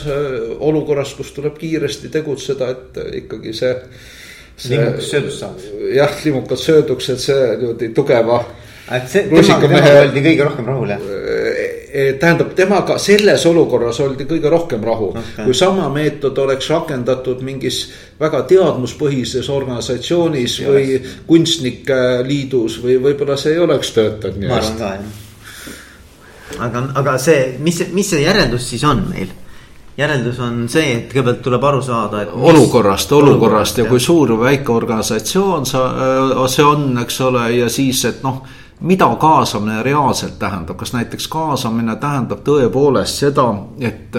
olukorras, 0.60 1.14
kus 1.18 1.32
tuleb 1.36 1.60
kiiresti 1.60 2.10
tegutseda, 2.14 2.72
et 2.74 3.00
ikkagi 3.22 3.54
see, 3.54 3.74
see. 4.56 4.74
limukas 4.74 5.12
söödust 5.14 5.46
saaks. 5.46 5.70
jah, 5.94 6.18
limukas 6.26 6.66
sööduks, 6.70 7.10
et 7.14 7.24
see 7.28 7.40
niimoodi 7.62 7.92
tugeva. 7.94 8.42
et 8.90 9.10
see, 9.12 9.28
tema, 9.30 9.60
temaga 9.68 9.94
oldi 10.08 10.26
kõige 10.30 10.50
rohkem 10.50 10.72
rahul, 10.74 10.96
jah? 10.96 11.08
Eh, 11.94 12.16
tähendab, 12.18 12.56
temaga 12.58 12.96
selles 12.98 13.44
olukorras 13.46 14.00
oldi 14.02 14.26
kõige 14.26 14.50
rohkem 14.50 14.82
rahu 14.82 15.12
okay.. 15.12 15.44
kui 15.46 15.54
sama 15.54 15.86
meetod 15.94 16.40
oleks 16.42 16.72
rakendatud 16.72 17.44
mingis 17.46 17.84
väga 18.18 18.40
teadmuspõhises 18.50 19.46
organisatsioonis 19.54 20.56
ei 20.64 20.66
või 20.66 20.88
oleks. 20.96 21.12
kunstnike 21.28 22.00
liidus 22.26 22.80
või 22.82 22.96
võib-olla 23.04 23.38
see 23.38 23.54
ei 23.54 23.62
oleks 23.62 23.94
töötanud 23.94 24.42
nii 24.42 24.50
hästi. 24.50 24.82
jah. 24.82 26.58
aga, 26.66 26.84
aga 27.04 27.16
see, 27.22 27.46
mis, 27.62 27.84
mis 27.94 28.10
see 28.10 28.26
järeldus 28.26 28.72
siis 28.74 28.88
on 28.90 29.06
meil? 29.12 29.30
järeldus 29.98 30.42
on 30.42 30.64
see, 30.74 30.96
et 30.96 31.14
kõigepealt 31.14 31.46
tuleb 31.46 31.70
aru 31.70 31.86
saada, 31.86 32.24
et. 32.26 32.34
olukorrast, 32.34 33.14
olukorrast 33.14 33.84
ja 33.84 33.86
kui 33.86 34.02
suur 34.02 34.34
või 34.34 34.48
väike 34.48 34.74
organisatsioon 34.74 35.70
sa, 35.70 35.86
see 36.50 36.66
on, 36.66 36.90
eks 37.06 37.22
ole, 37.30 37.46
ja 37.60 37.70
siis, 37.70 38.02
et 38.10 38.26
noh 38.26 38.42
mida 38.84 39.08
kaasamine 39.16 39.84
reaalselt 39.84 40.40
tähendab, 40.40 40.78
kas 40.78 40.94
näiteks 40.94 41.28
kaasamine 41.32 41.96
tähendab 41.96 42.44
tõepoolest 42.44 43.24
seda, 43.24 43.48
et 43.80 44.18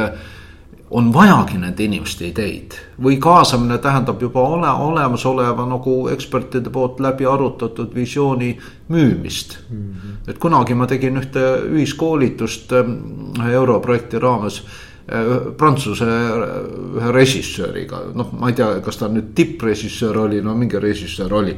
on 0.94 1.12
vajagi 1.12 1.58
nende 1.58 1.84
inimeste 1.84 2.28
ideid 2.28 2.76
või 3.02 3.16
kaasamine 3.22 3.78
tähendab 3.82 4.20
juba 4.22 4.44
ole, 4.46 4.70
olemasoleva 4.70 5.66
nagu 5.66 5.94
ekspertide 6.12 6.70
poolt 6.70 7.00
läbi 7.02 7.26
arutatud 7.26 7.94
visiooni 7.94 8.52
müümist 8.88 9.58
mm. 9.70 9.76
-hmm. 9.76 10.16
et 10.30 10.38
kunagi 10.38 10.74
ma 10.74 10.86
tegin 10.86 11.16
ühte 11.18 11.42
ühiskoolitust 11.72 12.72
ühe 12.78 13.52
europrojekti 13.52 14.18
raames 14.18 14.62
prantsuse 15.58 16.06
ühe 16.06 17.10
režissööriga, 17.12 18.06
noh, 18.16 18.30
ma 18.40 18.48
ei 18.48 18.56
tea, 18.56 18.70
kas 18.84 18.96
ta 18.96 19.08
nüüd 19.12 19.34
tipprežissöör 19.36 20.22
oli, 20.22 20.40
no 20.40 20.54
mingi 20.56 20.80
režissöör 20.80 21.34
oli 21.42 21.56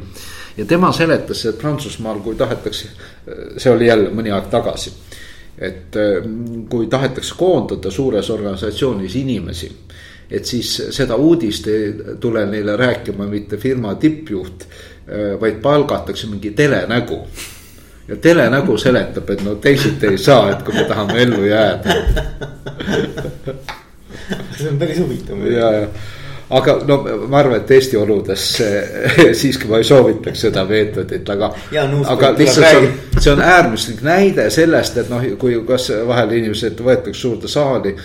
ja 0.57 0.65
tema 0.65 0.93
seletas, 0.93 1.45
et 1.47 1.59
Prantsusmaal, 1.59 2.21
kui 2.25 2.35
tahetakse, 2.35 2.89
see 3.57 3.73
oli 3.73 3.91
jälle 3.91 4.11
mõni 4.15 4.33
aeg 4.35 4.51
tagasi. 4.53 4.93
et 5.57 5.97
äh, 5.97 6.25
kui 6.69 6.85
tahetakse 6.87 7.33
koondada 7.39 7.91
suures 7.91 8.29
organisatsioonis 8.31 9.15
inimesi, 9.17 9.71
et 10.31 10.45
siis 10.45 10.75
seda 10.93 11.17
uudist 11.17 11.67
ei 11.73 11.95
tule 12.21 12.43
neile 12.47 12.75
rääkima 12.77 13.25
mitte 13.25 13.57
firma 13.57 13.95
tippjuht, 13.95 14.67
äh, 14.67 15.41
vaid 15.41 15.63
palgatakse 15.63 16.27
mingi 16.27 16.51
telenägu 16.51 17.23
ja 18.09 18.17
telenägu 18.17 18.79
seletab, 18.79 19.31
et 19.31 19.45
no 19.45 19.55
teisiti 19.55 20.07
ei 20.07 20.19
saa, 20.19 20.51
et 20.51 20.63
kui 20.63 20.75
me 20.75 20.85
tahame 20.85 21.23
ellu 21.23 21.45
jääda 21.45 21.97
see 24.59 24.71
on 24.71 24.79
päris 24.79 24.99
huvitav. 24.99 25.47
ja, 25.47 25.73
ja 25.73 25.89
aga 26.51 26.77
no 26.87 26.99
ma 27.29 27.39
arvan, 27.39 27.61
et 27.61 27.71
Eesti 27.71 27.99
oludes 27.99 28.45
siiski 29.41 29.71
ma 29.71 29.81
ei 29.83 29.87
soovitaks 29.87 30.45
seda 30.47 30.65
meetodit, 30.69 31.27
aga. 31.31 31.51
aga 32.07 32.31
lihtsalt 32.39 32.69
see 32.69 32.83
on, 32.83 32.93
see 33.19 33.33
on 33.33 33.43
äärmuslik 33.43 34.05
näide 34.07 34.47
sellest, 34.55 35.03
et 35.03 35.11
noh, 35.11 35.25
kui 35.41 35.59
kas 35.67 35.91
vahel 36.07 36.37
inimesed 36.39 36.79
võetakse 36.87 37.21
suurde 37.21 37.51
saali 37.51 37.97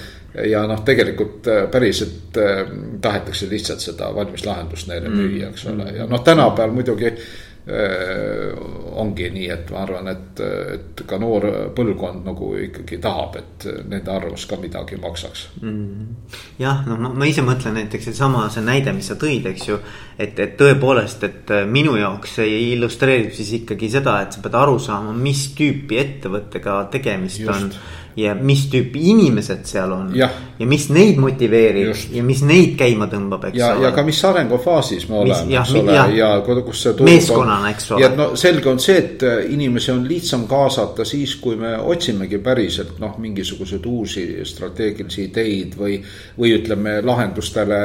ja 0.48 0.64
noh, 0.68 0.82
tegelikult 0.88 1.48
äh, 1.52 1.64
päriselt 1.72 2.38
äh, 2.40 2.66
tahetakse 3.02 3.50
lihtsalt 3.52 3.84
seda 3.84 4.10
valmis 4.16 4.46
lahendust 4.48 4.90
neile 4.90 5.12
müüa, 5.12 5.52
eks 5.52 5.68
ole, 5.70 5.92
ja 6.00 6.10
noh, 6.10 6.24
tänapäeval 6.26 6.74
muidugi 6.74 7.14
ongi 9.02 9.28
nii, 9.30 9.48
et 9.54 9.70
ma 9.70 9.84
arvan, 9.84 10.08
et, 10.10 10.40
et 10.74 11.04
ka 11.08 11.20
noor 11.22 11.46
põlvkond 11.78 12.26
nagu 12.26 12.48
ikkagi 12.58 12.98
tahab, 13.02 13.38
et 13.38 13.68
nende 13.86 14.10
arvamus 14.10 14.48
ka 14.50 14.58
midagi 14.58 14.98
maksaks 15.02 15.44
mm.. 15.62 16.08
jah, 16.62 16.82
no 16.90 16.98
ma, 16.98 17.12
ma 17.14 17.30
ise 17.30 17.46
mõtlen 17.46 17.78
näiteks 17.78 18.10
seesama, 18.10 18.48
see 18.50 18.66
näide, 18.66 18.96
mis 18.98 19.12
sa 19.12 19.18
tõid, 19.22 19.46
eks 19.54 19.70
ju. 19.70 19.78
et, 20.18 20.34
et 20.42 20.58
tõepoolest, 20.58 21.28
et 21.30 21.54
minu 21.70 21.94
jaoks 22.02 22.40
see 22.42 22.60
illustreerib 22.72 23.30
siis 23.38 23.54
ikkagi 23.62 23.92
seda, 23.94 24.18
et 24.26 24.34
sa 24.34 24.42
pead 24.42 24.58
aru 24.58 24.80
saama, 24.82 25.14
mis 25.14 25.52
tüüpi 25.58 26.02
ettevõttega 26.02 26.80
tegemist 26.98 27.46
Just. 27.46 27.54
on 27.54 28.00
ja 28.16 28.36
mis 28.36 28.66
tüüpi 28.72 29.02
inimesed 29.14 29.64
seal 29.68 29.92
on. 29.96 30.10
ja 30.60 30.68
mis 30.68 30.88
neid 30.94 31.20
motiveerib 31.22 31.88
Just. 31.92 32.12
ja 32.14 32.24
mis 32.24 32.42
neid 32.46 32.76
käima 32.80 33.08
tõmbab, 33.12 33.48
eks 33.50 33.58
ja, 33.58 33.72
ole. 33.76 33.86
ja 33.86 33.92
ka 33.96 34.04
mis 34.06 34.20
arengufaasis 34.28 35.08
me 35.10 35.18
oleme, 35.22 35.56
eks 35.56 35.74
ole, 35.80 35.96
ja, 35.96 36.06
ja 36.16 36.60
kus 36.66 36.84
see. 36.86 36.96
meeskonnana, 37.08 37.72
eks 37.72 37.92
ole. 37.92 38.04
ja 38.04 38.12
no 38.16 38.28
selge 38.40 38.70
on 38.72 38.82
see, 38.84 38.98
et 39.00 39.24
äh, 39.28 39.38
inimesi 39.56 39.94
on 39.94 40.04
lihtsam 40.08 40.46
kaasata 40.50 41.06
siis, 41.08 41.38
kui 41.42 41.56
me 41.60 41.76
otsimegi 41.78 42.42
päriselt 42.44 43.00
noh, 43.02 43.16
mingisuguseid 43.22 43.88
uusi 43.88 44.26
strateegilisi 44.48 45.30
ideid 45.30 45.78
või. 45.80 46.02
või 46.38 46.54
ütleme, 46.58 47.00
lahendustele 47.06 47.80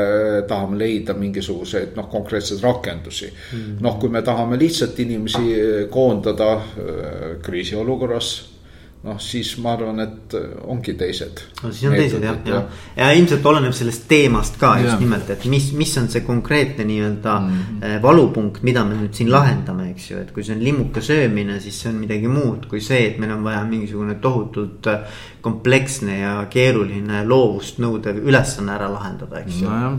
tahame 0.48 0.78
leida 0.80 1.14
mingisuguseid 1.14 1.94
noh, 1.96 2.10
konkreetseid 2.10 2.62
rakendusi 2.64 3.30
mm.. 3.30 3.78
noh, 3.84 3.96
kui 4.00 4.10
me 4.12 4.22
tahame 4.26 4.58
lihtsalt 4.58 4.98
inimesi 5.06 5.88
koondada 5.90 6.52
äh, 6.56 7.40
kriisiolukorras 7.42 8.55
noh, 9.04 9.18
siis 9.22 9.52
ma 9.62 9.74
arvan, 9.76 10.00
et 10.02 10.34
äh, 10.34 10.54
ongi 10.70 10.94
teised. 10.98 11.42
no 11.62 11.70
siis 11.70 11.86
on 11.88 11.96
teised 11.96 12.24
jah, 12.24 12.38
jah, 12.48 12.80
ja 12.96 13.10
ilmselt 13.16 13.44
oleneb 13.46 13.74
sellest 13.76 14.06
teemast 14.10 14.58
ka 14.60 14.72
just 14.80 14.94
ja. 14.94 15.00
nimelt, 15.02 15.30
et 15.30 15.44
mis, 15.50 15.68
mis 15.76 15.92
on 16.00 16.08
see 16.12 16.24
konkreetne 16.26 16.86
nii-öelda 16.88 17.38
mm 17.40 17.74
valupunkt, 18.02 18.62
mida 18.66 18.82
me 18.84 18.96
nüüd 18.98 19.14
siin 19.14 19.28
lahendame, 19.30 19.90
eks 19.92 20.08
ju, 20.10 20.18
et 20.20 20.30
kui 20.34 20.44
see 20.44 20.56
on 20.56 20.62
limmuka 20.64 21.00
söömine, 21.04 21.58
siis 21.62 21.78
see 21.82 21.90
on 21.92 22.00
midagi 22.00 22.28
muud 22.30 22.66
kui 22.70 22.80
see, 22.82 23.02
et 23.10 23.20
meil 23.22 23.32
on 23.36 23.44
vaja 23.46 23.62
mingisugune 23.68 24.16
tohutult 24.22 24.88
äh, 24.90 25.20
kompleksne 25.44 26.18
ja 26.18 26.32
keeruline 26.50 27.22
loovust 27.28 27.78
nõudev 27.82 28.18
ülesanne 28.24 28.74
ära 28.74 28.90
lahendada, 28.92 29.44
eks 29.44 29.62
ju. 29.62 29.70
No 29.70 29.94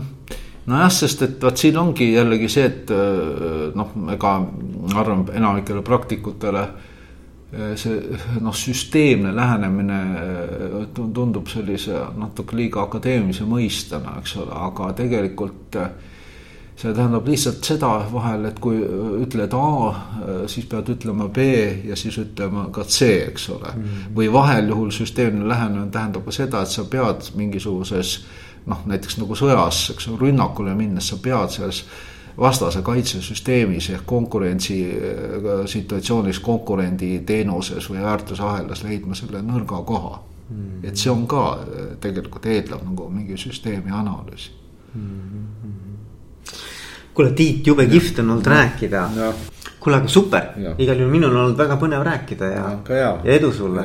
nojah, 0.68 0.90
sest 0.92 1.22
et 1.24 1.40
vot 1.40 1.56
siin 1.56 1.78
ongi 1.80 2.10
jällegi 2.12 2.50
see, 2.52 2.66
et 2.68 2.90
noh, 3.78 3.94
ega 4.12 4.34
ma 4.42 5.00
arvan 5.00 5.24
enamikele 5.32 5.80
praktikutele 5.86 6.66
Äh, 6.68 6.87
see 7.50 8.18
noh, 8.44 8.52
süsteemne 8.52 9.32
lähenemine 9.36 9.98
äh, 10.20 10.82
tundub 10.94 11.48
sellise 11.48 12.02
natuke 12.18 12.56
liiga 12.58 12.82
akadeemilise 12.84 13.46
mõistena, 13.48 14.18
eks 14.20 14.36
ole, 14.42 14.52
aga 14.52 14.90
tegelikult 14.98 15.78
äh, 15.80 15.88
see 16.78 16.92
tähendab 16.94 17.26
lihtsalt 17.26 17.64
seda 17.64 17.94
vahel, 18.12 18.44
et 18.50 18.60
kui 18.62 18.76
ütled 19.24 19.54
A, 19.56 19.70
siis 20.46 20.68
pead 20.70 20.92
ütlema 20.92 21.26
B 21.34 21.46
ja 21.88 21.96
siis 21.98 22.20
ütlema 22.20 22.68
ka 22.74 22.84
C, 22.84 23.08
eks 23.32 23.48
ole 23.50 23.72
mm. 23.72 23.82
-hmm. 23.82 24.12
või 24.20 24.28
vahel 24.32 24.68
juhul 24.68 24.92
süsteemne 24.94 25.48
lähenemine 25.48 25.90
tähendab 25.90 26.28
ka 26.28 26.36
seda, 26.36 26.62
et 26.62 26.70
sa 26.70 26.84
pead 26.84 27.32
mingisuguses 27.34 28.20
noh, 28.66 28.84
näiteks 28.86 29.18
nagu 29.18 29.34
sõjas, 29.34 29.88
eks 29.94 30.08
ole, 30.08 30.20
rünnakule 30.28 30.74
minnes 30.76 31.08
sa 31.08 31.16
pead 31.22 31.50
selles 31.56 31.84
vastase 32.38 32.82
kaitsesüsteemis 32.82 33.90
ehk 33.90 34.06
konkurentsi 34.06 34.78
äh, 34.86 35.66
situatsioonis 35.66 36.40
konkurendi 36.44 37.18
teenuses 37.26 37.90
või 37.90 38.02
väärtusahelas 38.04 38.84
leidma 38.86 39.18
selle 39.18 39.42
nõrga 39.42 39.82
koha. 39.84 40.18
Mm.. 40.48 40.78
et 40.82 40.96
see 40.96 41.10
on 41.12 41.26
ka 41.28 41.42
äh, 41.60 41.88
tegelikult 42.00 42.46
eeldab 42.48 42.80
nagu 42.86 43.10
mingi 43.12 43.36
süsteemi 43.36 43.92
analüüsi. 43.92 44.54
Mm. 44.94 45.42
kuule, 47.14 47.34
Tiit, 47.36 47.66
jube 47.66 47.84
kihvt 47.86 48.22
on 48.22 48.30
olnud 48.30 48.46
ja. 48.46 48.52
rääkida. 48.54 49.02
kuule, 49.80 49.98
aga 49.98 50.08
super, 50.08 50.48
igal 50.78 50.96
juhul 50.96 51.12
minul 51.12 51.34
on 51.34 51.42
olnud 51.42 51.58
väga 51.58 51.76
põnev 51.76 52.06
rääkida 52.06 52.48
ja, 52.54 52.64
ja, 52.88 53.12
ja 53.24 53.34
edu 53.34 53.52
sulle. 53.52 53.84